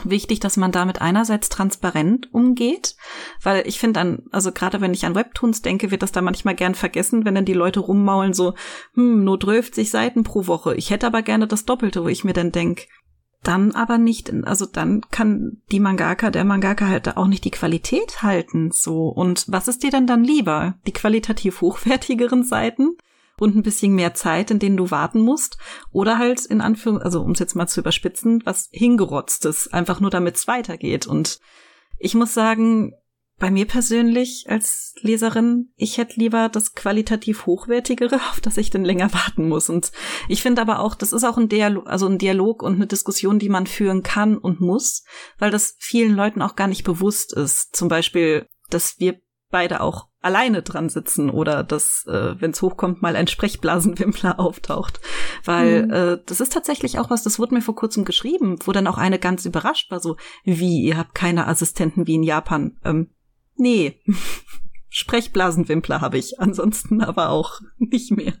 wichtig, 0.05 0.39
dass 0.39 0.57
man 0.57 0.71
damit 0.71 1.01
einerseits 1.01 1.49
transparent 1.49 2.33
umgeht, 2.33 2.95
weil 3.41 3.67
ich 3.67 3.79
finde 3.79 3.99
dann, 3.99 4.23
also 4.31 4.51
gerade 4.51 4.81
wenn 4.81 4.93
ich 4.93 5.05
an 5.05 5.15
Webtoons 5.15 5.61
denke, 5.61 5.91
wird 5.91 6.03
das 6.03 6.11
da 6.11 6.21
manchmal 6.21 6.55
gern 6.55 6.75
vergessen, 6.75 7.25
wenn 7.25 7.35
dann 7.35 7.45
die 7.45 7.53
Leute 7.53 7.79
rummaulen 7.79 8.33
so, 8.33 8.53
hm, 8.93 9.23
nur 9.23 9.39
12 9.39 9.75
Seiten 9.87 10.23
pro 10.23 10.47
Woche. 10.47 10.75
Ich 10.75 10.89
hätte 10.89 11.07
aber 11.07 11.21
gerne 11.21 11.47
das 11.47 11.65
Doppelte, 11.65 12.03
wo 12.03 12.07
ich 12.07 12.23
mir 12.23 12.33
dann 12.33 12.51
denk, 12.51 12.87
dann 13.43 13.71
aber 13.71 13.97
nicht, 13.97 14.33
also 14.45 14.65
dann 14.65 15.01
kann 15.11 15.61
die 15.71 15.79
Mangaka, 15.79 16.31
der 16.31 16.43
Mangaka 16.43 16.87
halt 16.87 17.15
auch 17.15 17.27
nicht 17.27 17.45
die 17.45 17.51
Qualität 17.51 18.21
halten, 18.21 18.71
so. 18.71 19.07
Und 19.07 19.45
was 19.47 19.67
ist 19.67 19.83
dir 19.83 19.91
denn 19.91 20.07
dann 20.07 20.23
lieber? 20.23 20.75
Die 20.85 20.93
qualitativ 20.93 21.61
hochwertigeren 21.61 22.43
Seiten? 22.43 22.97
Und 23.39 23.55
ein 23.55 23.63
bisschen 23.63 23.93
mehr 23.93 24.13
Zeit, 24.13 24.51
in 24.51 24.59
denen 24.59 24.77
du 24.77 24.91
warten 24.91 25.21
musst. 25.21 25.57
Oder 25.91 26.17
halt 26.17 26.45
in 26.45 26.61
Anführung, 26.61 27.01
also 27.01 27.21
um 27.21 27.31
es 27.31 27.39
jetzt 27.39 27.55
mal 27.55 27.67
zu 27.67 27.81
überspitzen, 27.81 28.41
was 28.45 28.69
hingerotztes, 28.71 29.71
einfach 29.71 29.99
nur 29.99 30.09
damit 30.09 30.35
es 30.35 30.47
weitergeht. 30.47 31.07
Und 31.07 31.39
ich 31.99 32.15
muss 32.15 32.33
sagen, 32.33 32.93
bei 33.39 33.51
mir 33.51 33.67
persönlich 33.67 34.45
als 34.49 34.95
Leserin, 35.01 35.71
ich 35.75 35.99
hätte 35.99 36.19
lieber 36.19 36.49
das 36.49 36.73
qualitativ 36.73 37.45
hochwertigere, 37.45 38.15
auf 38.31 38.41
das 38.41 38.57
ich 38.57 38.69
dann 38.69 38.83
länger 38.83 39.13
warten 39.13 39.47
muss. 39.47 39.69
Und 39.69 39.91
ich 40.27 40.41
finde 40.41 40.61
aber 40.61 40.79
auch, 40.79 40.95
das 40.95 41.13
ist 41.13 41.23
auch 41.23 41.37
ein 41.37 41.49
Dialog, 41.49 41.87
also 41.87 42.07
ein 42.07 42.17
Dialog 42.17 42.63
und 42.63 42.75
eine 42.75 42.87
Diskussion, 42.87 43.39
die 43.39 43.49
man 43.49 43.67
führen 43.67 44.01
kann 44.01 44.37
und 44.37 44.59
muss, 44.59 45.03
weil 45.37 45.51
das 45.51 45.75
vielen 45.77 46.15
Leuten 46.15 46.41
auch 46.41 46.55
gar 46.55 46.67
nicht 46.67 46.83
bewusst 46.83 47.33
ist. 47.33 47.75
Zum 47.75 47.87
Beispiel, 47.87 48.47
dass 48.69 48.99
wir 48.99 49.19
beide 49.49 49.81
auch 49.81 50.07
alleine 50.21 50.61
dran 50.61 50.89
sitzen 50.89 51.29
oder 51.29 51.63
dass, 51.63 52.05
äh, 52.07 52.39
wenn 52.39 52.51
es 52.51 52.61
hochkommt, 52.61 53.01
mal 53.01 53.15
ein 53.15 53.27
Sprechblasenwimpler 53.27 54.39
auftaucht. 54.39 54.99
Weil 55.45 55.85
mhm. 55.85 55.93
äh, 55.93 56.17
das 56.25 56.41
ist 56.41 56.53
tatsächlich 56.53 56.99
auch 56.99 57.09
was, 57.09 57.23
das 57.23 57.39
wurde 57.39 57.55
mir 57.55 57.61
vor 57.61 57.75
kurzem 57.75 58.03
geschrieben, 58.05 58.57
wo 58.65 58.71
dann 58.71 58.87
auch 58.87 58.97
eine 58.97 59.19
ganz 59.19 59.45
überrascht 59.45 59.89
war, 59.91 59.99
so, 59.99 60.17
wie, 60.43 60.81
ihr 60.81 60.97
habt 60.97 61.15
keine 61.15 61.47
Assistenten 61.47 62.07
wie 62.07 62.15
in 62.15 62.23
Japan. 62.23 62.77
Ähm, 62.83 63.11
nee. 63.55 64.01
Sprechblasenwimpler 64.89 66.01
habe 66.01 66.17
ich, 66.17 66.39
ansonsten 66.39 67.01
aber 67.01 67.29
auch 67.29 67.59
nicht 67.77 68.11
mehr. 68.11 68.33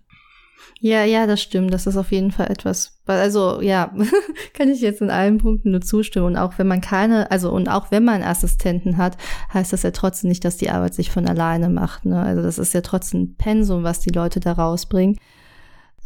Ja, 0.79 1.03
ja, 1.03 1.25
das 1.25 1.41
stimmt. 1.41 1.73
Das 1.73 1.87
ist 1.87 1.97
auf 1.97 2.11
jeden 2.11 2.31
Fall 2.31 2.51
etwas. 2.51 2.99
Also 3.05 3.61
ja, 3.61 3.93
kann 4.53 4.69
ich 4.69 4.81
jetzt 4.81 5.01
in 5.01 5.09
allen 5.09 5.37
Punkten 5.37 5.71
nur 5.71 5.81
zustimmen. 5.81 6.27
Und 6.27 6.37
auch 6.37 6.57
wenn 6.57 6.67
man 6.67 6.81
keine, 6.81 7.31
also 7.31 7.51
und 7.51 7.67
auch 7.67 7.91
wenn 7.91 8.03
man 8.03 8.21
Assistenten 8.21 8.97
hat, 8.97 9.17
heißt 9.53 9.73
das 9.73 9.83
ja 9.83 9.91
trotzdem 9.91 10.29
nicht, 10.29 10.45
dass 10.45 10.57
die 10.57 10.69
Arbeit 10.69 10.93
sich 10.93 11.11
von 11.11 11.27
alleine 11.27 11.69
macht. 11.69 12.05
Ne? 12.05 12.21
Also 12.21 12.41
das 12.41 12.59
ist 12.59 12.73
ja 12.73 12.81
trotzdem 12.81 13.35
Pensum, 13.35 13.83
was 13.83 13.99
die 13.99 14.11
Leute 14.11 14.39
da 14.39 14.53
rausbringen. 14.53 15.17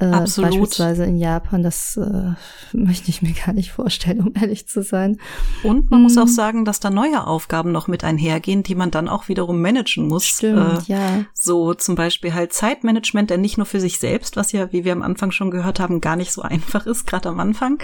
Äh, 0.02 0.06
Absolut. 0.06 0.50
Beispielsweise 0.50 1.04
in 1.06 1.18
Japan, 1.18 1.62
das 1.62 1.96
äh, 1.96 2.32
möchte 2.76 3.10
ich 3.10 3.22
mir 3.22 3.34
gar 3.34 3.54
nicht 3.54 3.72
vorstellen, 3.72 4.22
um 4.22 4.34
ehrlich 4.36 4.68
zu 4.68 4.82
sein. 4.82 5.18
Und 5.64 5.92
man 5.92 6.00
mhm. 6.00 6.04
muss 6.04 6.18
auch 6.18 6.28
sagen, 6.28 6.66
dass 6.66 6.80
da 6.80 6.90
neue 6.90 7.28
Aufgaben 7.28 7.72
noch 7.72 7.88
mit 7.88 8.04
einhergehen, 8.04 8.64
die 8.64 8.74
man 8.74 8.90
dann 8.90 9.08
auch 9.08 9.28
wiederum 9.28 9.62
managen 9.62 10.08
muss. 10.08 10.26
Stimmt, 10.26 10.90
äh, 10.90 10.92
ja. 10.92 11.26
So 11.34 11.76
zum 11.76 11.94
Beispiel 11.94 12.34
halt 12.34 12.52
Zeitmanagement, 12.52 13.30
der 13.30 13.38
nicht 13.38 13.58
nur 13.58 13.68
für 13.68 13.80
sich 13.80 14.00
selbst, 14.00 14.38
was 14.38 14.52
ja, 14.52 14.72
wie 14.72 14.86
wir 14.86 14.94
am 14.94 15.04
Anfang 15.04 15.30
schon 15.30 15.52
gehört 15.52 15.80
haben, 15.80 16.02
gar 16.02 16.16
nicht 16.16 16.32
so 16.32 16.42
einfach 16.42 16.88
ist, 16.88 17.06
gerade 17.06 17.30
am 17.30 17.40
Anfang, 17.40 17.84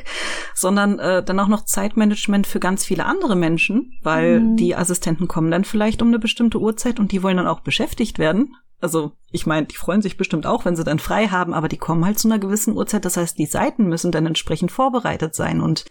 sondern 0.55 0.97
äh, 0.97 1.23
dann 1.23 1.39
auch 1.39 1.47
noch 1.47 1.65
Zeitmanagement 1.65 2.47
für 2.47 2.59
ganz 2.59 2.83
viele 2.83 3.05
andere 3.05 3.35
Menschen, 3.35 3.93
weil 4.01 4.39
mhm. 4.39 4.55
die 4.57 4.75
Assistenten 4.75 5.27
kommen 5.27 5.51
dann 5.51 5.65
vielleicht 5.65 6.01
um 6.01 6.07
eine 6.07 6.19
bestimmte 6.19 6.59
Uhrzeit 6.59 6.99
und 6.99 7.11
die 7.11 7.21
wollen 7.21 7.37
dann 7.37 7.47
auch 7.47 7.59
beschäftigt 7.59 8.17
werden. 8.17 8.55
Also, 8.79 9.13
ich 9.31 9.47
meine, 9.47 9.65
die 9.65 9.75
freuen 9.75 10.01
sich 10.01 10.17
bestimmt 10.17 10.45
auch, 10.45 10.65
wenn 10.65 10.75
sie 10.75 10.83
dann 10.83 10.99
frei 10.99 11.27
haben, 11.27 11.53
aber 11.53 11.67
die 11.67 11.77
kommen 11.77 12.05
halt 12.05 12.19
zu 12.19 12.27
einer 12.27 12.39
gewissen 12.39 12.75
Uhrzeit. 12.75 13.05
Das 13.05 13.17
heißt, 13.17 13.37
die 13.37 13.47
Seiten 13.47 13.87
müssen 13.87 14.11
dann 14.11 14.25
entsprechend 14.27 14.71
vorbereitet 14.71 15.33
sein. 15.33 15.61
Und 15.61 15.85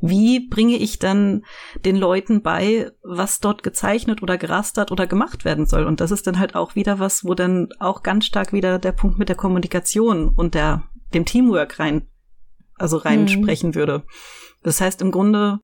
wie 0.00 0.48
bringe 0.48 0.76
ich 0.76 0.98
dann 0.98 1.44
den 1.84 1.96
Leuten 1.96 2.42
bei, 2.42 2.90
was 3.04 3.38
dort 3.38 3.62
gezeichnet 3.62 4.20
oder 4.20 4.36
gerastert 4.36 4.90
oder 4.90 5.06
gemacht 5.06 5.44
werden 5.44 5.64
soll? 5.64 5.84
Und 5.84 6.00
das 6.00 6.10
ist 6.10 6.26
dann 6.26 6.40
halt 6.40 6.56
auch 6.56 6.74
wieder 6.74 6.98
was, 6.98 7.24
wo 7.24 7.34
dann 7.34 7.68
auch 7.78 8.02
ganz 8.02 8.26
stark 8.26 8.52
wieder 8.52 8.80
der 8.80 8.92
Punkt 8.92 9.18
mit 9.18 9.28
der 9.28 9.36
Kommunikation 9.36 10.28
und 10.28 10.54
der, 10.54 10.82
dem 11.14 11.24
Teamwork 11.24 11.78
rein, 11.78 12.08
also 12.78 12.96
reinsprechen 12.96 13.70
mhm. 13.70 13.74
würde. 13.76 14.02
Das 14.64 14.80
heißt 14.80 15.02
im 15.02 15.12
Grunde, 15.12 15.60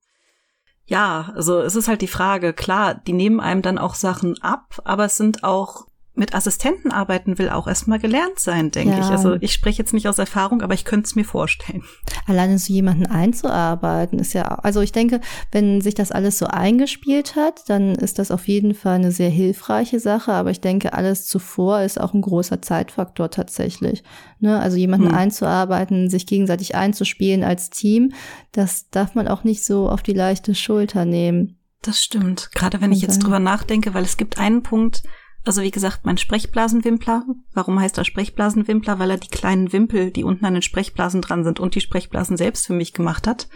ja, 0.86 1.32
also 1.34 1.58
es 1.58 1.74
ist 1.74 1.88
halt 1.88 2.00
die 2.00 2.06
Frage, 2.06 2.52
klar, 2.52 2.94
die 2.94 3.14
nehmen 3.14 3.40
einem 3.40 3.62
dann 3.62 3.76
auch 3.76 3.96
Sachen 3.96 4.40
ab, 4.40 4.80
aber 4.84 5.06
es 5.06 5.16
sind 5.16 5.42
auch 5.42 5.87
mit 6.18 6.34
Assistenten 6.34 6.90
arbeiten 6.90 7.38
will, 7.38 7.48
auch 7.48 7.66
erstmal 7.66 7.98
gelernt 7.98 8.38
sein, 8.38 8.70
denke 8.70 8.96
ja. 8.96 9.00
ich. 9.00 9.06
Also 9.06 9.36
ich 9.40 9.52
spreche 9.52 9.78
jetzt 9.78 9.94
nicht 9.94 10.08
aus 10.08 10.18
Erfahrung, 10.18 10.62
aber 10.62 10.74
ich 10.74 10.84
könnte 10.84 11.06
es 11.06 11.14
mir 11.14 11.24
vorstellen. 11.24 11.84
Alleine 12.26 12.58
so 12.58 12.72
jemanden 12.72 13.06
einzuarbeiten 13.06 14.18
ist 14.18 14.32
ja, 14.32 14.42
also 14.42 14.80
ich 14.80 14.92
denke, 14.92 15.20
wenn 15.52 15.80
sich 15.80 15.94
das 15.94 16.10
alles 16.10 16.38
so 16.38 16.46
eingespielt 16.46 17.36
hat, 17.36 17.68
dann 17.68 17.94
ist 17.94 18.18
das 18.18 18.30
auf 18.30 18.48
jeden 18.48 18.74
Fall 18.74 18.96
eine 18.96 19.12
sehr 19.12 19.30
hilfreiche 19.30 20.00
Sache. 20.00 20.32
Aber 20.32 20.50
ich 20.50 20.60
denke, 20.60 20.92
alles 20.92 21.26
zuvor 21.26 21.80
ist 21.82 22.00
auch 22.00 22.12
ein 22.12 22.20
großer 22.20 22.60
Zeitfaktor 22.60 23.30
tatsächlich. 23.30 24.02
Ne? 24.40 24.58
Also 24.58 24.76
jemanden 24.76 25.08
hm. 25.08 25.14
einzuarbeiten, 25.14 26.10
sich 26.10 26.26
gegenseitig 26.26 26.74
einzuspielen 26.74 27.44
als 27.44 27.70
Team, 27.70 28.12
das 28.52 28.90
darf 28.90 29.14
man 29.14 29.28
auch 29.28 29.44
nicht 29.44 29.64
so 29.64 29.88
auf 29.88 30.02
die 30.02 30.12
leichte 30.12 30.54
Schulter 30.54 31.04
nehmen. 31.04 31.58
Das 31.82 32.02
stimmt. 32.02 32.50
Gerade 32.54 32.80
wenn 32.80 32.92
ich 32.92 33.02
jetzt 33.02 33.22
drüber 33.22 33.38
nachdenke, 33.38 33.94
weil 33.94 34.02
es 34.02 34.16
gibt 34.16 34.38
einen 34.38 34.62
Punkt, 34.64 35.04
also 35.48 35.62
wie 35.62 35.70
gesagt, 35.70 36.00
mein 36.04 36.18
Sprechblasenwimpler. 36.18 37.24
Warum 37.54 37.80
heißt 37.80 37.96
er 37.96 38.04
Sprechblasenwimpler? 38.04 38.98
Weil 38.98 39.12
er 39.12 39.16
die 39.16 39.30
kleinen 39.30 39.72
Wimpel, 39.72 40.10
die 40.10 40.22
unten 40.22 40.44
an 40.44 40.52
den 40.52 40.62
Sprechblasen 40.62 41.22
dran 41.22 41.42
sind 41.42 41.58
und 41.58 41.74
die 41.74 41.80
Sprechblasen 41.80 42.36
selbst 42.36 42.66
für 42.66 42.74
mich 42.74 42.92
gemacht 42.92 43.26
hat. 43.26 43.48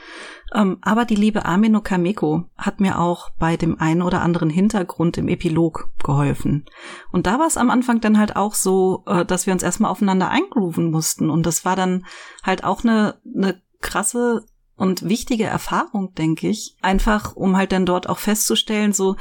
Ähm, 0.55 0.79
aber 0.81 1.05
die 1.05 1.17
liebe 1.17 1.45
Amino 1.45 1.83
Kameko 1.83 2.45
hat 2.57 2.81
mir 2.81 2.99
auch 2.99 3.29
bei 3.39 3.59
dem 3.59 3.79
einen 3.79 4.01
oder 4.01 4.23
anderen 4.23 4.49
Hintergrund 4.49 5.19
im 5.19 5.29
Epilog 5.29 5.91
geholfen. 6.03 6.65
Und 7.11 7.27
da 7.27 7.39
war 7.39 7.47
es 7.47 7.59
am 7.59 7.69
Anfang 7.69 8.01
dann 8.01 8.19
halt 8.19 8.37
auch 8.37 8.55
so, 8.55 9.05
äh, 9.07 9.27
dass 9.27 9.45
wir 9.47 9.53
uns 9.53 9.63
erstmal 9.63 9.91
aufeinander 9.91 10.31
eingrooven 10.31 10.91
mussten. 10.91 11.29
Und 11.29 11.45
das 11.45 11.67
war 11.67 11.77
dann 11.77 12.07
halt 12.43 12.65
auch 12.65 12.85
eine, 12.85 13.21
eine 13.37 13.61
krasse 13.83 14.47
und 14.77 15.09
wichtige 15.09 15.45
Erfahrung, 15.45 16.15
denke 16.15 16.49
ich. 16.49 16.77
Einfach, 16.81 17.37
um 17.37 17.57
halt 17.57 17.73
dann 17.73 17.87
dort 17.87 18.09
auch 18.09 18.19
festzustellen, 18.19 18.93
so, 18.93 19.17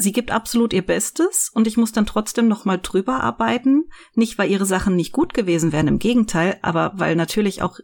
sie 0.00 0.12
gibt 0.12 0.30
absolut 0.30 0.72
ihr 0.72 0.84
Bestes 0.84 1.50
und 1.52 1.66
ich 1.66 1.76
muss 1.76 1.92
dann 1.92 2.06
trotzdem 2.06 2.48
noch 2.48 2.64
mal 2.64 2.78
drüber 2.78 3.22
arbeiten, 3.22 3.84
nicht 4.14 4.38
weil 4.38 4.50
ihre 4.50 4.66
Sachen 4.66 4.96
nicht 4.96 5.12
gut 5.12 5.34
gewesen 5.34 5.72
wären, 5.72 5.88
im 5.88 5.98
Gegenteil, 5.98 6.58
aber 6.62 6.92
weil 6.96 7.16
natürlich 7.16 7.62
auch 7.62 7.78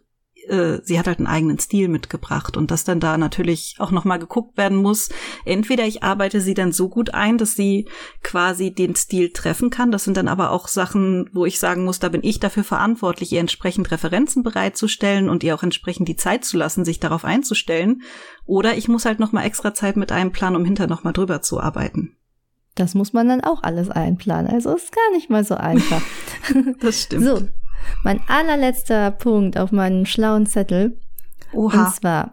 äh, 0.49 0.81
sie 0.83 0.99
hat 0.99 1.07
halt 1.07 1.19
einen 1.19 1.27
eigenen 1.27 1.59
Stil 1.59 1.89
mitgebracht 1.89 2.57
und 2.57 2.71
dass 2.71 2.85
dann 2.85 3.01
da 3.01 3.19
natürlich 3.19 3.77
auch 3.79 3.91
noch 3.91 4.05
mal 4.05 4.19
geguckt 4.19 4.57
werden 4.57 4.77
muss. 4.79 5.09
Entweder 5.45 5.87
ich 5.87 6.03
arbeite 6.03 6.41
sie 6.41 6.55
dann 6.55 6.73
so 6.73 6.89
gut 6.89 7.15
ein, 7.15 7.39
dass 7.39 7.55
sie 7.55 7.89
quasi 8.23 8.73
den 8.73 8.95
Stil 8.95 9.33
treffen 9.33 9.71
kann. 9.71 9.91
Das 9.91 10.05
sind 10.05 10.17
dann 10.17 10.29
aber 10.29 10.51
auch 10.51 10.69
Sachen, 10.69 11.29
wo 11.33 11.47
ich 11.47 11.59
sagen 11.59 11.85
muss, 11.85 11.99
da 11.99 12.09
bin 12.09 12.23
ich 12.25 12.41
dafür 12.41 12.65
verantwortlich, 12.65 13.33
ihr 13.33 13.41
entsprechend 13.41 13.91
Referenzen 13.91 14.43
bereitzustellen 14.43 15.29
und 15.29 15.45
ihr 15.45 15.55
auch 15.55 15.63
entsprechend 15.63 16.09
die 16.09 16.17
Zeit 16.17 16.45
zu 16.45 16.57
lassen, 16.57 16.85
sich 16.85 17.01
darauf 17.01 17.25
einzustellen. 17.25 18.03
Oder 18.45 18.77
ich 18.77 18.89
muss 18.89 19.05
halt 19.05 19.19
noch 19.19 19.33
mal 19.33 19.45
extra 19.45 19.75
Zeit 19.75 19.97
mit 19.97 20.13
einem 20.13 20.33
Plan, 20.33 20.57
um 20.57 20.65
hinter 20.65 20.87
noch 20.87 21.05
mal 21.05 21.13
drüber 21.13 21.43
zu 21.43 21.61
arbeiten. 21.61 22.17
Das 22.77 22.95
muss 22.95 23.15
man 23.15 23.27
dann 23.27 23.43
auch 23.43 23.63
alles 23.63 23.91
einplanen. 23.91 24.51
Also 24.53 24.75
ist 24.77 24.93
gar 24.93 25.11
nicht 25.13 25.31
mal 25.31 25.45
so 25.45 25.55
einfach. 25.55 26.03
das 26.81 27.03
stimmt. 27.03 27.25
So, 27.25 27.41
mein 28.03 28.21
allerletzter 28.29 29.11
Punkt 29.11 29.59
auf 29.59 29.73
meinem 29.73 30.07
schlauen 30.07 30.47
Zettel. 30.47 30.99
Oha. 31.53 31.87
Und 31.87 31.95
zwar, 31.95 32.33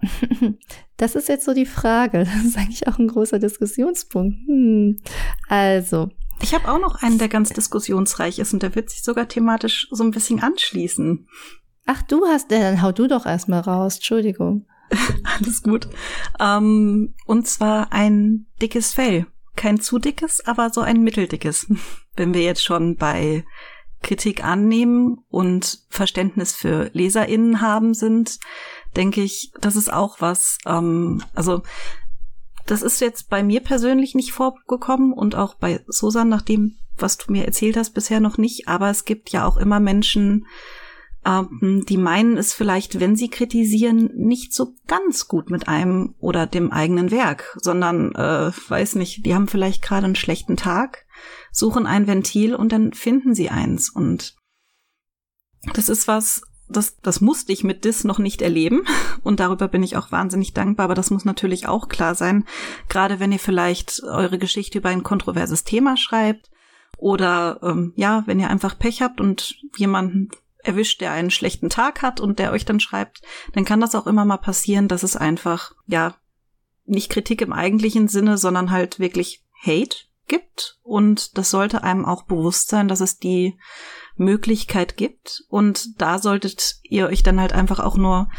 das 0.98 1.16
ist 1.16 1.30
jetzt 1.30 1.46
so 1.46 1.54
die 1.54 1.66
Frage. 1.66 2.20
Das 2.20 2.44
ist 2.46 2.58
eigentlich 2.58 2.88
auch 2.88 3.00
ein 3.00 3.08
großer 3.08 3.40
Diskussionspunkt. 3.40 4.38
Hm. 4.48 5.00
Also. 5.48 6.10
Ich 6.42 6.54
habe 6.54 6.70
auch 6.70 6.80
noch 6.80 7.02
einen, 7.02 7.20
der 7.20 7.30
ganz 7.30 7.50
diskussionsreich 7.50 8.40
ist 8.40 8.54
und 8.54 8.64
der 8.64 8.76
wird 8.76 8.90
sich 8.90 9.04
sogar 9.04 9.28
thematisch 9.28 9.88
so 9.92 10.04
ein 10.04 10.12
bisschen 10.12 10.42
anschließen. 10.42 11.28
Ach, 11.86 12.02
du 12.02 12.26
hast, 12.26 12.52
dann 12.52 12.82
hau 12.82 12.92
du 12.92 13.08
doch 13.08 13.26
erstmal 13.26 13.62
raus. 13.62 13.96
Entschuldigung. 13.96 14.66
Alles 15.24 15.64
gut. 15.64 15.88
Ähm, 16.40 17.14
und 17.26 17.48
zwar 17.48 17.92
ein 17.92 18.46
dickes 18.62 18.94
Fell. 18.94 19.26
Kein 19.56 19.80
zu 19.80 20.00
dickes, 20.00 20.46
aber 20.46 20.70
so 20.72 20.82
ein 20.82 21.04
mitteldickes. 21.04 21.68
Wenn 22.16 22.34
wir 22.34 22.42
jetzt 22.42 22.64
schon 22.64 22.96
bei 22.96 23.46
Kritik 24.04 24.44
annehmen 24.44 25.24
und 25.30 25.80
Verständnis 25.90 26.54
für 26.54 26.92
LeserInnen 26.94 27.62
haben 27.62 27.94
sind, 27.94 28.40
denke 28.96 29.22
ich, 29.22 29.52
das 29.60 29.76
ist 29.76 29.92
auch 29.92 30.22
was, 30.22 30.60
ähm, 30.68 31.24
also 31.34 31.64
das 32.66 32.82
ist 32.82 33.02
jetzt 33.02 33.30
bei 33.30 33.44
mir 33.44 33.62
persönlich 33.62 34.16
nicht 34.16 34.32
vorgekommen 34.32 35.12
und 35.12 35.36
auch 35.36 35.56
bei 35.56 35.82
Susan, 35.88 36.30
nach 36.30 36.42
dem, 36.42 36.76
was 36.98 37.18
du 37.18 37.32
mir 37.32 37.46
erzählt 37.46 37.76
hast, 37.76 37.92
bisher 37.92 38.20
noch 38.20 38.38
nicht, 38.38 38.68
aber 38.68 38.90
es 38.90 39.06
gibt 39.06 39.30
ja 39.32 39.46
auch 39.46 39.58
immer 39.58 39.80
Menschen, 39.80 40.46
ähm, 41.26 41.84
die 41.88 41.98
meinen 41.98 42.38
es 42.38 42.54
vielleicht, 42.54 43.00
wenn 43.00 43.16
sie 43.16 43.30
kritisieren, 43.30 44.12
nicht 44.16 44.54
so 44.54 44.74
ganz 44.88 45.28
gut 45.28 45.50
mit 45.50 45.68
einem 45.68 46.16
oder 46.20 46.48
dem 46.48 46.72
eigenen 46.72 47.12
Werk, 47.12 47.58
sondern, 47.62 48.14
äh, 48.16 48.52
weiß 48.68 48.96
nicht, 48.96 49.26
die 49.26 49.34
haben 49.34 49.48
vielleicht 49.48 49.82
gerade 49.82 50.06
einen 50.06 50.16
schlechten 50.16 50.58
Tag 50.58 51.06
suchen 51.54 51.86
ein 51.86 52.08
Ventil 52.08 52.56
und 52.56 52.74
dann 52.74 52.92
finden 52.92 53.34
sie 53.34 53.50
eins. 53.50 53.90
Und 53.90 54.36
das 55.74 55.88
ist 55.88 56.08
was, 56.10 56.42
das, 56.68 56.98
das 57.00 57.22
musste 57.22 57.54
ich 57.54 57.64
mit 57.64 57.86
Dis 57.86 58.04
noch 58.04 58.20
nicht 58.20 58.42
erleben. 58.42 58.84
Und 59.24 59.40
darüber 59.40 59.70
bin 59.70 59.84
ich 59.84 59.96
auch 59.96 60.12
wahnsinnig 60.12 60.54
dankbar, 60.54 60.86
aber 60.86 60.96
das 60.96 61.12
muss 61.12 61.24
natürlich 61.24 61.68
auch 61.68 61.88
klar 61.88 62.14
sein, 62.14 62.44
gerade 62.90 63.22
wenn 63.22 63.32
ihr 63.32 63.40
vielleicht 63.40 64.04
eure 64.04 64.38
Geschichte 64.38 64.80
über 64.80 64.90
ein 64.90 65.04
kontroverses 65.04 65.64
Thema 65.64 65.96
schreibt 65.96 66.52
oder 66.98 67.60
ähm, 67.64 67.94
ja, 67.96 68.24
wenn 68.26 68.40
ihr 68.40 68.50
einfach 68.50 68.78
Pech 68.78 69.02
habt 69.02 69.22
und 69.22 69.56
jemanden 69.78 70.30
erwischt, 70.58 71.00
der 71.00 71.12
einen 71.12 71.32
schlechten 71.32 71.70
Tag 71.70 72.02
hat 72.02 72.20
und 72.20 72.40
der 72.40 72.52
euch 72.52 72.66
dann 72.66 72.82
schreibt, 72.82 73.22
dann 73.54 73.64
kann 73.64 73.80
das 73.80 73.96
auch 73.96 74.08
immer 74.08 74.26
mal 74.26 74.38
passieren, 74.38 74.90
dass 74.90 75.04
es 75.04 75.16
einfach, 75.16 75.74
ja, 75.86 76.16
nicht 76.86 77.10
Kritik 77.10 77.42
im 77.42 77.54
eigentlichen 77.54 78.10
Sinne, 78.10 78.38
sondern 78.38 78.72
halt 78.72 79.00
wirklich 79.00 79.44
Hate 79.66 79.96
gibt. 80.28 80.80
Und 80.84 81.38
das 81.38 81.50
sollte 81.50 81.84
einem 81.84 82.06
auch 82.06 82.24
bewusst 82.24 82.70
sein, 82.70 82.88
dass 82.88 83.02
es 83.02 83.18
die 83.18 83.58
Möglichkeit 84.16 84.98
gibt. 84.98 85.44
Und 85.50 86.02
da 86.02 86.20
solltet 86.20 86.80
ihr 86.84 87.08
euch 87.08 87.24
dann 87.24 87.40
halt 87.40 87.54
einfach 87.54 87.80
auch 87.80 87.98
nur 87.98 88.30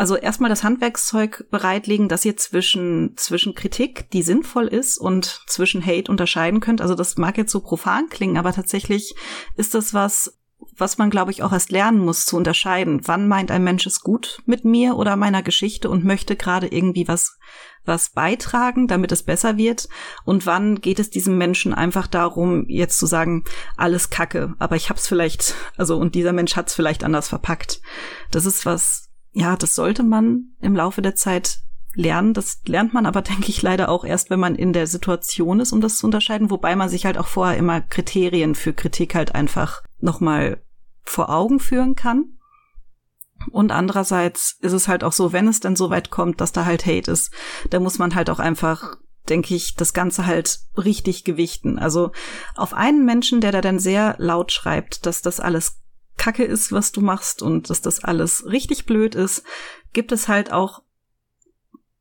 also 0.00 0.16
erstmal 0.16 0.48
das 0.48 0.64
Handwerkszeug 0.64 1.44
bereitlegen, 1.50 2.08
dass 2.08 2.24
ihr 2.24 2.34
zwischen, 2.34 3.18
zwischen 3.18 3.54
Kritik, 3.54 4.10
die 4.12 4.22
sinnvoll 4.22 4.66
ist, 4.66 4.96
und 4.96 5.42
zwischen 5.46 5.84
Hate 5.84 6.10
unterscheiden 6.10 6.60
könnt. 6.60 6.80
Also 6.80 6.94
das 6.94 7.18
mag 7.18 7.36
jetzt 7.36 7.52
so 7.52 7.60
profan 7.60 8.08
klingen, 8.08 8.38
aber 8.38 8.54
tatsächlich 8.54 9.14
ist 9.56 9.74
das 9.74 9.92
was, 9.92 10.38
was 10.74 10.96
man, 10.96 11.10
glaube 11.10 11.32
ich, 11.32 11.42
auch 11.42 11.52
erst 11.52 11.70
lernen 11.70 11.98
muss 11.98 12.24
zu 12.24 12.38
unterscheiden. 12.38 13.02
Wann 13.04 13.28
meint 13.28 13.50
ein 13.50 13.62
Mensch 13.62 13.86
es 13.86 14.00
gut 14.00 14.40
mit 14.46 14.64
mir 14.64 14.96
oder 14.96 15.16
meiner 15.16 15.42
Geschichte 15.42 15.90
und 15.90 16.02
möchte 16.02 16.34
gerade 16.34 16.68
irgendwie 16.68 17.06
was, 17.06 17.36
was 17.84 18.10
beitragen, 18.10 18.88
damit 18.88 19.12
es 19.12 19.22
besser 19.22 19.56
wird? 19.56 19.88
Und 20.24 20.46
wann 20.46 20.80
geht 20.80 20.98
es 20.98 21.10
diesem 21.10 21.38
Menschen 21.38 21.74
einfach 21.74 22.06
darum, 22.06 22.66
jetzt 22.68 22.98
zu 22.98 23.06
sagen, 23.06 23.44
alles 23.76 24.10
Kacke, 24.10 24.54
aber 24.58 24.76
ich 24.76 24.90
hab's 24.90 25.08
vielleicht, 25.08 25.54
also 25.76 25.96
und 25.96 26.14
dieser 26.14 26.32
Mensch 26.32 26.56
hat's 26.56 26.74
vielleicht 26.74 27.04
anders 27.04 27.28
verpackt. 27.28 27.80
Das 28.30 28.46
ist 28.46 28.66
was, 28.66 29.08
ja, 29.32 29.56
das 29.56 29.74
sollte 29.74 30.02
man 30.02 30.52
im 30.60 30.76
Laufe 30.76 31.02
der 31.02 31.14
Zeit 31.14 31.60
lernen. 31.94 32.34
Das 32.34 32.60
lernt 32.66 32.94
man 32.94 33.06
aber, 33.06 33.22
denke 33.22 33.48
ich, 33.48 33.62
leider 33.62 33.88
auch 33.88 34.04
erst, 34.04 34.30
wenn 34.30 34.40
man 34.40 34.54
in 34.54 34.72
der 34.72 34.86
Situation 34.86 35.60
ist, 35.60 35.72
um 35.72 35.80
das 35.80 35.98
zu 35.98 36.06
unterscheiden, 36.06 36.50
wobei 36.50 36.76
man 36.76 36.88
sich 36.88 37.06
halt 37.06 37.18
auch 37.18 37.26
vorher 37.26 37.56
immer 37.56 37.80
Kriterien 37.80 38.54
für 38.54 38.72
Kritik 38.72 39.14
halt 39.14 39.34
einfach 39.34 39.82
nochmal 40.00 40.62
vor 41.02 41.30
Augen 41.30 41.58
führen 41.60 41.94
kann. 41.94 42.36
Und 43.50 43.72
andererseits 43.72 44.56
ist 44.60 44.72
es 44.72 44.88
halt 44.88 45.02
auch 45.02 45.12
so, 45.12 45.32
wenn 45.32 45.48
es 45.48 45.60
dann 45.60 45.76
so 45.76 45.90
weit 45.90 46.10
kommt, 46.10 46.40
dass 46.40 46.52
da 46.52 46.64
halt 46.64 46.86
Hate 46.86 47.10
ist, 47.10 47.32
da 47.70 47.80
muss 47.80 47.98
man 47.98 48.14
halt 48.14 48.28
auch 48.30 48.38
einfach, 48.38 48.96
denke 49.28 49.54
ich, 49.54 49.74
das 49.74 49.94
Ganze 49.94 50.26
halt 50.26 50.60
richtig 50.76 51.24
gewichten. 51.24 51.78
Also 51.78 52.12
auf 52.54 52.74
einen 52.74 53.04
Menschen, 53.04 53.40
der 53.40 53.52
da 53.52 53.60
dann 53.60 53.78
sehr 53.78 54.14
laut 54.18 54.52
schreibt, 54.52 55.06
dass 55.06 55.22
das 55.22 55.40
alles 55.40 55.80
Kacke 56.16 56.44
ist, 56.44 56.70
was 56.70 56.92
du 56.92 57.00
machst 57.00 57.40
und 57.40 57.70
dass 57.70 57.80
das 57.80 58.04
alles 58.04 58.44
richtig 58.44 58.84
blöd 58.84 59.14
ist, 59.14 59.42
gibt 59.94 60.12
es 60.12 60.28
halt 60.28 60.52
auch 60.52 60.82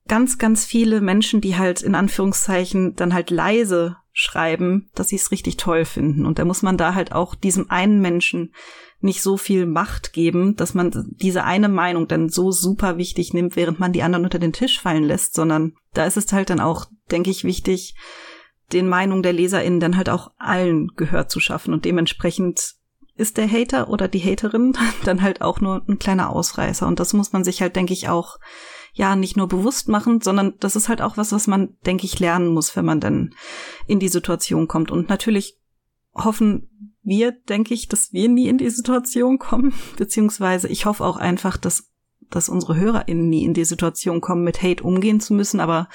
ganz, 0.10 0.38
ganz 0.38 0.66
viele 0.66 1.00
Menschen, 1.00 1.40
die 1.40 1.56
halt 1.56 1.82
in 1.82 1.96
Anführungszeichen 1.96 2.96
dann 2.96 3.14
halt 3.14 3.30
leise 3.30 3.96
schreiben, 4.12 4.90
dass 4.96 5.08
sie 5.10 5.16
es 5.16 5.32
richtig 5.32 5.56
toll 5.56 5.86
finden. 5.86 6.26
Und 6.26 6.40
da 6.40 6.44
muss 6.44 6.62
man 6.62 6.76
da 6.76 6.96
halt 6.96 7.14
auch 7.14 7.36
diesem 7.36 7.70
einen 7.70 8.02
Menschen 8.02 8.54
nicht 9.02 9.22
so 9.22 9.38
viel 9.38 9.66
Macht 9.66 10.14
geben, 10.14 10.56
dass 10.56 10.74
man 10.74 10.92
diese 11.22 11.44
eine 11.44 11.70
Meinung 11.70 12.08
dann 12.08 12.30
so 12.30 12.52
super 12.52 12.98
wichtig 12.98 13.34
nimmt, 13.34 13.56
während 13.56 13.80
man 13.80 13.94
die 13.94 14.04
anderen 14.04 14.26
unter 14.26 14.40
den 14.40 14.54
Tisch 14.54 14.80
fallen 14.80 15.04
lässt, 15.04 15.36
sondern 15.36 15.74
da 15.94 16.06
ist 16.06 16.18
es 16.18 16.32
halt 16.34 16.50
dann 16.50 16.60
auch, 16.60 16.86
denke 17.10 17.30
ich, 17.30 17.44
wichtig, 17.44 17.96
den 18.74 18.88
Meinungen 18.88 19.24
der 19.24 19.34
LeserInnen 19.34 19.80
dann 19.80 19.98
halt 19.98 20.10
auch 20.10 20.32
allen 20.38 20.90
Gehör 20.96 21.28
zu 21.28 21.40
schaffen 21.40 21.74
und 21.74 21.86
dementsprechend 21.86 22.76
ist 23.16 23.38
der 23.38 23.52
Hater 23.52 23.90
oder 23.90 24.08
die 24.08 24.22
Haterin 24.22 24.78
dann 25.06 25.22
halt 25.22 25.42
auch 25.42 25.62
nur 25.62 25.84
ein 25.88 26.00
kleiner 26.00 26.30
Ausreißer 26.30 26.86
und 26.88 27.00
das 27.00 27.14
muss 27.14 27.32
man 27.32 27.44
sich 27.44 27.62
halt, 27.62 27.76
denke 27.76 27.94
ich, 27.94 28.10
auch 28.10 28.38
ja 28.94 29.16
nicht 29.16 29.38
nur 29.38 29.48
bewusst 29.48 29.88
machen, 29.88 30.22
sondern 30.22 30.56
das 30.60 30.76
ist 30.76 30.90
halt 30.90 31.02
auch 31.02 31.18
was, 31.18 31.32
was 31.32 31.48
man, 31.48 31.78
denke 31.86 32.06
ich, 32.06 32.20
lernen 32.20 32.50
muss, 32.50 32.76
wenn 32.76 32.86
man 32.86 33.00
dann 33.00 33.34
in 33.88 34.00
die 34.00 34.10
Situation 34.10 34.68
kommt. 34.68 34.92
Und 34.92 35.10
natürlich 35.10 35.58
hoffen 36.16 36.70
wir, 37.02 37.32
denke 37.32 37.74
ich, 37.74 37.88
dass 37.88 38.14
wir 38.14 38.30
nie 38.30 38.48
in 38.48 38.58
die 38.58 38.70
Situation 38.70 39.40
kommen, 39.40 39.74
beziehungsweise 39.98 40.68
ich 40.68 40.86
hoffe 40.86 41.06
auch 41.06 41.18
einfach, 41.18 41.58
dass, 41.58 41.90
dass 42.30 42.50
unsere 42.50 42.76
HörerInnen 42.76 43.30
nie 43.30 43.46
in 43.46 43.54
die 43.54 43.66
Situation 43.66 44.22
kommen, 44.22 44.44
mit 44.44 44.62
Hate 44.62 44.84
umgehen 44.84 45.20
zu 45.20 45.34
müssen. 45.34 45.60
Aber 45.60 45.90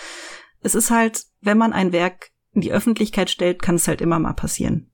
es 0.60 0.74
ist 0.74 0.90
halt, 0.90 1.24
wenn 1.40 1.58
man 1.58 1.72
ein 1.72 1.92
Werk 1.92 2.30
in 2.52 2.60
die 2.60 2.72
Öffentlichkeit 2.72 3.30
stellt, 3.30 3.60
kann 3.60 3.74
es 3.76 3.88
halt 3.88 4.00
immer 4.00 4.18
mal 4.18 4.32
passieren. 4.32 4.90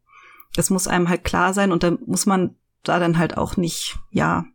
Das 0.55 0.71
muss 0.71 0.89
einem 0.89 1.09
halt 1.09 1.25
klar 1.25 1.55
sein 1.55 1.71
und 1.71 1.83
dann 1.83 1.99
muss 2.07 2.27
man 2.27 2.57
da 2.83 2.99
dann 2.99 3.19
halt 3.19 3.37
auch 3.37 3.57
nicht, 3.57 3.99
ja, 4.11 4.47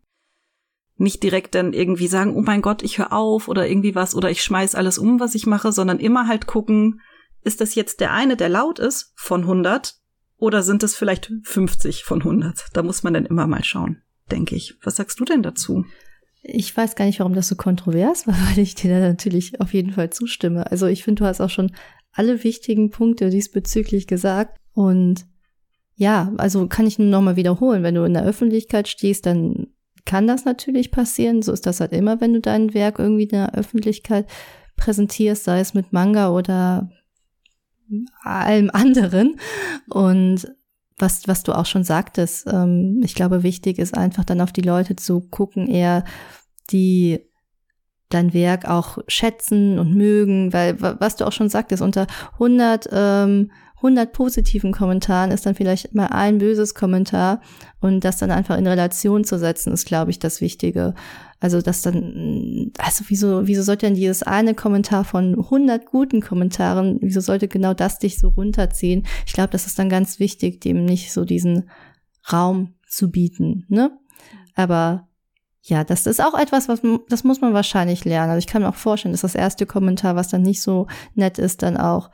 nicht 0.97 1.23
direkt 1.23 1.55
dann 1.55 1.73
irgendwie 1.73 2.07
sagen, 2.07 2.35
oh 2.35 2.41
mein 2.41 2.61
Gott, 2.61 2.81
ich 2.81 2.97
höre 2.97 3.13
auf 3.13 3.47
oder 3.47 3.67
irgendwie 3.67 3.95
was 3.95 4.15
oder 4.15 4.29
ich 4.29 4.43
schmeiß 4.43 4.75
alles 4.75 4.97
um, 4.97 5.19
was 5.19 5.35
ich 5.35 5.45
mache, 5.45 5.71
sondern 5.71 5.99
immer 5.99 6.27
halt 6.27 6.47
gucken, 6.47 7.01
ist 7.43 7.61
das 7.61 7.75
jetzt 7.75 7.99
der 7.99 8.11
eine, 8.11 8.37
der 8.37 8.49
laut 8.49 8.79
ist 8.79 9.13
von 9.15 9.41
100 9.41 9.99
oder 10.37 10.63
sind 10.63 10.83
es 10.83 10.95
vielleicht 10.95 11.31
50 11.43 12.03
von 12.03 12.21
100? 12.21 12.65
Da 12.73 12.83
muss 12.83 13.03
man 13.03 13.13
dann 13.13 13.25
immer 13.25 13.47
mal 13.47 13.63
schauen, 13.63 14.01
denke 14.31 14.55
ich. 14.55 14.75
Was 14.83 14.97
sagst 14.97 15.19
du 15.19 15.25
denn 15.25 15.43
dazu? 15.43 15.85
Ich 16.41 16.75
weiß 16.75 16.95
gar 16.95 17.05
nicht, 17.05 17.19
warum 17.19 17.33
das 17.33 17.47
so 17.47 17.55
kontrovers 17.55 18.27
war, 18.27 18.35
weil 18.49 18.59
ich 18.59 18.75
dir 18.75 18.91
da 18.91 19.07
natürlich 19.07 19.61
auf 19.61 19.73
jeden 19.73 19.91
Fall 19.91 20.09
zustimme. 20.09 20.69
Also 20.71 20.87
ich 20.87 21.03
finde, 21.03 21.23
du 21.23 21.25
hast 21.25 21.41
auch 21.41 21.49
schon 21.49 21.71
alle 22.11 22.43
wichtigen 22.43 22.91
Punkte 22.91 23.29
diesbezüglich 23.29 24.07
gesagt 24.07 24.59
und 24.73 25.25
ja, 25.95 26.33
also 26.37 26.67
kann 26.67 26.87
ich 26.87 26.99
nur 26.99 27.07
nochmal 27.07 27.37
wiederholen, 27.37 27.83
wenn 27.83 27.95
du 27.95 28.03
in 28.03 28.13
der 28.13 28.25
Öffentlichkeit 28.25 28.87
stehst, 28.87 29.25
dann 29.25 29.67
kann 30.03 30.27
das 30.27 30.45
natürlich 30.45 30.91
passieren. 30.91 31.41
So 31.41 31.51
ist 31.51 31.65
das 31.65 31.79
halt 31.79 31.93
immer, 31.93 32.21
wenn 32.21 32.33
du 32.33 32.41
dein 32.41 32.73
Werk 32.73 32.99
irgendwie 32.99 33.23
in 33.23 33.29
der 33.29 33.55
Öffentlichkeit 33.55 34.27
präsentierst, 34.75 35.45
sei 35.45 35.59
es 35.61 35.73
mit 35.73 35.93
Manga 35.93 36.31
oder 36.31 36.89
allem 38.23 38.69
anderen. 38.71 39.39
Und 39.89 40.47
was, 40.97 41.27
was 41.27 41.43
du 41.43 41.53
auch 41.53 41.65
schon 41.65 41.83
sagtest, 41.83 42.47
ähm, 42.47 43.01
ich 43.03 43.15
glaube, 43.15 43.43
wichtig 43.43 43.79
ist 43.79 43.97
einfach 43.97 44.23
dann 44.23 44.41
auf 44.41 44.51
die 44.51 44.61
Leute 44.61 44.95
zu 44.95 45.21
gucken, 45.21 45.67
eher 45.67 46.03
die 46.71 47.19
dein 48.09 48.33
Werk 48.33 48.65
auch 48.65 48.99
schätzen 49.07 49.79
und 49.79 49.95
mögen, 49.95 50.53
weil 50.53 50.79
was 50.81 51.15
du 51.15 51.25
auch 51.25 51.31
schon 51.31 51.49
sagtest, 51.49 51.81
unter 51.81 52.07
100 52.33 52.87
ähm, 52.91 53.51
100 53.77 54.13
positiven 54.13 54.71
Kommentaren 54.71 55.31
ist 55.31 55.45
dann 55.45 55.53
vielleicht 55.53 55.93
mal 55.93 56.07
ein 56.07 56.39
böses 56.39 56.73
Kommentar 56.73 57.41
und 57.81 58.03
das 58.03 58.17
dann 58.17 58.31
einfach 58.31 58.57
in 58.57 58.65
Relation 58.65 59.23
zu 59.23 59.37
setzen, 59.37 59.73
ist, 59.73 59.85
glaube 59.85 60.11
ich, 60.11 60.17
das 60.17 60.41
Wichtige. 60.41 60.95
Also, 61.45 61.61
das 61.61 61.83
dann, 61.83 62.71
also, 62.79 63.03
wieso, 63.07 63.45
wieso 63.45 63.61
sollte 63.61 63.85
denn 63.85 63.93
dieses 63.93 64.23
eine 64.23 64.55
Kommentar 64.55 65.03
von 65.03 65.35
100 65.35 65.85
guten 65.85 66.19
Kommentaren, 66.19 66.97
wieso 67.03 67.21
sollte 67.21 67.47
genau 67.47 67.75
das 67.75 67.99
dich 67.99 68.17
so 68.17 68.29
runterziehen? 68.29 69.05
Ich 69.27 69.33
glaube, 69.33 69.51
das 69.51 69.67
ist 69.67 69.77
dann 69.77 69.87
ganz 69.87 70.17
wichtig, 70.17 70.59
dem 70.59 70.85
nicht 70.85 71.13
so 71.13 71.23
diesen 71.23 71.69
Raum 72.33 72.73
zu 72.89 73.11
bieten, 73.11 73.65
ne? 73.69 73.91
Aber 74.55 75.07
ja, 75.61 75.83
das 75.83 76.07
ist 76.07 76.19
auch 76.19 76.33
etwas, 76.33 76.67
was 76.67 76.81
das 77.09 77.23
muss 77.23 77.41
man 77.41 77.53
wahrscheinlich 77.53 78.05
lernen. 78.05 78.31
Also 78.31 78.39
ich 78.39 78.47
kann 78.47 78.63
mir 78.63 78.69
auch 78.69 78.73
vorstellen, 78.73 79.13
dass 79.13 79.21
das 79.21 79.35
erste 79.35 79.67
Kommentar, 79.67 80.15
was 80.15 80.29
dann 80.29 80.41
nicht 80.41 80.63
so 80.63 80.87
nett 81.13 81.37
ist, 81.37 81.61
dann 81.61 81.77
auch 81.77 82.09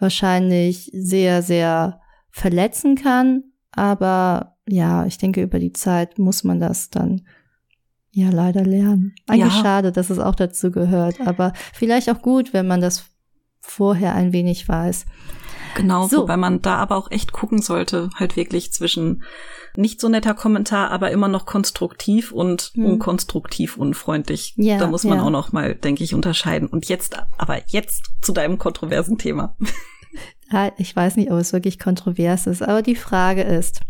wahrscheinlich 0.00 0.90
sehr, 0.92 1.42
sehr 1.42 2.00
verletzen 2.32 2.96
kann. 2.96 3.44
Aber 3.70 4.56
ja, 4.66 5.06
ich 5.06 5.18
denke, 5.18 5.40
über 5.40 5.60
die 5.60 5.72
Zeit 5.72 6.18
muss 6.18 6.42
man 6.42 6.58
das 6.58 6.90
dann 6.90 7.22
ja 8.12 8.30
leider 8.30 8.62
lernen. 8.62 9.14
Eigentlich 9.26 9.54
ja. 9.54 9.62
schade, 9.62 9.90
dass 9.90 10.10
es 10.10 10.18
auch 10.18 10.34
dazu 10.34 10.70
gehört, 10.70 11.20
aber 11.20 11.52
vielleicht 11.72 12.10
auch 12.10 12.22
gut, 12.22 12.52
wenn 12.52 12.66
man 12.66 12.80
das 12.80 13.06
vorher 13.60 14.14
ein 14.14 14.32
wenig 14.32 14.68
weiß. 14.68 15.06
Genau, 15.74 16.06
so. 16.06 16.22
wobei 16.22 16.36
man 16.36 16.60
da 16.60 16.76
aber 16.76 16.96
auch 16.96 17.10
echt 17.10 17.32
gucken 17.32 17.62
sollte, 17.62 18.10
halt 18.14 18.36
wirklich 18.36 18.72
zwischen 18.72 19.22
nicht 19.74 20.00
so 20.00 20.08
netter 20.10 20.34
Kommentar, 20.34 20.90
aber 20.90 21.10
immer 21.10 21.28
noch 21.28 21.46
konstruktiv 21.46 22.30
und 22.30 22.72
hm. 22.74 22.84
unkonstruktiv 22.84 23.78
unfreundlich. 23.78 24.52
Ja, 24.56 24.76
da 24.76 24.86
muss 24.86 25.04
man 25.04 25.18
ja. 25.18 25.24
auch 25.24 25.30
noch 25.30 25.52
mal, 25.52 25.74
denke 25.74 26.04
ich, 26.04 26.14
unterscheiden. 26.14 26.68
Und 26.68 26.88
jetzt, 26.88 27.16
aber 27.38 27.62
jetzt 27.68 28.10
zu 28.20 28.32
deinem 28.32 28.58
kontroversen 28.58 29.18
Thema. 29.18 29.56
Ich 30.76 30.94
weiß 30.94 31.16
nicht, 31.16 31.30
ob 31.30 31.38
es 31.38 31.54
wirklich 31.54 31.78
kontrovers 31.78 32.46
ist, 32.46 32.60
aber 32.60 32.82
die 32.82 32.94
Frage 32.94 33.40
ist, 33.40 33.80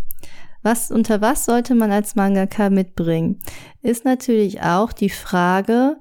was, 0.62 0.90
unter 0.90 1.20
was 1.20 1.44
sollte 1.44 1.74
man 1.74 1.92
als 1.92 2.14
Mangaka 2.14 2.70
mitbringen? 2.70 3.40
Ist 3.82 4.04
natürlich 4.04 4.62
auch 4.62 4.92
die 4.92 5.10
Frage, 5.10 5.96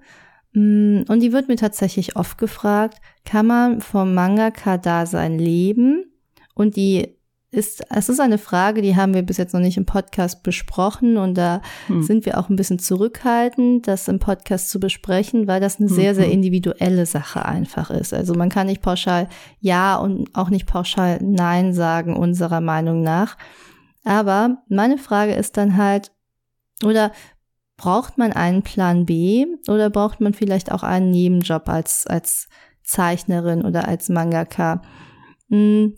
mm, 0.53 1.03
und 1.07 1.19
die 1.19 1.33
wird 1.33 1.47
mir 1.47 1.57
tatsächlich 1.57 2.15
oft 2.15 2.37
gefragt, 2.37 2.97
kann 3.25 3.47
man 3.47 3.81
vom 3.81 4.13
Mangaka-Dasein 4.13 5.37
leben? 5.37 6.05
Und 6.53 6.75
die 6.75 7.17
ist, 7.51 7.83
es 7.89 8.07
ist 8.07 8.21
eine 8.21 8.37
Frage, 8.37 8.81
die 8.81 8.95
haben 8.95 9.13
wir 9.13 9.23
bis 9.23 9.35
jetzt 9.35 9.53
noch 9.53 9.59
nicht 9.59 9.75
im 9.75 9.85
Podcast 9.85 10.41
besprochen 10.41 11.17
und 11.17 11.37
da 11.37 11.61
hm. 11.87 12.01
sind 12.01 12.25
wir 12.25 12.39
auch 12.39 12.49
ein 12.49 12.55
bisschen 12.55 12.79
zurückhaltend, 12.79 13.87
das 13.87 14.07
im 14.07 14.19
Podcast 14.19 14.69
zu 14.69 14.79
besprechen, 14.79 15.47
weil 15.47 15.59
das 15.59 15.77
eine 15.77 15.89
hm. 15.89 15.95
sehr, 15.95 16.15
sehr 16.15 16.27
mhm. 16.27 16.33
individuelle 16.33 17.05
Sache 17.05 17.45
einfach 17.45 17.89
ist. 17.89 18.13
Also 18.13 18.35
man 18.35 18.47
kann 18.47 18.67
nicht 18.67 18.81
pauschal 18.81 19.27
Ja 19.59 19.97
und 19.97 20.33
auch 20.33 20.49
nicht 20.49 20.65
pauschal 20.65 21.19
Nein 21.21 21.73
sagen, 21.73 22.15
unserer 22.15 22.61
Meinung 22.61 23.03
nach. 23.03 23.37
Aber 24.03 24.63
meine 24.67 24.97
Frage 24.97 25.33
ist 25.33 25.57
dann 25.57 25.77
halt, 25.77 26.11
oder 26.83 27.11
braucht 27.77 28.17
man 28.17 28.31
einen 28.31 28.61
Plan 28.61 29.05
B 29.05 29.45
oder 29.67 29.89
braucht 29.89 30.21
man 30.21 30.33
vielleicht 30.33 30.71
auch 30.71 30.83
einen 30.83 31.11
Nebenjob 31.11 31.67
als, 31.67 32.05
als 32.07 32.47
Zeichnerin 32.83 33.63
oder 33.63 33.87
als 33.87 34.09
Mangaka? 34.09 34.81
Hm, 35.49 35.95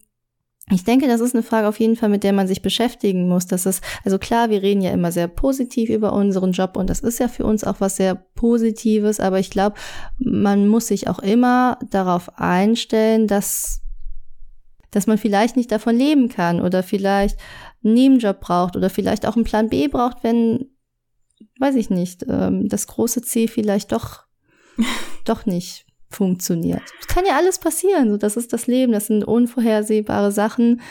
ich 0.72 0.86
denke, 0.86 1.08
das 1.08 1.20
ist 1.20 1.36
eine 1.36 1.44
Frage 1.44 1.68
auf 1.68 1.80
jeden 1.80 1.98
Fall, 1.98 2.08
mit 2.08 2.24
der 2.24 2.32
man 2.32 2.48
sich 2.48 2.62
beschäftigen 2.62 3.28
muss. 3.28 3.48
Das 3.48 3.66
ist, 3.66 3.84
also 4.06 4.18
klar, 4.18 4.50
wir 4.50 4.62
reden 4.62 4.82
ja 4.82 4.92
immer 4.92 5.12
sehr 5.12 5.28
positiv 5.28 5.90
über 5.90 6.14
unseren 6.14 6.54
Job 6.54 6.78
und 6.78 6.90
das 6.90 7.02
ist 7.02 7.20
ja 7.20 7.28
für 7.28 7.44
uns 7.46 7.66
auch 7.66 7.82
was 7.82 7.98
sehr 7.98 8.16
Positives, 8.16 9.20
aber 9.20 9.40
ich 9.40 9.50
glaube, 9.50 9.76
man 10.20 10.68
muss 10.68 10.88
sich 10.88 11.10
auch 11.10 11.20
immer 11.20 11.80
darauf 11.90 12.40
einstellen, 12.40 13.28
dass, 13.28 13.82
dass 14.90 15.06
man 15.06 15.18
vielleicht 15.18 15.58
nicht 15.58 15.72
davon 15.72 15.98
leben 15.98 16.30
kann 16.30 16.62
oder 16.62 16.82
vielleicht 16.82 17.38
einen 17.84 17.94
Nebenjob 17.94 18.40
braucht 18.40 18.76
oder 18.76 18.90
vielleicht 18.90 19.26
auch 19.26 19.36
einen 19.36 19.46
Plan 19.46 19.70
B 19.70 19.88
braucht, 19.88 20.24
wenn, 20.24 20.70
weiß 21.60 21.76
ich 21.76 21.90
nicht, 21.90 22.26
ähm, 22.28 22.68
das 22.70 22.88
große 22.88 23.22
C 23.22 23.48
vielleicht 23.48 23.92
doch, 23.92 24.24
doch 25.26 25.46
nicht 25.46 25.86
funktioniert. 26.10 26.84
Es 27.00 27.08
kann 27.08 27.26
ja 27.26 27.36
alles 27.36 27.60
passieren, 27.60 28.10
so 28.10 28.18
das 28.18 28.38
ist 28.38 28.54
das 28.54 28.68
Leben, 28.68 28.94
das 28.94 29.08
sind 29.08 29.24
unvorhersehbare 29.24 30.32
Sachen. 30.32 30.82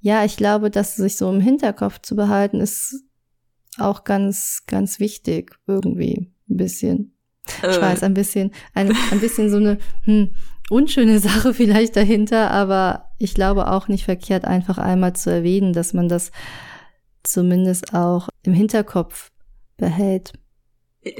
Ja, 0.00 0.24
ich 0.24 0.36
glaube, 0.36 0.70
dass 0.70 0.96
sich 0.96 1.16
so 1.16 1.30
im 1.30 1.40
Hinterkopf 1.40 2.00
zu 2.00 2.16
behalten, 2.16 2.60
ist 2.60 3.04
auch 3.78 4.04
ganz, 4.04 4.62
ganz 4.66 5.00
wichtig, 5.00 5.56
irgendwie 5.66 6.32
ein 6.48 6.56
bisschen. 6.56 7.16
Äh. 7.62 7.70
Ich 7.70 7.80
weiß, 7.80 8.02
ein 8.02 8.14
bisschen, 8.14 8.52
ein, 8.74 8.94
ein 9.10 9.20
bisschen 9.20 9.50
so 9.50 9.56
eine 9.56 9.78
hm, 10.04 10.34
unschöne 10.70 11.18
Sache 11.20 11.54
vielleicht 11.54 11.96
dahinter, 11.96 12.50
aber 12.50 13.03
ich 13.18 13.34
glaube 13.34 13.70
auch 13.70 13.88
nicht 13.88 14.04
verkehrt, 14.04 14.44
einfach 14.44 14.78
einmal 14.78 15.14
zu 15.14 15.30
erwähnen, 15.30 15.72
dass 15.72 15.92
man 15.92 16.08
das 16.08 16.30
zumindest 17.22 17.94
auch 17.94 18.28
im 18.42 18.52
Hinterkopf 18.52 19.30
behält. 19.76 20.32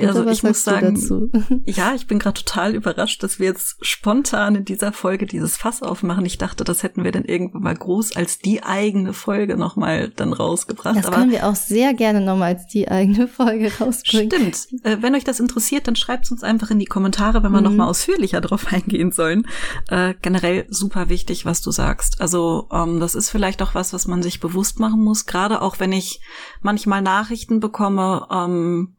Also 0.01 0.27
ich 0.27 0.43
muss 0.43 0.65
sagen, 0.65 1.63
ja, 1.67 1.95
ich 1.95 2.07
bin 2.07 2.19
gerade 2.19 2.43
total 2.43 2.75
überrascht, 2.75 3.23
dass 3.23 3.39
wir 3.39 3.47
jetzt 3.47 3.77
spontan 3.85 4.55
in 4.55 4.65
dieser 4.65 4.93
Folge 4.93 5.27
dieses 5.27 5.57
Fass 5.57 5.83
aufmachen. 5.83 6.25
Ich 6.25 6.39
dachte, 6.39 6.65
das 6.65 6.83
hätten 6.83 7.05
wir 7.05 7.13
dann 7.13 7.25
irgendwann 7.25 7.63
mal 7.63 7.75
groß 7.75 8.17
als 8.17 8.39
die 8.39 8.63
eigene 8.63 9.13
Folge 9.13 9.57
nochmal 9.57 10.09
dann 10.09 10.33
rausgebracht. 10.33 10.97
Das 10.97 11.07
Aber 11.07 11.17
können 11.17 11.31
wir 11.31 11.47
auch 11.47 11.55
sehr 11.55 11.93
gerne 11.93 12.21
nochmal 12.21 12.55
als 12.55 12.67
die 12.67 12.89
eigene 12.89 13.29
Folge 13.29 13.71
rausbringen. 13.79 14.31
Stimmt. 14.31 14.85
Äh, 14.85 14.99
wenn 15.01 15.15
euch 15.15 15.25
das 15.25 15.41
interessiert, 15.41 15.87
dann 15.87 15.97
schreibt 15.97 16.25
es 16.25 16.31
uns 16.31 16.43
einfach 16.43 16.71
in 16.71 16.79
die 16.79 16.87
Kommentare, 16.87 17.43
wenn 17.43 17.53
wir 17.53 17.59
mhm. 17.59 17.65
nochmal 17.65 17.89
ausführlicher 17.89 18.41
drauf 18.41 18.67
eingehen 18.73 19.13
sollen. 19.13 19.47
Äh, 19.89 20.15
generell 20.23 20.67
super 20.71 21.09
wichtig, 21.09 21.45
was 21.45 21.61
du 21.61 21.71
sagst. 21.71 22.21
Also 22.21 22.69
ähm, 22.73 23.01
das 23.01 23.15
ist 23.15 23.31
vielleicht 23.31 23.61
auch 23.63 23.75
was, 23.75 23.93
was 23.93 24.07
man 24.07 24.23
sich 24.23 24.41
bewusst 24.41 24.81
machen 24.81 25.03
muss. 25.03 25.27
Gerade 25.27 25.61
auch 25.61 25.79
wenn 25.79 25.93
ich 25.93 26.21
manchmal 26.63 27.03
Nachrichten 27.03 27.61
bekomme, 27.61 28.27
ähm, 28.31 28.95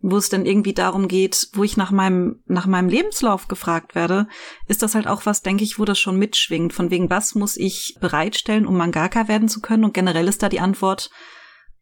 wo 0.00 0.16
es 0.16 0.28
dann 0.28 0.46
irgendwie 0.46 0.74
darum 0.74 1.08
geht, 1.08 1.48
wo 1.54 1.64
ich 1.64 1.76
nach 1.76 1.90
meinem, 1.90 2.42
nach 2.46 2.66
meinem 2.66 2.88
Lebenslauf 2.88 3.48
gefragt 3.48 3.94
werde, 3.94 4.28
ist 4.68 4.82
das 4.82 4.94
halt 4.94 5.06
auch 5.06 5.26
was, 5.26 5.42
denke 5.42 5.64
ich, 5.64 5.78
wo 5.78 5.84
das 5.84 5.98
schon 5.98 6.18
mitschwingt. 6.18 6.72
Von 6.72 6.90
wegen, 6.90 7.10
was 7.10 7.34
muss 7.34 7.56
ich 7.56 7.96
bereitstellen, 8.00 8.66
um 8.66 8.76
Mangaka 8.76 9.28
werden 9.28 9.48
zu 9.48 9.60
können? 9.60 9.84
Und 9.84 9.94
generell 9.94 10.28
ist 10.28 10.42
da 10.42 10.48
die 10.48 10.60
Antwort 10.60 11.10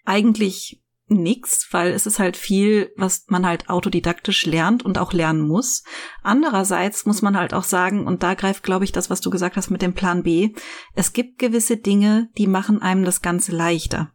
eigentlich 0.04 0.80
nix, 1.06 1.68
weil 1.70 1.92
es 1.92 2.06
ist 2.06 2.18
halt 2.18 2.36
viel, 2.36 2.90
was 2.96 3.26
man 3.28 3.44
halt 3.44 3.68
autodidaktisch 3.68 4.46
lernt 4.46 4.84
und 4.84 4.96
auch 4.98 5.12
lernen 5.12 5.46
muss. 5.46 5.82
Andererseits 6.22 7.04
muss 7.04 7.20
man 7.20 7.36
halt 7.36 7.52
auch 7.52 7.64
sagen, 7.64 8.06
und 8.06 8.22
da 8.22 8.34
greift, 8.34 8.62
glaube 8.62 8.84
ich, 8.84 8.92
das, 8.92 9.10
was 9.10 9.20
du 9.20 9.30
gesagt 9.30 9.56
hast 9.56 9.70
mit 9.70 9.82
dem 9.82 9.92
Plan 9.92 10.22
B, 10.22 10.54
es 10.94 11.12
gibt 11.12 11.38
gewisse 11.38 11.76
Dinge, 11.76 12.30
die 12.38 12.46
machen 12.46 12.80
einem 12.80 13.04
das 13.04 13.20
Ganze 13.20 13.52
leichter. 13.52 14.12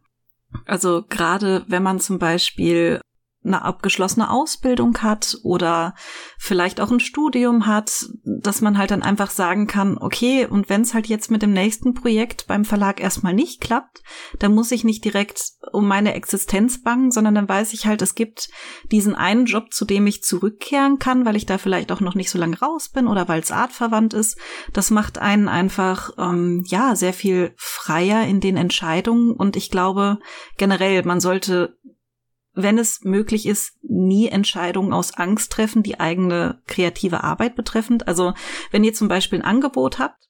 Also 0.66 1.04
gerade 1.08 1.64
wenn 1.68 1.82
man 1.82 2.00
zum 2.00 2.18
Beispiel 2.18 3.00
eine 3.42 3.62
abgeschlossene 3.62 4.30
Ausbildung 4.30 4.98
hat 4.98 5.38
oder 5.42 5.94
vielleicht 6.38 6.80
auch 6.80 6.90
ein 6.90 7.00
Studium 7.00 7.66
hat, 7.66 8.04
dass 8.24 8.60
man 8.60 8.76
halt 8.76 8.90
dann 8.90 9.02
einfach 9.02 9.30
sagen 9.30 9.66
kann, 9.66 9.96
okay, 9.96 10.44
und 10.44 10.68
wenn 10.68 10.82
es 10.82 10.92
halt 10.92 11.06
jetzt 11.06 11.30
mit 11.30 11.40
dem 11.40 11.52
nächsten 11.52 11.94
Projekt 11.94 12.46
beim 12.46 12.66
Verlag 12.66 13.00
erstmal 13.00 13.32
nicht 13.32 13.62
klappt, 13.62 14.02
dann 14.38 14.54
muss 14.54 14.70
ich 14.72 14.84
nicht 14.84 15.04
direkt 15.04 15.52
um 15.72 15.88
meine 15.88 16.14
Existenz 16.14 16.82
bangen, 16.82 17.10
sondern 17.10 17.34
dann 17.34 17.48
weiß 17.48 17.72
ich 17.72 17.86
halt, 17.86 18.02
es 18.02 18.14
gibt 18.14 18.50
diesen 18.90 19.14
einen 19.14 19.46
Job, 19.46 19.72
zu 19.72 19.86
dem 19.86 20.06
ich 20.06 20.22
zurückkehren 20.22 20.98
kann, 20.98 21.24
weil 21.24 21.36
ich 21.36 21.46
da 21.46 21.56
vielleicht 21.56 21.92
auch 21.92 22.00
noch 22.00 22.14
nicht 22.14 22.30
so 22.30 22.38
lange 22.38 22.58
raus 22.58 22.90
bin 22.90 23.06
oder 23.06 23.26
weil 23.26 23.40
es 23.40 23.52
artverwandt 23.52 24.12
ist. 24.12 24.36
Das 24.74 24.90
macht 24.90 25.16
einen 25.16 25.48
einfach, 25.48 26.10
ähm, 26.18 26.62
ja, 26.66 26.94
sehr 26.94 27.14
viel 27.14 27.54
freier 27.56 28.26
in 28.26 28.40
den 28.40 28.58
Entscheidungen 28.58 29.32
und 29.32 29.56
ich 29.56 29.70
glaube 29.70 30.18
generell, 30.58 31.02
man 31.04 31.20
sollte 31.20 31.78
wenn 32.52 32.78
es 32.78 33.02
möglich 33.02 33.46
ist, 33.46 33.74
nie 33.82 34.28
Entscheidungen 34.28 34.92
aus 34.92 35.14
Angst 35.14 35.52
treffen, 35.52 35.82
die 35.82 36.00
eigene 36.00 36.60
kreative 36.66 37.22
Arbeit 37.22 37.54
betreffend. 37.54 38.08
Also 38.08 38.34
wenn 38.70 38.84
ihr 38.84 38.94
zum 38.94 39.08
Beispiel 39.08 39.40
ein 39.40 39.44
Angebot 39.44 39.98
habt 39.98 40.28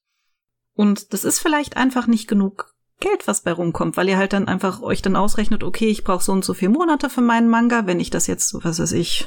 und 0.74 1.12
das 1.12 1.24
ist 1.24 1.38
vielleicht 1.38 1.76
einfach 1.76 2.06
nicht 2.06 2.28
genug 2.28 2.74
Geld, 3.00 3.26
was 3.26 3.42
bei 3.42 3.52
rumkommt, 3.52 3.96
weil 3.96 4.10
ihr 4.10 4.18
halt 4.18 4.34
dann 4.34 4.46
einfach 4.46 4.82
euch 4.82 5.00
dann 5.00 5.16
ausrechnet, 5.16 5.64
okay, 5.64 5.88
ich 5.88 6.04
brauche 6.04 6.22
so 6.22 6.32
und 6.32 6.44
so 6.44 6.52
vier 6.52 6.68
Monate 6.68 7.08
für 7.08 7.22
meinen 7.22 7.48
Manga, 7.48 7.86
wenn 7.86 7.98
ich 7.98 8.10
das 8.10 8.26
jetzt, 8.26 8.54
was 8.62 8.78
weiß 8.78 8.92
ich, 8.92 9.26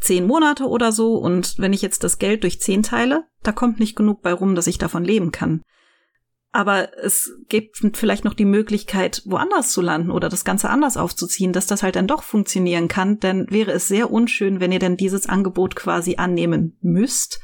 zehn 0.00 0.26
Monate 0.26 0.64
oder 0.64 0.92
so 0.92 1.16
und 1.16 1.58
wenn 1.58 1.74
ich 1.74 1.82
jetzt 1.82 2.04
das 2.04 2.18
Geld 2.18 2.42
durch 2.42 2.60
zehn 2.60 2.82
teile, 2.82 3.24
da 3.42 3.52
kommt 3.52 3.80
nicht 3.80 3.96
genug 3.96 4.22
bei 4.22 4.32
rum, 4.32 4.54
dass 4.54 4.66
ich 4.66 4.78
davon 4.78 5.04
leben 5.04 5.30
kann 5.30 5.62
aber 6.56 6.96
es 6.96 7.30
gibt 7.48 7.82
vielleicht 7.92 8.24
noch 8.24 8.32
die 8.32 8.46
Möglichkeit, 8.46 9.20
woanders 9.26 9.72
zu 9.72 9.82
landen 9.82 10.10
oder 10.10 10.30
das 10.30 10.42
Ganze 10.42 10.70
anders 10.70 10.96
aufzuziehen, 10.96 11.52
dass 11.52 11.66
das 11.66 11.82
halt 11.82 11.96
dann 11.96 12.06
doch 12.06 12.22
funktionieren 12.22 12.88
kann, 12.88 13.20
dann 13.20 13.46
wäre 13.50 13.72
es 13.72 13.88
sehr 13.88 14.10
unschön, 14.10 14.58
wenn 14.58 14.72
ihr 14.72 14.78
dann 14.78 14.96
dieses 14.96 15.28
Angebot 15.28 15.76
quasi 15.76 16.16
annehmen 16.16 16.78
müsst, 16.80 17.40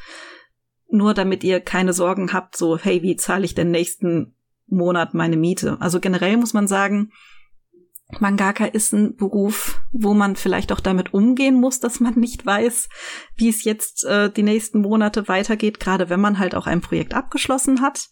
nur 0.89 1.13
damit 1.13 1.45
ihr 1.45 1.61
keine 1.61 1.93
Sorgen 1.93 2.33
habt, 2.33 2.57
so, 2.57 2.79
hey, 2.79 3.03
wie 3.03 3.17
zahle 3.17 3.45
ich 3.45 3.55
denn 3.55 3.71
nächsten 3.71 4.35
Monat 4.67 5.13
meine 5.13 5.37
Miete? 5.37 5.77
Also 5.81 6.01
generell 6.01 6.39
muss 6.39 6.55
man 6.55 6.67
sagen, 6.67 7.13
Mangaka 8.19 8.65
ist 8.65 8.93
ein 8.93 9.17
Beruf, 9.17 9.81
wo 9.91 10.15
man 10.15 10.37
vielleicht 10.37 10.73
auch 10.73 10.81
damit 10.81 11.15
umgehen 11.15 11.55
muss, 11.55 11.81
dass 11.81 12.01
man 12.01 12.15
nicht 12.15 12.45
weiß, 12.45 12.89
wie 13.37 13.49
es 13.49 13.65
jetzt 13.65 14.05
äh, 14.05 14.31
die 14.31 14.43
nächsten 14.43 14.81
Monate 14.81 15.29
weitergeht, 15.29 15.81
gerade 15.81 16.11
wenn 16.11 16.21
man 16.21 16.39
halt 16.39 16.55
auch 16.55 16.67
ein 16.67 16.81
Projekt 16.81 17.15
abgeschlossen 17.15 17.81
hat. 17.81 18.09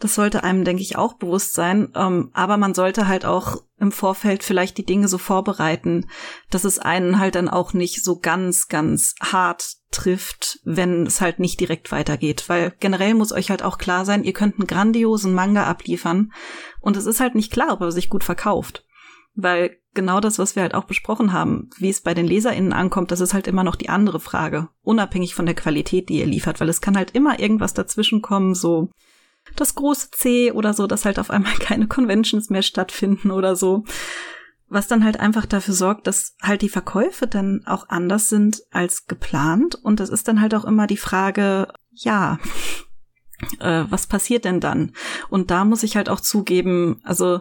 Das 0.00 0.14
sollte 0.14 0.42
einem, 0.44 0.64
denke 0.64 0.82
ich, 0.82 0.96
auch 0.96 1.14
bewusst 1.14 1.52
sein. 1.52 1.92
Ähm, 1.94 2.30
aber 2.32 2.56
man 2.56 2.74
sollte 2.74 3.06
halt 3.06 3.26
auch 3.26 3.58
im 3.78 3.92
Vorfeld 3.92 4.42
vielleicht 4.42 4.78
die 4.78 4.84
Dinge 4.84 5.08
so 5.08 5.18
vorbereiten, 5.18 6.06
dass 6.50 6.64
es 6.64 6.78
einen 6.78 7.18
halt 7.18 7.34
dann 7.34 7.48
auch 7.48 7.74
nicht 7.74 8.02
so 8.02 8.18
ganz, 8.18 8.68
ganz 8.68 9.14
hart 9.20 9.76
trifft, 9.90 10.60
wenn 10.64 11.06
es 11.06 11.20
halt 11.20 11.38
nicht 11.38 11.60
direkt 11.60 11.92
weitergeht. 11.92 12.48
Weil 12.48 12.74
generell 12.80 13.14
muss 13.14 13.32
euch 13.32 13.50
halt 13.50 13.62
auch 13.62 13.76
klar 13.76 14.04
sein, 14.04 14.24
ihr 14.24 14.32
könnt 14.32 14.58
einen 14.58 14.66
grandiosen 14.66 15.34
Manga 15.34 15.64
abliefern 15.64 16.32
und 16.80 16.96
es 16.96 17.06
ist 17.06 17.20
halt 17.20 17.34
nicht 17.34 17.52
klar, 17.52 17.72
ob 17.72 17.80
er 17.82 17.92
sich 17.92 18.08
gut 18.08 18.24
verkauft. 18.24 18.84
Weil 19.34 19.78
genau 19.94 20.20
das, 20.20 20.38
was 20.38 20.56
wir 20.56 20.62
halt 20.62 20.74
auch 20.74 20.84
besprochen 20.84 21.32
haben, 21.32 21.70
wie 21.76 21.90
es 21.90 22.00
bei 22.00 22.14
den 22.14 22.26
LeserInnen 22.26 22.72
ankommt, 22.72 23.10
das 23.10 23.20
ist 23.20 23.34
halt 23.34 23.46
immer 23.46 23.64
noch 23.64 23.76
die 23.76 23.88
andere 23.88 24.20
Frage. 24.20 24.68
Unabhängig 24.82 25.34
von 25.34 25.46
der 25.46 25.54
Qualität, 25.54 26.08
die 26.08 26.20
ihr 26.20 26.26
liefert, 26.26 26.60
weil 26.60 26.68
es 26.68 26.80
kann 26.80 26.96
halt 26.96 27.12
immer 27.12 27.38
irgendwas 27.38 27.74
dazwischen 27.74 28.22
kommen, 28.22 28.54
so 28.54 28.90
das 29.56 29.74
große 29.74 30.10
C 30.10 30.52
oder 30.52 30.74
so, 30.74 30.86
dass 30.86 31.04
halt 31.04 31.18
auf 31.18 31.30
einmal 31.30 31.54
keine 31.60 31.86
Conventions 31.86 32.50
mehr 32.50 32.62
stattfinden 32.62 33.30
oder 33.30 33.56
so. 33.56 33.84
Was 34.68 34.86
dann 34.86 35.04
halt 35.04 35.18
einfach 35.18 35.46
dafür 35.46 35.74
sorgt, 35.74 36.06
dass 36.06 36.36
halt 36.42 36.62
die 36.62 36.68
Verkäufe 36.68 37.26
dann 37.26 37.62
auch 37.66 37.88
anders 37.88 38.28
sind 38.28 38.62
als 38.70 39.06
geplant. 39.06 39.74
Und 39.74 39.98
das 39.98 40.10
ist 40.10 40.28
dann 40.28 40.40
halt 40.40 40.54
auch 40.54 40.64
immer 40.64 40.86
die 40.86 40.96
Frage, 40.96 41.72
ja, 41.90 42.38
äh, 43.60 43.84
was 43.88 44.06
passiert 44.06 44.44
denn 44.44 44.60
dann? 44.60 44.92
Und 45.28 45.50
da 45.50 45.64
muss 45.64 45.82
ich 45.82 45.96
halt 45.96 46.08
auch 46.08 46.20
zugeben, 46.20 47.00
also 47.02 47.40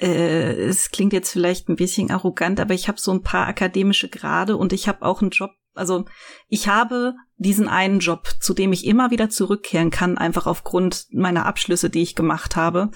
äh, 0.00 0.52
es 0.52 0.90
klingt 0.90 1.12
jetzt 1.12 1.32
vielleicht 1.32 1.68
ein 1.68 1.76
bisschen 1.76 2.10
arrogant, 2.10 2.60
aber 2.60 2.74
ich 2.74 2.88
habe 2.88 3.00
so 3.00 3.10
ein 3.10 3.22
paar 3.22 3.46
akademische 3.48 4.08
Grade 4.08 4.56
und 4.56 4.72
ich 4.72 4.88
habe 4.88 5.02
auch 5.02 5.20
einen 5.20 5.30
Job 5.30 5.50
also 5.78 6.04
ich 6.48 6.68
habe 6.68 7.14
diesen 7.36 7.68
einen 7.68 8.00
Job, 8.00 8.28
zu 8.40 8.52
dem 8.52 8.72
ich 8.72 8.84
immer 8.84 9.10
wieder 9.10 9.30
zurückkehren 9.30 9.90
kann, 9.90 10.18
einfach 10.18 10.46
aufgrund 10.46 11.06
meiner 11.12 11.46
Abschlüsse, 11.46 11.88
die 11.88 12.02
ich 12.02 12.14
gemacht 12.14 12.56
habe. 12.56 12.90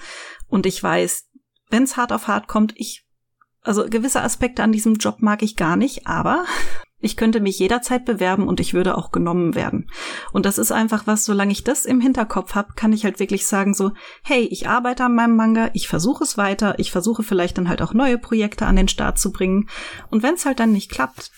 Und 0.47 0.65
ich 0.65 0.83
weiß, 0.83 1.29
wenn 1.69 1.83
es 1.83 1.97
hart 1.97 2.11
auf 2.11 2.27
hart 2.27 2.47
kommt, 2.47 2.73
ich, 2.75 3.05
also 3.61 3.85
gewisse 3.89 4.21
Aspekte 4.21 4.61
an 4.61 4.71
diesem 4.71 4.95
Job 4.95 5.21
mag 5.21 5.41
ich 5.41 5.55
gar 5.55 5.77
nicht, 5.77 6.07
aber 6.07 6.45
ich 6.99 7.17
könnte 7.17 7.39
mich 7.39 7.59
jederzeit 7.59 8.05
bewerben 8.05 8.47
und 8.47 8.59
ich 8.59 8.73
würde 8.73 8.97
auch 8.97 9.11
genommen 9.11 9.55
werden. 9.55 9.89
Und 10.31 10.45
das 10.45 10.57
ist 10.57 10.71
einfach 10.71 11.07
was, 11.07 11.25
solange 11.25 11.51
ich 11.51 11.63
das 11.63 11.85
im 11.85 12.01
Hinterkopf 12.01 12.55
habe, 12.55 12.73
kann 12.75 12.93
ich 12.93 13.05
halt 13.05 13.19
wirklich 13.19 13.45
sagen 13.45 13.73
so, 13.73 13.91
hey, 14.23 14.41
ich 14.43 14.67
arbeite 14.67 15.05
an 15.05 15.15
meinem 15.15 15.35
Manga, 15.35 15.69
ich 15.73 15.87
versuche 15.87 16.23
es 16.23 16.37
weiter, 16.37 16.79
ich 16.79 16.91
versuche 16.91 17.23
vielleicht 17.23 17.57
dann 17.57 17.69
halt 17.69 17.81
auch 17.81 17.93
neue 17.93 18.17
Projekte 18.17 18.65
an 18.65 18.75
den 18.75 18.87
Start 18.87 19.19
zu 19.19 19.31
bringen. 19.31 19.69
Und 20.11 20.23
wenn 20.23 20.35
es 20.35 20.45
halt 20.45 20.59
dann 20.59 20.71
nicht 20.71 20.91
klappt, 20.91 21.31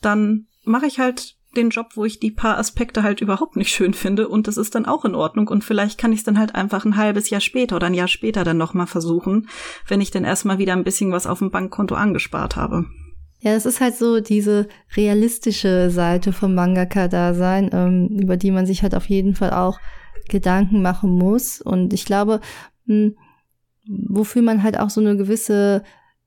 dann 0.00 0.46
mache 0.64 0.86
ich 0.86 0.98
halt 0.98 1.36
den 1.56 1.70
Job, 1.70 1.88
wo 1.94 2.04
ich 2.04 2.18
die 2.18 2.30
paar 2.30 2.58
Aspekte 2.58 3.02
halt 3.02 3.20
überhaupt 3.20 3.56
nicht 3.56 3.70
schön 3.70 3.92
finde 3.92 4.28
und 4.28 4.48
das 4.48 4.56
ist 4.56 4.74
dann 4.74 4.86
auch 4.86 5.04
in 5.04 5.14
Ordnung 5.14 5.48
und 5.48 5.64
vielleicht 5.64 5.98
kann 5.98 6.12
ich 6.12 6.20
es 6.20 6.24
dann 6.24 6.38
halt 6.38 6.54
einfach 6.54 6.84
ein 6.84 6.96
halbes 6.96 7.28
Jahr 7.28 7.42
später 7.42 7.76
oder 7.76 7.88
ein 7.88 7.94
Jahr 7.94 8.08
später 8.08 8.42
dann 8.42 8.56
nochmal 8.56 8.86
versuchen, 8.86 9.48
wenn 9.86 10.00
ich 10.00 10.10
dann 10.10 10.24
erstmal 10.24 10.58
wieder 10.58 10.72
ein 10.72 10.84
bisschen 10.84 11.12
was 11.12 11.26
auf 11.26 11.40
dem 11.40 11.50
Bankkonto 11.50 11.94
angespart 11.94 12.56
habe. 12.56 12.86
Ja, 13.40 13.54
es 13.54 13.66
ist 13.66 13.80
halt 13.80 13.96
so 13.96 14.20
diese 14.20 14.68
realistische 14.96 15.90
Seite 15.90 16.32
vom 16.32 16.54
Mangaka-Dasein, 16.54 17.70
ähm, 17.72 18.06
über 18.20 18.36
die 18.36 18.52
man 18.52 18.66
sich 18.66 18.84
halt 18.84 18.94
auf 18.94 19.08
jeden 19.08 19.34
Fall 19.34 19.50
auch 19.50 19.80
Gedanken 20.28 20.80
machen 20.80 21.10
muss. 21.10 21.60
Und 21.60 21.92
ich 21.92 22.04
glaube, 22.04 22.40
mh, 22.86 22.94
hm, 22.94 23.16
wofür 24.08 24.42
man 24.42 24.62
halt 24.62 24.78
auch 24.78 24.90
so 24.90 25.00
eine 25.00 25.16
gewisse, 25.16 25.82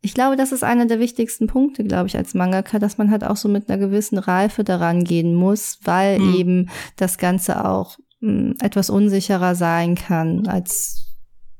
ich 0.05 0.13
glaube, 0.13 0.35
das 0.35 0.51
ist 0.51 0.63
einer 0.63 0.85
der 0.85 0.99
wichtigsten 0.99 1.47
Punkte, 1.47 1.83
glaube 1.83 2.07
ich, 2.07 2.15
als 2.15 2.35
Mangaka, 2.35 2.77
dass 2.77 2.99
man 2.99 3.09
halt 3.09 3.23
auch 3.23 3.37
so 3.37 3.49
mit 3.49 3.67
einer 3.67 3.79
gewissen 3.79 4.19
Reife 4.19 4.63
daran 4.63 5.03
gehen 5.03 5.33
muss, 5.33 5.79
weil 5.83 6.19
mhm. 6.19 6.35
eben 6.35 6.69
das 6.95 7.17
Ganze 7.17 7.65
auch 7.65 7.97
mh, 8.19 8.29
hm, 8.29 8.55
etwas 8.61 8.91
unsicherer 8.91 9.55
sein 9.55 9.95
kann 9.95 10.47
als 10.47 11.07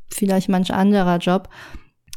vielleicht 0.10 0.48
manch 0.48 0.74
anderer 0.74 1.18
Job. 1.18 1.50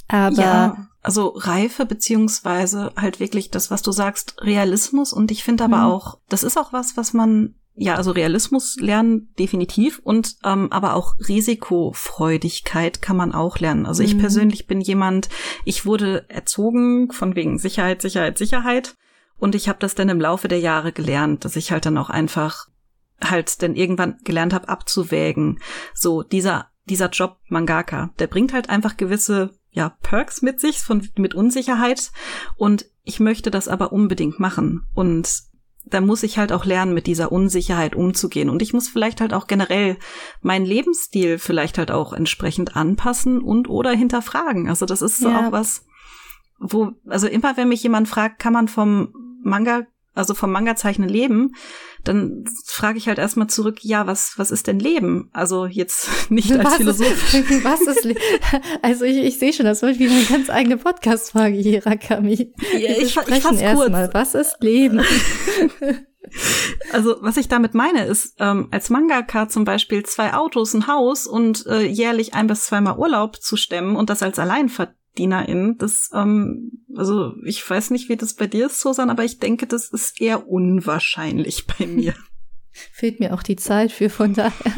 Aber 0.09 0.37
ja 0.37 0.89
also 1.09 1.29
Reife 1.37 1.87
beziehungsweise 1.87 2.93
halt 2.95 3.19
wirklich 3.19 3.51
das, 3.51 3.71
was 3.71 3.81
du 3.83 3.93
sagst, 3.93 4.37
Realismus. 4.43 5.15
Und 5.15 5.31
ich 5.31 5.43
finde 5.43 5.65
aber 5.65 5.79
mhm. 5.79 5.85
auch, 5.85 6.19
das 6.29 6.43
ist 6.43 6.59
auch 6.59 6.73
was, 6.75 6.99
was 6.99 7.15
man 7.15 7.55
ja, 7.81 7.95
also 7.95 8.11
Realismus 8.11 8.77
lernen 8.81 9.33
definitiv 9.39 10.01
und 10.03 10.37
ähm, 10.45 10.73
aber 10.73 10.95
auch 10.95 11.15
Risikofreudigkeit 11.29 13.01
kann 13.01 13.17
man 13.17 13.33
auch 13.33 13.59
lernen. 13.59 13.87
Also 13.87 14.03
ich 14.03 14.15
mhm. 14.15 14.19
persönlich 14.19 14.67
bin 14.67 14.81
jemand, 14.81 15.29
ich 15.65 15.87
wurde 15.87 16.29
erzogen 16.29 17.13
von 17.13 17.37
wegen 17.37 17.59
Sicherheit, 17.59 18.03
Sicherheit, 18.03 18.37
Sicherheit 18.37 18.97
und 19.39 19.55
ich 19.55 19.69
habe 19.69 19.79
das 19.79 19.95
dann 19.95 20.09
im 20.09 20.21
Laufe 20.21 20.49
der 20.49 20.59
Jahre 20.59 20.93
gelernt, 20.93 21.45
dass 21.45 21.55
ich 21.55 21.71
halt 21.71 21.87
dann 21.87 21.99
auch 21.99 22.11
einfach 22.11 22.67
halt 23.23 23.63
dann 23.63 23.77
irgendwann 23.77 24.19
gelernt 24.25 24.53
habe 24.55 24.69
abzuwägen. 24.69 25.61
So 25.95 26.23
dieser 26.23 26.71
dieser 26.89 27.11
Job 27.11 27.37
Mangaka, 27.49 28.11
der 28.19 28.27
bringt 28.27 28.53
halt 28.53 28.71
einfach 28.71 28.97
gewisse 28.97 29.51
ja, 29.71 29.91
Perks 30.03 30.43
mit 30.43 30.61
sich, 30.61 30.79
von, 30.79 31.07
mit 31.17 31.35
Unsicherheit. 31.35 32.11
Und 32.57 32.87
ich 33.05 33.21
möchte 33.21 33.51
das 33.51 33.69
aber 33.69 33.93
unbedingt 33.93 34.41
machen. 34.41 34.87
Und 34.95 35.43
da 35.91 36.01
muss 36.01 36.23
ich 36.23 36.39
halt 36.39 36.53
auch 36.53 36.65
lernen, 36.65 36.95
mit 36.95 37.07
dieser 37.07 37.33
Unsicherheit 37.33 37.95
umzugehen. 37.95 38.51
Und 38.51 38.63
ich 38.63 38.73
muss 38.73 38.89
vielleicht 38.89 39.21
halt 39.21 39.35
auch 39.35 39.47
generell 39.47 39.97
meinen 40.41 40.67
Lebensstil 40.67 41.39
vielleicht 41.39 41.79
halt 41.79 41.91
auch 41.91 42.13
entsprechend 42.13 42.77
anpassen 42.77 43.41
und 43.41 43.69
oder 43.69 43.93
hinterfragen. 43.93 44.69
Also 44.69 44.87
das 44.87 45.03
ist 45.03 45.19
so 45.19 45.29
ja. 45.29 45.49
auch 45.49 45.53
was, 45.53 45.87
wo, 46.59 46.93
also 47.07 47.27
immer 47.27 47.57
wenn 47.57 47.69
mich 47.69 47.83
jemand 47.83 48.09
fragt, 48.09 48.39
kann 48.39 48.53
man 48.53 48.69
vom 48.69 49.13
Manga 49.43 49.87
also 50.15 50.35
vom 50.35 50.51
Manga-Zeichnen 50.51 51.09
leben, 51.09 51.55
dann 52.05 52.45
frage 52.65 52.99
ich 52.99 53.09
halt 53.09 53.19
erstmal 53.19 53.49
zurück, 53.49 53.79
ja, 53.83 54.07
was, 54.07 54.35
was 54.37 54.51
ist 54.51 54.67
denn 54.67 54.79
Leben? 54.79 55.31
Also 55.33 55.67
jetzt 55.67 56.09
nicht 56.31 56.53
als 56.53 56.65
was 56.65 56.77
Philosoph. 56.77 57.35
Ist, 57.35 57.65
was 57.65 57.81
ist 57.83 58.05
Leben? 58.05 58.21
Also 58.83 59.05
ich, 59.05 59.17
ich 59.19 59.39
sehe 59.39 59.53
schon, 59.53 59.67
das 59.67 59.83
wird 59.83 59.99
wieder 59.99 60.13
eine 60.13 60.25
ganz 60.25 60.51
eigene 60.51 60.77
Podcast-Frage 60.77 61.57
hier, 61.57 61.85
Rakami. 61.85 62.53
Ja, 62.73 62.91
ich, 62.91 63.03
ich 63.03 63.15
fasse 63.15 63.75
kurz. 63.75 63.91
Mal, 63.91 64.11
was 64.13 64.35
ist 64.35 64.57
Leben? 64.61 65.03
Also, 66.93 67.17
was 67.21 67.37
ich 67.37 67.49
damit 67.49 67.75
meine, 67.75 68.05
ist, 68.05 68.35
ähm, 68.39 68.69
als 68.71 68.91
Mangaka 68.91 69.49
zum 69.49 69.65
Beispiel 69.65 70.05
zwei 70.05 70.35
Autos, 70.35 70.75
ein 70.75 70.87
Haus 70.87 71.27
und 71.27 71.67
äh, 71.67 71.83
jährlich 71.83 72.35
ein 72.35 72.47
bis 72.47 72.65
zweimal 72.65 72.99
Urlaub 72.99 73.41
zu 73.41 73.57
stemmen 73.57 73.97
und 73.97 74.11
das 74.11 74.23
als 74.23 74.39
Alleinverdiener 74.39 74.98
DienerInnen. 75.19 75.79
Das, 75.79 76.11
ähm, 76.15 76.85
also 76.97 77.35
ich 77.45 77.69
weiß 77.69 77.91
nicht, 77.91 78.09
wie 78.09 78.17
das 78.17 78.35
bei 78.35 78.47
dir 78.47 78.67
ist, 78.67 78.81
Susan, 78.81 79.11
aber 79.11 79.25
ich 79.25 79.39
denke, 79.39 79.67
das 79.67 79.89
ist 79.89 80.21
eher 80.21 80.49
unwahrscheinlich 80.49 81.67
bei 81.67 81.87
mir. 81.89 82.15
Fehlt 82.93 83.19
mir 83.19 83.35
auch 83.35 83.43
die 83.43 83.57
Zeit 83.57 83.91
für, 83.91 84.09
von 84.09 84.35
daher. 84.35 84.73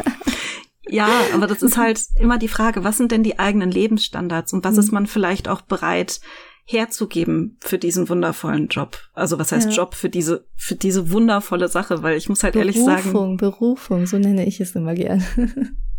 Ja, 0.89 1.09
aber 1.35 1.47
das 1.47 1.63
ist 1.63 1.77
halt 1.77 2.03
immer 2.19 2.39
die 2.39 2.49
Frage, 2.49 2.83
was 2.83 2.97
sind 2.97 3.13
denn 3.13 3.23
die 3.23 3.39
eigenen 3.39 3.71
Lebensstandards 3.71 4.53
und 4.53 4.65
was 4.65 4.75
mhm. 4.75 4.81
ist 4.81 4.93
man 4.93 5.07
vielleicht 5.07 5.49
auch 5.49 5.61
bereit 5.61 6.21
herzugeben 6.65 7.59
für 7.61 7.79
diesen 7.79 8.09
wundervollen 8.09 8.69
Job? 8.69 8.99
Also 9.13 9.39
was 9.39 9.53
heißt 9.53 9.71
ja. 9.71 9.77
Job 9.77 9.95
für 9.95 10.09
diese, 10.09 10.47
für 10.57 10.75
diese 10.75 11.11
wundervolle 11.11 11.69
Sache? 11.69 12.03
Weil 12.03 12.17
ich 12.17 12.29
muss 12.29 12.43
halt 12.43 12.55
Berufung, 12.55 12.69
ehrlich 12.69 12.85
sagen. 12.85 13.13
Berufung, 13.13 13.37
Berufung, 13.37 14.07
so 14.07 14.19
nenne 14.19 14.47
ich 14.47 14.61
es 14.61 14.75
immer 14.75 14.95
gern. 14.95 15.23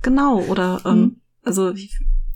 genau, 0.01 0.41
oder 0.41 0.81
ähm, 0.85 0.99
mhm. 0.99 1.21
also 1.43 1.73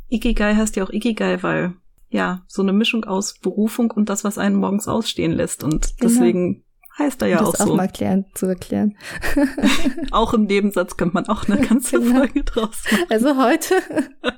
Ikigai 0.09 0.55
heißt 0.55 0.75
ja 0.75 0.83
auch 0.83 0.91
Ikigai, 0.91 1.43
weil 1.43 1.73
ja, 2.15 2.43
so 2.47 2.61
eine 2.61 2.71
Mischung 2.71 3.03
aus 3.03 3.37
Berufung 3.39 3.91
und 3.91 4.07
das, 4.09 4.23
was 4.23 4.37
einen 4.37 4.55
morgens 4.55 4.87
ausstehen 4.87 5.33
lässt. 5.33 5.63
Und 5.65 5.97
genau. 5.97 6.13
deswegen 6.13 6.63
heißt 6.97 7.21
er 7.21 7.27
ja 7.27 7.39
das 7.39 7.47
auch 7.47 7.55
so. 7.55 7.57
Das 7.57 7.69
auch 7.71 7.75
mal 7.75 7.89
klären, 7.89 8.25
zu 8.33 8.45
erklären. 8.45 8.97
auch 10.11 10.33
im 10.33 10.45
Nebensatz 10.45 10.95
könnte 10.95 11.13
man 11.13 11.27
auch 11.27 11.49
eine 11.49 11.59
ganze 11.59 11.99
genau. 11.99 12.19
Folge 12.19 12.43
draus 12.45 12.83
machen. 12.89 13.05
Also 13.09 13.35
heute. 13.37 13.75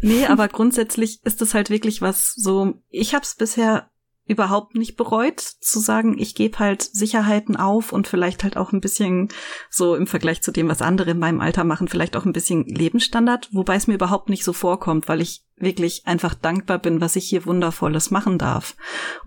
nee, 0.00 0.24
aber 0.24 0.48
grundsätzlich 0.48 1.20
ist 1.24 1.42
es 1.42 1.52
halt 1.52 1.68
wirklich 1.68 2.00
was 2.00 2.32
so, 2.34 2.80
ich 2.88 3.14
habe 3.14 3.24
es 3.24 3.34
bisher 3.34 3.90
überhaupt 4.28 4.74
nicht 4.74 4.96
bereut, 4.96 5.40
zu 5.40 5.80
sagen, 5.80 6.18
ich 6.18 6.34
gebe 6.34 6.58
halt 6.58 6.82
Sicherheiten 6.82 7.56
auf 7.56 7.92
und 7.92 8.06
vielleicht 8.06 8.44
halt 8.44 8.56
auch 8.56 8.72
ein 8.72 8.80
bisschen 8.80 9.28
so 9.70 9.94
im 9.94 10.06
Vergleich 10.06 10.42
zu 10.42 10.52
dem, 10.52 10.68
was 10.68 10.82
andere 10.82 11.12
in 11.12 11.18
meinem 11.18 11.40
Alter 11.40 11.64
machen, 11.64 11.88
vielleicht 11.88 12.16
auch 12.16 12.26
ein 12.26 12.32
bisschen 12.32 12.64
Lebensstandard, 12.64 13.48
wobei 13.52 13.76
es 13.76 13.86
mir 13.86 13.94
überhaupt 13.94 14.28
nicht 14.28 14.44
so 14.44 14.52
vorkommt, 14.52 15.08
weil 15.08 15.22
ich 15.22 15.44
wirklich 15.56 16.06
einfach 16.06 16.34
dankbar 16.34 16.78
bin, 16.78 17.00
was 17.00 17.16
ich 17.16 17.28
hier 17.28 17.46
Wundervolles 17.46 18.10
machen 18.10 18.38
darf. 18.38 18.76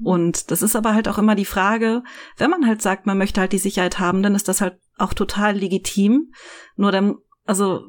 Und 0.02 0.52
das 0.52 0.62
ist 0.62 0.76
aber 0.76 0.94
halt 0.94 1.08
auch 1.08 1.18
immer 1.18 1.36
die 1.36 1.46
Frage, 1.46 2.04
wenn 2.38 2.52
man 2.52 2.68
halt 2.68 2.82
sagt, 2.82 3.06
man 3.06 3.18
möchte 3.18 3.42
halt 3.42 3.52
die 3.52 3.58
Sicherheit 3.58 4.00
haben, 4.00 4.24
dann 4.24 4.36
ist 4.36 4.48
das 4.48 4.62
halt 4.62 4.80
auch 4.98 5.14
total 5.14 5.58
legitim. 5.58 6.32
Nur 6.78 6.92
dann 6.92 7.16
also 7.46 7.82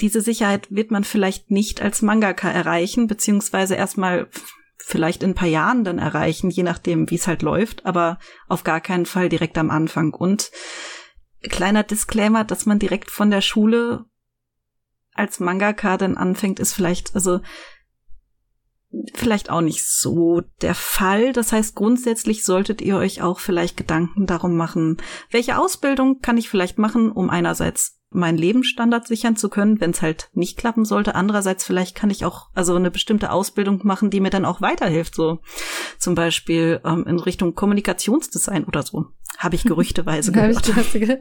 diese 0.00 0.20
Sicherheit 0.20 0.70
wird 0.70 0.90
man 0.90 1.04
vielleicht 1.04 1.50
nicht 1.50 1.82
als 1.82 2.00
Mangaka 2.00 2.48
erreichen, 2.48 3.06
beziehungsweise 3.06 3.74
erstmal 3.74 4.28
vielleicht 4.90 5.22
in 5.22 5.30
ein 5.30 5.34
paar 5.34 5.48
Jahren 5.48 5.84
dann 5.84 5.98
erreichen, 5.98 6.50
je 6.50 6.62
nachdem, 6.62 7.10
wie 7.10 7.14
es 7.14 7.26
halt 7.26 7.42
läuft, 7.42 7.86
aber 7.86 8.18
auf 8.48 8.64
gar 8.64 8.80
keinen 8.80 9.06
Fall 9.06 9.28
direkt 9.28 9.56
am 9.56 9.70
Anfang. 9.70 10.12
Und 10.12 10.50
kleiner 11.48 11.82
Disclaimer, 11.82 12.44
dass 12.44 12.66
man 12.66 12.78
direkt 12.78 13.10
von 13.10 13.30
der 13.30 13.40
Schule 13.40 14.04
als 15.14 15.40
Mangaka 15.40 15.96
dann 15.96 16.16
anfängt, 16.16 16.60
ist 16.60 16.72
vielleicht, 16.72 17.14
also 17.14 17.40
vielleicht 19.14 19.50
auch 19.50 19.60
nicht 19.60 19.84
so 19.84 20.42
der 20.62 20.74
Fall. 20.74 21.32
Das 21.32 21.52
heißt, 21.52 21.74
grundsätzlich 21.74 22.44
solltet 22.44 22.80
ihr 22.80 22.96
euch 22.96 23.22
auch 23.22 23.38
vielleicht 23.38 23.76
Gedanken 23.76 24.26
darum 24.26 24.56
machen, 24.56 24.96
welche 25.30 25.58
Ausbildung 25.58 26.20
kann 26.20 26.38
ich 26.38 26.48
vielleicht 26.48 26.78
machen, 26.78 27.12
um 27.12 27.30
einerseits 27.30 27.99
meinen 28.10 28.38
Lebensstandard 28.38 29.06
sichern 29.06 29.36
zu 29.36 29.48
können, 29.48 29.80
wenn 29.80 29.90
es 29.90 30.02
halt 30.02 30.30
nicht 30.34 30.58
klappen 30.58 30.84
sollte. 30.84 31.14
Andererseits 31.14 31.64
vielleicht 31.64 31.94
kann 31.94 32.10
ich 32.10 32.24
auch 32.24 32.48
also 32.54 32.74
eine 32.74 32.90
bestimmte 32.90 33.30
Ausbildung 33.30 33.80
machen, 33.84 34.10
die 34.10 34.20
mir 34.20 34.30
dann 34.30 34.44
auch 34.44 34.60
weiterhilft, 34.60 35.14
so 35.14 35.38
zum 35.98 36.14
Beispiel 36.14 36.80
ähm, 36.84 37.04
in 37.06 37.18
Richtung 37.20 37.54
Kommunikationsdesign 37.54 38.64
oder 38.64 38.82
so. 38.82 39.06
Habe 39.38 39.54
ich 39.54 39.62
gerüchteweise 39.64 40.32
gehört. 40.32 40.70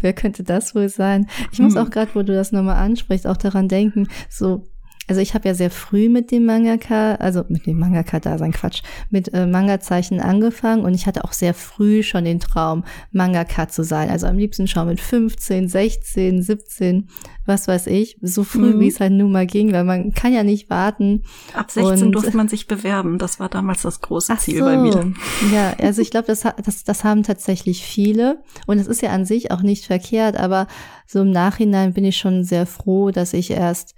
Wer 0.00 0.12
könnte 0.12 0.42
das 0.42 0.74
wohl 0.74 0.88
sein? 0.88 1.28
Ich 1.50 1.58
muss 1.58 1.74
hm. 1.74 1.82
auch 1.86 1.90
gerade, 1.90 2.14
wo 2.14 2.22
du 2.22 2.34
das 2.34 2.52
nochmal 2.52 2.76
ansprichst, 2.76 3.26
auch 3.26 3.38
daran 3.38 3.68
denken, 3.68 4.08
so 4.28 4.64
also 5.08 5.20
ich 5.20 5.34
habe 5.34 5.48
ja 5.48 5.54
sehr 5.54 5.70
früh 5.70 6.08
mit 6.08 6.30
dem 6.30 6.46
Mangaka, 6.46 7.16
also 7.16 7.44
mit 7.48 7.66
dem 7.66 7.78
Mangaka 7.78 8.20
da 8.20 8.38
sein 8.38 8.52
Quatsch, 8.52 8.82
mit 9.10 9.34
äh, 9.34 9.46
Manga-Zeichen 9.46 10.20
angefangen 10.20 10.84
und 10.84 10.94
ich 10.94 11.06
hatte 11.06 11.24
auch 11.24 11.32
sehr 11.32 11.54
früh 11.54 12.02
schon 12.02 12.24
den 12.24 12.38
Traum, 12.38 12.84
Mangaka 13.10 13.68
zu 13.68 13.82
sein. 13.82 14.10
Also 14.10 14.28
am 14.28 14.38
liebsten 14.38 14.68
schon 14.68 14.86
mit 14.86 15.00
15, 15.00 15.68
16, 15.68 16.42
17, 16.42 17.08
was 17.44 17.66
weiß 17.66 17.88
ich, 17.88 18.16
so 18.22 18.44
früh, 18.44 18.74
mhm. 18.74 18.80
wie 18.80 18.88
es 18.88 19.00
halt 19.00 19.12
nun 19.12 19.32
mal 19.32 19.46
ging, 19.46 19.72
weil 19.72 19.82
man 19.82 20.12
kann 20.14 20.32
ja 20.32 20.44
nicht 20.44 20.70
warten. 20.70 21.24
Ab 21.52 21.70
16 21.72 22.06
und, 22.06 22.12
durfte 22.12 22.36
man 22.36 22.46
sich 22.46 22.68
bewerben, 22.68 23.18
das 23.18 23.40
war 23.40 23.48
damals 23.48 23.82
das 23.82 24.00
große 24.00 24.36
Ziel 24.38 24.58
so. 24.58 24.64
bei 24.64 24.76
mir. 24.76 25.12
Ja, 25.52 25.74
also 25.80 26.00
ich 26.00 26.12
glaube, 26.12 26.28
das, 26.28 26.46
das, 26.64 26.84
das 26.84 27.02
haben 27.02 27.24
tatsächlich 27.24 27.84
viele 27.84 28.42
und 28.66 28.78
es 28.78 28.86
ist 28.86 29.02
ja 29.02 29.10
an 29.10 29.24
sich 29.24 29.50
auch 29.50 29.62
nicht 29.62 29.86
verkehrt, 29.86 30.36
aber 30.36 30.68
so 31.06 31.22
im 31.22 31.32
Nachhinein 31.32 31.92
bin 31.92 32.04
ich 32.04 32.16
schon 32.16 32.44
sehr 32.44 32.66
froh, 32.66 33.10
dass 33.10 33.32
ich 33.32 33.50
erst 33.50 33.96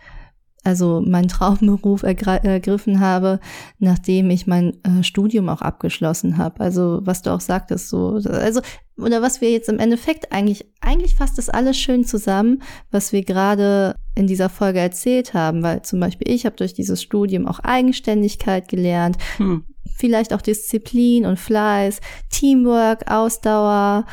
also 0.65 1.03
meinen 1.05 1.29
Traumberuf 1.29 2.03
ergriffen 2.03 3.01
habe, 3.01 3.39
nachdem 3.79 4.31
ich 4.31 4.47
mein 4.47 4.73
äh, 4.83 5.03
Studium 5.03 5.49
auch 5.49 5.61
abgeschlossen 5.61 6.39
habe. 6.39 6.61
Also 6.61 7.01
was 7.03 7.23
du 7.23 7.31
auch 7.31 7.41
sagtest, 7.41 7.89
so 7.91 8.21
also 8.25 8.61
oder 8.97 9.23
was 9.23 9.41
wir 9.41 9.51
jetzt 9.51 9.69
im 9.69 9.79
Endeffekt 9.79 10.33
eigentlich 10.33 10.67
eigentlich 10.81 11.15
fasst 11.15 11.39
das 11.39 11.49
alles 11.49 11.77
schön 11.77 12.05
zusammen, 12.05 12.63
was 12.91 13.13
wir 13.13 13.25
gerade 13.25 13.97
in 14.15 14.27
dieser 14.27 14.49
Folge 14.49 14.79
erzählt 14.81 15.35
haben, 15.35 15.63
weil 15.63 15.83
zum 15.83 16.01
Beispiel 16.01 16.33
ich 16.33 16.47
habe 16.47 16.57
durch 16.57 16.75
dieses 16.75 17.03
Studium 17.03 17.47
auch 17.47 17.61
Eigenständigkeit 17.61 18.69
gelernt. 18.69 19.17
Hm. 19.37 19.65
Vielleicht 19.97 20.33
auch 20.33 20.43
Disziplin 20.43 21.27
und 21.27 21.39
Fleiß, 21.39 22.01
Teamwork, 22.31 23.11
Ausdauer, 23.11 24.07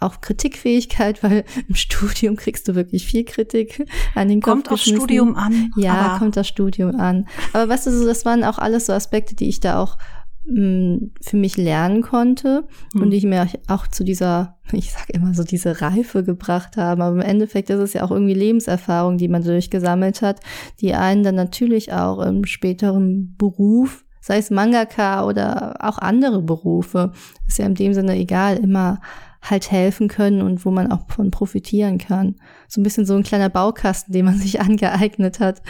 auch 0.00 0.20
Kritikfähigkeit, 0.20 1.22
weil 1.22 1.44
im 1.68 1.74
Studium 1.74 2.36
kriegst 2.36 2.66
du 2.68 2.74
wirklich 2.74 3.06
viel 3.06 3.24
Kritik 3.24 3.86
an 4.14 4.28
den 4.28 4.40
Kopf 4.40 4.52
Kommt 4.52 4.70
aufs 4.70 4.84
Studium 4.84 5.36
an. 5.36 5.70
Ja, 5.76 6.16
kommt 6.18 6.36
das 6.36 6.48
Studium 6.48 6.98
an. 6.98 7.26
Aber 7.52 7.68
weißt 7.68 7.86
du, 7.86 8.04
das 8.04 8.24
waren 8.24 8.44
auch 8.44 8.58
alles 8.58 8.86
so 8.86 8.92
Aspekte, 8.92 9.34
die 9.34 9.48
ich 9.48 9.60
da 9.60 9.78
auch 9.78 9.98
mh, 10.44 10.60
mm, 10.60 11.10
für 11.20 11.36
mich 11.36 11.56
lernen 11.56 12.02
konnte 12.02 12.66
hm. 12.92 13.02
und 13.02 13.10
die 13.10 13.18
ich 13.18 13.24
mir 13.24 13.46
auch 13.68 13.86
zu 13.86 14.04
dieser, 14.04 14.58
ich 14.72 14.92
sag 14.92 15.10
immer 15.10 15.34
so, 15.34 15.44
diese 15.44 15.80
Reife 15.80 16.24
gebracht 16.24 16.76
haben. 16.76 17.02
Aber 17.02 17.14
im 17.14 17.22
Endeffekt 17.22 17.70
ist 17.70 17.80
es 17.80 17.92
ja 17.92 18.02
auch 18.02 18.10
irgendwie 18.10 18.34
Lebenserfahrung, 18.34 19.18
die 19.18 19.28
man 19.28 19.44
durchgesammelt 19.44 20.22
hat, 20.22 20.40
die 20.80 20.94
einen 20.94 21.22
dann 21.22 21.34
natürlich 21.34 21.92
auch 21.92 22.20
im 22.20 22.44
späteren 22.44 23.36
Beruf 23.36 24.04
sei 24.22 24.36
es 24.36 24.50
Mangaka 24.50 25.24
oder 25.26 25.76
auch 25.80 25.98
andere 25.98 26.42
Berufe. 26.42 27.12
Ist 27.48 27.58
ja 27.58 27.66
in 27.66 27.74
dem 27.74 27.94
Sinne 27.94 28.16
egal, 28.16 28.58
immer 28.58 29.00
halt 29.42 29.70
helfen 29.70 30.08
können 30.08 30.42
und 30.42 30.64
wo 30.64 30.70
man 30.70 30.92
auch 30.92 31.08
von 31.08 31.30
profitieren 31.30 31.98
kann. 31.98 32.36
So 32.68 32.80
ein 32.80 32.84
bisschen 32.84 33.06
so 33.06 33.14
ein 33.14 33.22
kleiner 33.22 33.48
Baukasten, 33.48 34.12
den 34.12 34.26
man 34.26 34.38
sich 34.38 34.60
angeeignet 34.60 35.40
hat. 35.40 35.62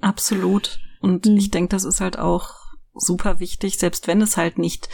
Absolut. 0.00 0.80
Und 1.00 1.26
mhm. 1.26 1.36
ich 1.36 1.50
denke, 1.50 1.68
das 1.70 1.84
ist 1.84 2.00
halt 2.00 2.18
auch 2.18 2.54
super 2.94 3.40
wichtig, 3.40 3.78
selbst 3.78 4.06
wenn 4.06 4.20
es 4.20 4.36
halt 4.36 4.58
nicht 4.58 4.88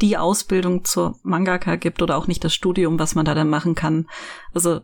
die 0.00 0.16
Ausbildung 0.16 0.84
zur 0.84 1.18
Mangaka 1.22 1.76
gibt 1.76 2.02
oder 2.02 2.16
auch 2.16 2.26
nicht 2.26 2.42
das 2.42 2.54
Studium, 2.54 2.98
was 2.98 3.14
man 3.14 3.24
da 3.24 3.34
dann 3.34 3.48
machen 3.48 3.74
kann. 3.74 4.08
Also 4.54 4.80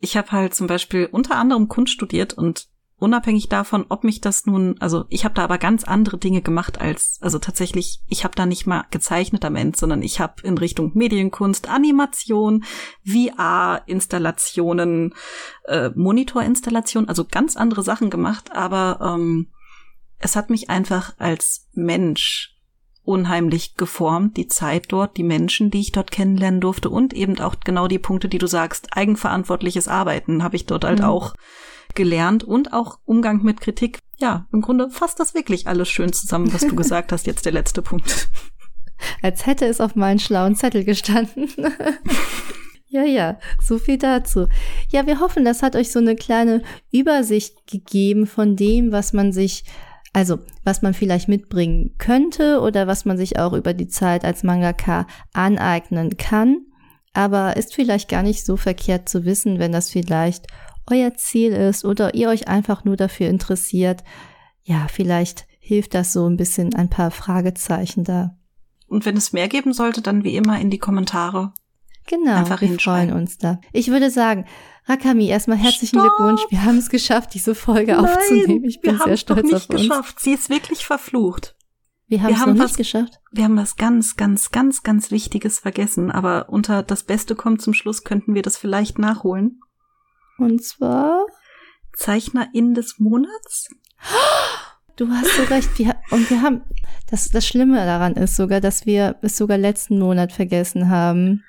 ich 0.00 0.16
habe 0.16 0.32
halt 0.32 0.54
zum 0.54 0.66
Beispiel 0.66 1.08
unter 1.10 1.36
anderem 1.36 1.68
Kunst 1.68 1.92
studiert 1.92 2.34
und 2.34 2.66
unabhängig 3.02 3.48
davon, 3.48 3.84
ob 3.88 4.04
mich 4.04 4.20
das 4.20 4.46
nun, 4.46 4.76
also 4.78 5.06
ich 5.08 5.24
habe 5.24 5.34
da 5.34 5.42
aber 5.42 5.58
ganz 5.58 5.82
andere 5.82 6.18
Dinge 6.18 6.40
gemacht 6.40 6.80
als, 6.80 7.18
also 7.20 7.40
tatsächlich, 7.40 8.00
ich 8.06 8.22
habe 8.22 8.36
da 8.36 8.46
nicht 8.46 8.66
mal 8.66 8.84
gezeichnet 8.90 9.44
am 9.44 9.56
Ende, 9.56 9.76
sondern 9.76 10.02
ich 10.02 10.20
habe 10.20 10.34
in 10.44 10.56
Richtung 10.56 10.92
Medienkunst, 10.94 11.68
Animation, 11.68 12.62
VR-Installationen, 13.04 15.14
äh, 15.64 15.90
Monitor-Installationen, 15.96 17.08
also 17.08 17.24
ganz 17.24 17.56
andere 17.56 17.82
Sachen 17.82 18.08
gemacht, 18.08 18.52
aber 18.52 19.00
ähm, 19.02 19.48
es 20.18 20.36
hat 20.36 20.48
mich 20.48 20.70
einfach 20.70 21.14
als 21.18 21.66
Mensch 21.72 22.56
unheimlich 23.02 23.74
geformt, 23.74 24.36
die 24.36 24.46
Zeit 24.46 24.86
dort, 24.90 25.16
die 25.16 25.24
Menschen, 25.24 25.72
die 25.72 25.80
ich 25.80 25.90
dort 25.90 26.12
kennenlernen 26.12 26.60
durfte 26.60 26.88
und 26.88 27.14
eben 27.14 27.40
auch 27.40 27.56
genau 27.64 27.88
die 27.88 27.98
Punkte, 27.98 28.28
die 28.28 28.38
du 28.38 28.46
sagst, 28.46 28.96
eigenverantwortliches 28.96 29.88
Arbeiten 29.88 30.44
habe 30.44 30.54
ich 30.54 30.66
dort 30.66 30.84
halt 30.84 31.00
mhm. 31.00 31.06
auch 31.06 31.34
gelernt 31.94 32.44
und 32.44 32.72
auch 32.72 32.98
Umgang 33.04 33.42
mit 33.42 33.60
Kritik. 33.60 33.98
Ja, 34.18 34.46
im 34.52 34.60
Grunde 34.60 34.90
fasst 34.90 35.20
das 35.20 35.34
wirklich 35.34 35.66
alles 35.66 35.88
schön 35.88 36.12
zusammen, 36.12 36.52
was 36.52 36.62
du 36.62 36.74
gesagt 36.76 37.12
hast. 37.12 37.26
Jetzt 37.26 37.44
der 37.44 37.52
letzte 37.52 37.82
Punkt. 37.82 38.28
Als 39.20 39.46
hätte 39.46 39.66
es 39.66 39.80
auf 39.80 39.96
meinen 39.96 40.18
schlauen 40.18 40.54
Zettel 40.54 40.84
gestanden. 40.84 41.48
Ja, 42.92 43.04
ja, 43.04 43.38
so 43.58 43.78
viel 43.78 43.96
dazu. 43.96 44.48
Ja, 44.90 45.06
wir 45.06 45.18
hoffen, 45.18 45.46
das 45.46 45.62
hat 45.62 45.76
euch 45.76 45.90
so 45.90 45.98
eine 45.98 46.14
kleine 46.14 46.60
Übersicht 46.90 47.66
gegeben 47.66 48.26
von 48.26 48.54
dem, 48.54 48.92
was 48.92 49.14
man 49.14 49.32
sich, 49.32 49.64
also 50.12 50.40
was 50.62 50.82
man 50.82 50.92
vielleicht 50.92 51.26
mitbringen 51.26 51.94
könnte 51.96 52.60
oder 52.60 52.86
was 52.86 53.06
man 53.06 53.16
sich 53.16 53.38
auch 53.38 53.54
über 53.54 53.72
die 53.72 53.88
Zeit 53.88 54.26
als 54.26 54.42
Mangaka 54.42 55.06
aneignen 55.32 56.18
kann. 56.18 56.66
Aber 57.14 57.56
ist 57.56 57.74
vielleicht 57.74 58.10
gar 58.10 58.22
nicht 58.22 58.44
so 58.44 58.58
verkehrt 58.58 59.08
zu 59.08 59.24
wissen, 59.24 59.58
wenn 59.58 59.72
das 59.72 59.88
vielleicht 59.88 60.48
euer 60.92 61.14
Ziel 61.14 61.52
ist 61.52 61.84
oder 61.84 62.14
ihr 62.14 62.28
euch 62.28 62.48
einfach 62.48 62.84
nur 62.84 62.96
dafür 62.96 63.28
interessiert, 63.28 64.04
ja, 64.62 64.86
vielleicht 64.88 65.46
hilft 65.58 65.94
das 65.94 66.12
so 66.12 66.28
ein 66.28 66.36
bisschen 66.36 66.74
ein 66.74 66.90
paar 66.90 67.10
Fragezeichen 67.10 68.04
da. 68.04 68.36
Und 68.86 69.06
wenn 69.06 69.16
es 69.16 69.32
mehr 69.32 69.48
geben 69.48 69.72
sollte, 69.72 70.02
dann 70.02 70.22
wie 70.22 70.36
immer 70.36 70.60
in 70.60 70.70
die 70.70 70.78
Kommentare. 70.78 71.54
Genau, 72.06 72.34
einfach 72.34 72.60
wir 72.60 72.78
freuen 72.78 73.12
uns 73.12 73.38
da. 73.38 73.60
Ich 73.72 73.88
würde 73.88 74.10
sagen, 74.10 74.44
Rakami, 74.86 75.28
erstmal 75.28 75.56
herzlichen 75.56 76.00
Stopp. 76.00 76.16
Glückwunsch. 76.16 76.42
Wir 76.50 76.64
haben 76.64 76.78
es 76.78 76.90
geschafft, 76.90 77.34
diese 77.34 77.54
Folge 77.54 77.92
Nein, 77.92 78.04
aufzunehmen. 78.04 78.64
Ich 78.64 78.80
bin 78.80 78.98
sehr 78.98 79.16
stolz 79.16 79.44
nicht 79.44 79.54
auf 79.54 79.68
uns. 79.70 79.80
geschafft. 79.82 80.20
Sie 80.20 80.32
ist 80.32 80.50
wirklich 80.50 80.84
verflucht. 80.84 81.56
Wir, 82.08 82.22
wir 82.22 82.38
haben 82.38 82.52
es 82.56 82.58
nicht 82.58 82.76
geschafft. 82.76 83.20
Wir 83.30 83.44
haben 83.44 83.56
was 83.56 83.76
ganz, 83.76 84.16
ganz, 84.16 84.50
ganz, 84.50 84.82
ganz 84.82 85.10
Wichtiges 85.10 85.60
vergessen. 85.60 86.10
Aber 86.10 86.48
unter 86.48 86.82
das 86.82 87.04
Beste 87.04 87.36
kommt 87.36 87.62
zum 87.62 87.72
Schluss 87.72 88.04
könnten 88.04 88.34
wir 88.34 88.42
das 88.42 88.58
vielleicht 88.58 88.98
nachholen. 88.98 89.60
Und 90.42 90.64
zwar 90.64 91.26
Zeichnerin 91.94 92.74
des 92.74 92.98
Monats. 92.98 93.68
Du 94.96 95.08
hast 95.08 95.36
so 95.36 95.42
recht. 95.44 95.78
Wir, 95.78 95.94
und 96.10 96.28
wir 96.30 96.42
haben, 96.42 96.62
das, 97.08 97.30
das 97.30 97.46
Schlimme 97.46 97.76
daran 97.76 98.14
ist 98.14 98.34
sogar, 98.34 98.60
dass 98.60 98.84
wir 98.84 99.16
es 99.22 99.36
sogar 99.36 99.56
letzten 99.56 100.00
Monat 100.00 100.32
vergessen 100.32 100.88
haben. 100.88 101.44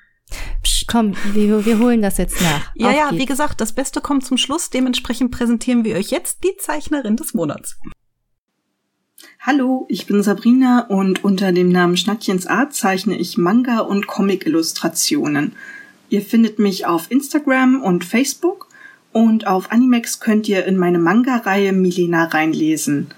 Psst, 0.62 0.86
komm, 0.86 1.14
wir, 1.32 1.66
wir 1.66 1.78
holen 1.80 2.02
das 2.02 2.18
jetzt 2.18 2.40
nach. 2.40 2.70
Ja, 2.76 2.90
Auf 2.90 2.96
ja, 2.96 3.10
geht's. 3.10 3.22
wie 3.22 3.26
gesagt, 3.26 3.60
das 3.60 3.72
Beste 3.72 4.00
kommt 4.00 4.24
zum 4.24 4.38
Schluss. 4.38 4.70
Dementsprechend 4.70 5.32
präsentieren 5.32 5.84
wir 5.84 5.96
euch 5.96 6.10
jetzt 6.10 6.44
die 6.44 6.56
Zeichnerin 6.56 7.16
des 7.16 7.34
Monats. 7.34 7.76
Hallo, 9.40 9.86
ich 9.88 10.06
bin 10.06 10.22
Sabrina 10.22 10.86
und 10.86 11.24
unter 11.24 11.50
dem 11.50 11.68
Namen 11.68 11.96
Schnattchens 11.96 12.46
Art 12.46 12.72
zeichne 12.72 13.18
ich 13.18 13.38
Manga 13.38 13.80
und 13.80 14.06
Comic-Illustrationen. 14.06 15.56
Ihr 16.10 16.22
findet 16.22 16.60
mich 16.60 16.86
auf 16.86 17.10
Instagram 17.10 17.82
und 17.82 18.04
Facebook 18.04 18.63
und 19.14 19.46
auf 19.46 19.70
Animex 19.70 20.18
könnt 20.18 20.48
ihr 20.48 20.66
in 20.66 20.76
meine 20.76 20.98
Manga-Reihe 20.98 21.72
Milena 21.72 22.24
reinlesen. 22.24 23.14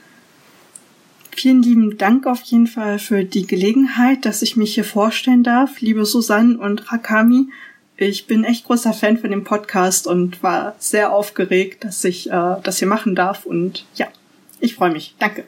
Vielen 1.35 1.63
lieben 1.63 1.97
Dank 1.97 2.27
auf 2.27 2.43
jeden 2.43 2.67
Fall 2.67 2.99
für 2.99 3.25
die 3.25 3.47
Gelegenheit, 3.47 4.27
dass 4.27 4.43
ich 4.43 4.57
mich 4.57 4.75
hier 4.75 4.85
vorstellen 4.85 5.43
darf, 5.43 5.81
liebe 5.81 6.05
Susanne 6.05 6.59
und 6.59 6.91
Hakami. 6.91 7.49
Ich 7.97 8.27
bin 8.27 8.45
echt 8.45 8.67
großer 8.67 8.93
Fan 8.93 9.17
von 9.17 9.31
dem 9.31 9.45
Podcast 9.45 10.07
und 10.07 10.43
war 10.43 10.77
sehr 10.79 11.15
aufgeregt, 11.15 11.85
dass 11.85 12.05
ich 12.05 12.31
äh, 12.31 12.57
das 12.63 12.79
hier 12.79 12.89
machen 12.89 13.15
darf. 13.15 13.47
Und 13.47 13.87
ja, 13.95 14.07
ich 14.61 14.75
freue 14.75 14.93
mich. 14.93 15.15
Danke. 15.19 15.45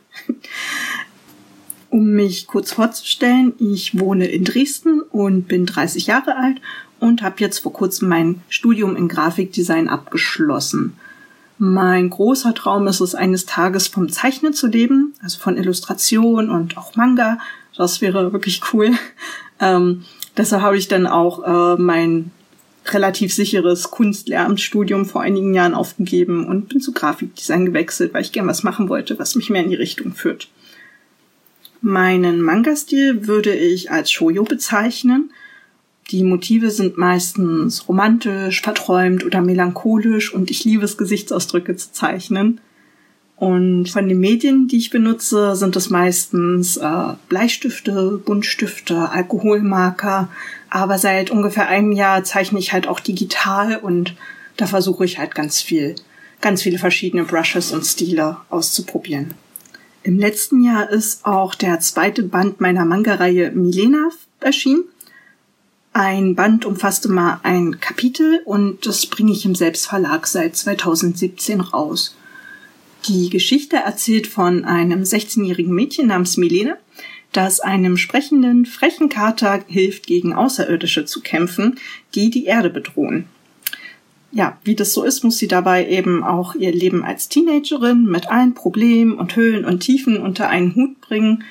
Um 1.91 2.13
mich 2.13 2.47
kurz 2.47 2.73
vorzustellen, 2.73 3.53
ich 3.59 3.99
wohne 3.99 4.27
in 4.27 4.45
Dresden 4.45 5.01
und 5.01 5.49
bin 5.49 5.67
30 5.67 6.07
Jahre 6.07 6.37
alt 6.37 6.61
und 7.01 7.23
habe 7.23 7.37
jetzt 7.39 7.59
vor 7.59 7.73
kurzem 7.73 8.09
mein 8.09 8.43
Studium 8.49 8.97
in 8.97 9.09
Grafikdesign 9.09 9.89
abgeschlossen. 9.89 10.95
Mein 11.59 12.11
großer 12.11 12.55
Traum 12.55 12.87
ist 12.87 13.01
es, 13.01 13.15
eines 13.15 13.45
Tages 13.45 13.89
vom 13.89 14.09
Zeichnen 14.09 14.53
zu 14.53 14.69
leben, 14.69 15.15
also 15.23 15.39
von 15.39 15.57
Illustration 15.57 16.51
und 16.51 16.77
auch 16.79 16.95
Manga. 16.95 17.39
Das 17.77 18.01
wäre 18.01 18.33
wirklich 18.33 18.63
cool. 18.73 18.93
Ähm, 19.61 20.05
deshalb 20.37 20.63
habe 20.63 20.79
ich 20.79 20.87
dann 20.87 21.09
auch 21.09 21.43
äh, 21.43 21.83
mein 21.83 22.31
relativ 22.87 23.35
sicheres 23.35 23.91
Kunstlehramtsstudium 23.91 25.05
vor 25.05 25.23
einigen 25.23 25.53
Jahren 25.53 25.75
aufgegeben 25.75 26.47
und 26.47 26.69
bin 26.69 26.81
zu 26.81 26.93
Grafikdesign 26.93 27.67
gewechselt, 27.67 28.15
weil 28.15 28.23
ich 28.23 28.31
gern 28.31 28.47
was 28.47 28.63
machen 28.63 28.89
wollte, 28.89 29.19
was 29.19 29.35
mich 29.35 29.51
mehr 29.51 29.65
in 29.65 29.71
die 29.71 29.75
Richtung 29.75 30.13
führt. 30.13 30.49
Meinen 31.81 32.41
Manga-Stil 32.41 33.27
würde 33.27 33.55
ich 33.55 33.91
als 33.91 34.11
Shoujo 34.11 34.45
bezeichnen. 34.45 35.31
Die 36.11 36.25
Motive 36.25 36.71
sind 36.71 36.97
meistens 36.97 37.87
romantisch, 37.87 38.63
verträumt 38.63 39.27
oder 39.27 39.43
melancholisch 39.43 40.33
und 40.33 40.51
ich 40.51 40.65
liebe 40.65 40.85
es, 40.85 40.97
Gesichtsausdrücke 40.97 41.77
zu 41.77 41.93
zeichnen. 41.93 42.61
Und 43.37 43.89
von 43.89 44.09
den 44.09 44.19
Medien, 44.19 44.67
die 44.69 44.79
ich 44.79 44.91
benutze, 44.91 45.55
sind 45.55 45.77
es 45.77 45.91
meistens 45.91 46.77
äh, 46.79 47.15
Bleistifte, 47.29 48.21
Buntstifte, 48.25 49.11
Alkoholmarker. 49.11 50.29
Aber 50.71 50.99
seit 50.99 51.31
ungefähr 51.31 51.69
einem 51.69 51.93
Jahr 51.93 52.25
zeichne 52.25 52.59
ich 52.59 52.73
halt 52.73 52.89
auch 52.89 53.01
digital 53.01 53.77
und 53.77 54.15
da 54.57 54.67
versuche 54.67 55.05
ich 55.05 55.19
halt 55.19 55.35
ganz 55.35 55.61
viel, 55.61 55.95
ganz 56.41 56.63
viele 56.63 56.79
verschiedene 56.79 57.25
Brushes 57.25 57.71
und 57.73 57.85
Stile 57.85 58.39
auszuprobieren. 58.49 59.35
Im 60.03 60.19
letzten 60.19 60.65
Jahr 60.65 60.91
ist 60.91 61.25
auch 61.25 61.55
der 61.55 61.79
zweite 61.81 62.23
Band 62.23 62.61
meiner 62.61 62.85
Manga-Reihe 62.87 63.53
Milena 63.53 64.09
erschienen. 64.41 64.85
Ein 66.01 66.37
Band 66.37 66.65
umfasst 66.65 67.07
immer 67.07 67.41
ein 67.43 67.81
Kapitel 67.81 68.41
und 68.45 68.87
das 68.87 69.07
bringe 69.07 69.33
ich 69.33 69.45
im 69.45 69.57
Selbstverlag 69.57 70.29
seit 70.29 70.55
2017 70.55 71.61
raus. 71.61 72.17
Die 73.09 73.29
Geschichte 73.31 73.79
erzählt 73.79 74.29
von 74.29 74.65
einem 74.65 75.03
16-jährigen 75.03 75.75
Mädchen 75.75 76.07
namens 76.07 76.37
Milene, 76.37 76.77
das 77.33 77.59
einem 77.59 77.97
sprechenden, 77.97 78.65
frechen 78.65 79.09
Kater 79.09 79.65
hilft, 79.67 80.07
gegen 80.07 80.35
Außerirdische 80.35 81.05
zu 81.05 81.21
kämpfen, 81.21 81.81
die 82.15 82.31
die 82.31 82.45
Erde 82.45 82.71
bedrohen. 82.71 83.25
Ja, 84.31 84.57
wie 84.63 84.77
das 84.77 84.93
so 84.93 85.03
ist, 85.03 85.25
muss 85.25 85.39
sie 85.39 85.49
dabei 85.49 85.89
eben 85.89 86.23
auch 86.23 86.55
ihr 86.55 86.71
Leben 86.71 87.03
als 87.03 87.29
Teenagerin 87.29 88.05
mit 88.05 88.29
allen 88.29 88.55
Problemen 88.55 89.15
und 89.15 89.35
Höhen 89.35 89.65
und 89.65 89.81
Tiefen 89.81 90.19
unter 90.19 90.49
einen 90.49 90.77
Hut 90.77 91.01
bringen 91.01 91.43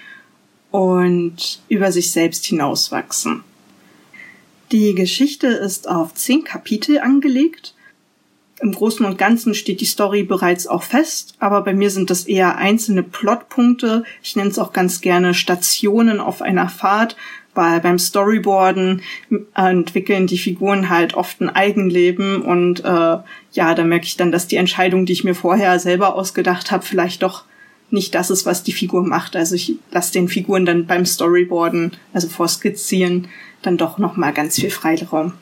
und 0.72 1.60
über 1.68 1.92
sich 1.92 2.14
selbst 2.14 2.46
hinauswachsen. 2.46 3.44
Die 4.72 4.96
Geschichte 4.96 5.48
ist 5.48 5.88
auf 5.88 6.14
zehn 6.14 6.44
Kapitel 6.44 7.00
angelegt. 7.00 7.74
Im 8.60 8.74
Großen 8.74 9.06
und 9.06 9.18
Ganzen 9.18 9.54
steht 9.54 9.82
die 9.82 9.86
Story 9.86 10.24
bereits 10.24 10.68
auch 10.68 10.84
fest, 10.84 11.36
aber 11.40 11.62
bei 11.62 11.74
mir 11.74 11.90
sind 11.90 12.10
das 12.10 12.26
eher 12.26 12.58
einzelne 12.58 13.04
Plotpunkte. 13.04 14.04
Ich 14.24 14.36
nenne 14.36 14.50
es 14.50 14.60
auch 14.60 14.74
ganz 14.74 15.00
gerne 15.00 15.34
Stationen 15.34 16.20
auf 16.20 16.42
einer 16.42 16.68
Fahrt, 16.68 17.16
weil 17.54 17.80
beim 17.80 17.98
Storyboarden 17.98 19.04
entwickeln 19.56 20.28
die 20.28 20.38
Figuren 20.38 20.90
halt 20.90 21.14
oft 21.14 21.40
ein 21.40 21.50
Eigenleben 21.50 22.42
und 22.42 22.84
äh, 22.84 23.18
ja, 23.52 23.76
da 23.76 23.84
merke 23.84 24.06
ich 24.06 24.18
dann, 24.18 24.32
dass 24.32 24.48
die 24.48 24.58
Entscheidung, 24.58 25.06
die 25.06 25.14
ich 25.14 25.24
mir 25.24 25.36
vorher 25.36 25.80
selber 25.80 26.16
ausgedacht 26.16 26.72
habe, 26.72 26.84
vielleicht 26.84 27.24
doch 27.24 27.46
nicht 27.90 28.16
das 28.16 28.30
ist, 28.30 28.46
was 28.46 28.64
die 28.64 28.74
Figur 28.74 29.06
macht. 29.06 29.36
Also 29.36 29.56
ich 29.56 29.76
lasse 29.92 30.14
den 30.14 30.28
Figuren 30.28 30.66
dann 30.66 30.88
beim 30.88 31.06
Storyboarden, 31.06 31.92
also 32.14 32.28
vor 32.28 32.48
Skizzieren, 32.48 33.28
dann 33.62 33.78
doch 33.78 33.98
noch 33.98 34.18
mal 34.18 34.34
ganz 34.34 34.56
viel 34.56 34.70
Freiraum. 34.70 35.34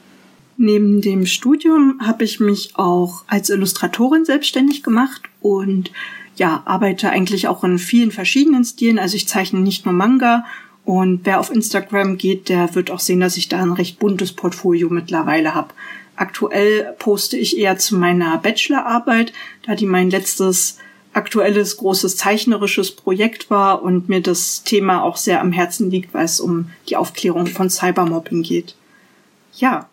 Neben 0.58 1.02
dem 1.02 1.26
Studium 1.26 2.00
habe 2.02 2.24
ich 2.24 2.40
mich 2.40 2.72
auch 2.76 3.26
als 3.28 3.50
Illustratorin 3.50 4.24
selbstständig 4.24 4.84
gemacht 4.84 5.24
und 5.42 5.92
ja, 6.38 6.64
arbeite 6.66 7.10
eigentlich 7.10 7.48
auch 7.48 7.64
in 7.64 7.78
vielen 7.78 8.12
verschiedenen 8.12 8.64
Stilen. 8.64 9.00
Also 9.00 9.16
ich 9.16 9.28
zeichne 9.28 9.60
nicht 9.60 9.86
nur 9.86 9.94
Manga. 9.94 10.46
Und 10.84 11.22
wer 11.24 11.40
auf 11.40 11.50
Instagram 11.50 12.18
geht, 12.18 12.48
der 12.48 12.76
wird 12.76 12.92
auch 12.92 13.00
sehen, 13.00 13.20
dass 13.20 13.38
ich 13.38 13.50
da 13.50 13.62
ein 13.62 13.72
recht 13.72 14.00
buntes 14.00 14.34
Portfolio 14.34 14.90
mittlerweile 14.90 15.56
habe. 15.56 15.70
Aktuell 16.16 16.96
poste 17.00 17.38
ich 17.38 17.58
eher 17.58 17.78
zu 17.78 17.98
meiner 17.98 18.38
Bachelorarbeit, 18.38 19.34
da 19.66 19.76
die 19.76 19.88
mein 19.88 20.10
letztes 20.10 20.78
aktuelles 21.16 21.78
großes 21.78 22.18
zeichnerisches 22.18 22.92
Projekt 22.92 23.50
war 23.50 23.82
und 23.82 24.10
mir 24.10 24.22
das 24.22 24.64
Thema 24.64 25.02
auch 25.04 25.16
sehr 25.16 25.40
am 25.40 25.54
Herzen 25.54 25.90
liegt, 25.90 26.14
weil 26.14 26.26
es 26.26 26.40
um 26.40 26.70
die 26.90 26.98
Aufklärung 26.98 27.48
von 27.48 27.70
Cybermobbing 27.70 28.44
geht. 28.44 28.76
Ja, 29.54 29.90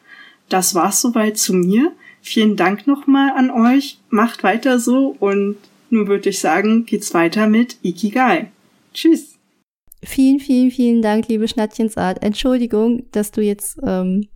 das 0.48 0.74
war's 0.74 1.00
soweit 1.00 1.38
zu 1.38 1.54
mir. 1.54 1.92
Vielen 2.22 2.56
Dank 2.56 2.86
nochmal 2.86 3.30
an 3.36 3.50
euch. 3.50 3.98
Macht 4.10 4.42
weiter 4.42 4.80
so 4.80 5.16
und 5.18 5.56
nun 5.90 6.08
würde 6.08 6.30
ich 6.30 6.40
sagen, 6.40 6.86
geht's 6.86 7.14
weiter 7.14 7.46
mit 7.46 7.76
Ikigai. 7.82 8.50
Tschüss. 8.92 9.38
Vielen, 10.02 10.40
vielen, 10.40 10.72
vielen 10.72 11.02
Dank, 11.02 11.28
liebe 11.28 11.46
Schnattchensart. 11.46 12.22
Entschuldigung, 12.22 13.04
dass 13.12 13.30
du 13.30 13.40
jetzt 13.40 13.78
ähm, 13.86 14.26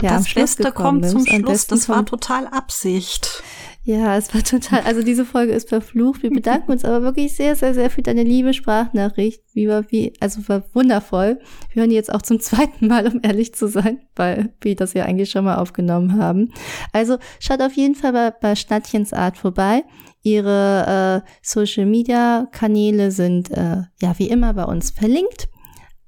ja, 0.00 0.10
das 0.10 0.12
am 0.12 0.24
Schluss 0.24 0.56
Beste 0.56 0.72
kommt 0.72 1.06
zum 1.06 1.26
Schluss. 1.26 1.66
Das 1.66 1.88
war 1.90 2.06
total 2.06 2.46
Absicht. 2.46 3.42
Ja, 3.84 4.16
es 4.16 4.32
war 4.32 4.44
total, 4.44 4.82
also 4.82 5.02
diese 5.02 5.24
Folge 5.24 5.52
ist 5.52 5.68
verflucht. 5.68 6.22
Wir 6.22 6.30
bedanken 6.30 6.70
uns 6.70 6.84
aber 6.84 7.02
wirklich 7.02 7.34
sehr, 7.34 7.56
sehr, 7.56 7.74
sehr 7.74 7.90
für 7.90 8.02
deine 8.02 8.22
liebe 8.22 8.54
Sprachnachricht. 8.54 9.42
Wie 9.54 9.68
war, 9.68 9.90
wie, 9.90 10.12
also 10.20 10.48
war 10.48 10.62
wundervoll. 10.72 11.40
Wir 11.72 11.82
hören 11.82 11.90
jetzt 11.90 12.14
auch 12.14 12.22
zum 12.22 12.38
zweiten 12.38 12.86
Mal, 12.86 13.08
um 13.08 13.18
ehrlich 13.24 13.54
zu 13.54 13.66
sein, 13.66 14.00
weil 14.14 14.54
wir 14.60 14.76
das 14.76 14.94
ja 14.94 15.04
eigentlich 15.04 15.30
schon 15.30 15.44
mal 15.44 15.56
aufgenommen 15.56 16.16
haben. 16.16 16.52
Also 16.92 17.18
schaut 17.40 17.60
auf 17.60 17.72
jeden 17.72 17.96
Fall 17.96 18.12
bei, 18.12 18.30
bei 18.30 18.54
Schnattchens 18.54 19.12
Art 19.12 19.36
vorbei. 19.36 19.82
Ihre 20.22 21.24
äh, 21.24 21.28
Social 21.42 21.86
Media 21.86 22.46
Kanäle 22.52 23.10
sind 23.10 23.50
äh, 23.50 23.82
ja 24.00 24.16
wie 24.16 24.28
immer 24.28 24.54
bei 24.54 24.64
uns 24.64 24.92
verlinkt. 24.92 25.48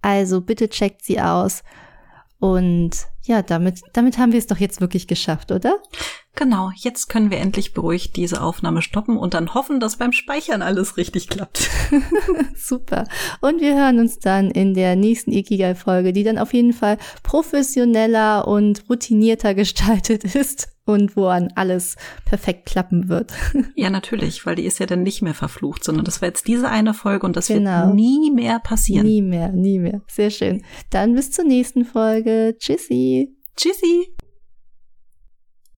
Also 0.00 0.40
bitte 0.40 0.68
checkt 0.68 1.04
sie 1.04 1.20
aus. 1.20 1.64
Und 2.38 3.06
ja, 3.22 3.42
damit, 3.42 3.80
damit 3.94 4.18
haben 4.18 4.30
wir 4.30 4.38
es 4.38 4.46
doch 4.46 4.58
jetzt 4.58 4.80
wirklich 4.80 5.08
geschafft, 5.08 5.50
oder? 5.50 5.80
Genau, 6.36 6.70
jetzt 6.74 7.08
können 7.08 7.30
wir 7.30 7.38
endlich 7.38 7.74
beruhigt 7.74 8.16
diese 8.16 8.42
Aufnahme 8.42 8.82
stoppen 8.82 9.16
und 9.16 9.34
dann 9.34 9.54
hoffen, 9.54 9.78
dass 9.78 9.96
beim 9.96 10.12
Speichern 10.12 10.62
alles 10.62 10.96
richtig 10.96 11.28
klappt. 11.28 11.70
Super. 12.56 13.04
Und 13.40 13.60
wir 13.60 13.76
hören 13.76 14.00
uns 14.00 14.18
dann 14.18 14.50
in 14.50 14.74
der 14.74 14.96
nächsten 14.96 15.30
Ikigai-Folge, 15.30 16.12
die 16.12 16.24
dann 16.24 16.38
auf 16.38 16.52
jeden 16.52 16.72
Fall 16.72 16.98
professioneller 17.22 18.48
und 18.48 18.84
routinierter 18.90 19.54
gestaltet 19.54 20.24
ist 20.34 20.68
und 20.86 21.16
wo 21.16 21.26
an 21.26 21.52
alles 21.54 21.96
perfekt 22.24 22.66
klappen 22.66 23.08
wird. 23.08 23.32
Ja, 23.76 23.90
natürlich, 23.90 24.46
weil 24.46 24.54
die 24.54 24.64
ist 24.64 24.78
ja 24.78 24.86
dann 24.86 25.02
nicht 25.02 25.22
mehr 25.22 25.34
verflucht, 25.34 25.84
sondern 25.84 26.04
das 26.04 26.22
war 26.22 26.28
jetzt 26.28 26.46
diese 26.46 26.68
eine 26.68 26.94
Folge 26.94 27.26
und 27.26 27.36
das 27.36 27.48
genau. 27.48 27.86
wird 27.86 27.94
nie 27.94 28.30
mehr 28.30 28.60
passieren. 28.60 29.06
Nie 29.06 29.22
mehr, 29.22 29.50
nie 29.52 29.78
mehr. 29.78 30.02
Sehr 30.08 30.30
schön. 30.30 30.62
Dann 30.90 31.14
bis 31.14 31.30
zur 31.30 31.44
nächsten 31.44 31.84
Folge. 31.84 32.56
Tschüssi. 32.58 33.34
Tschüssi. 33.56 34.13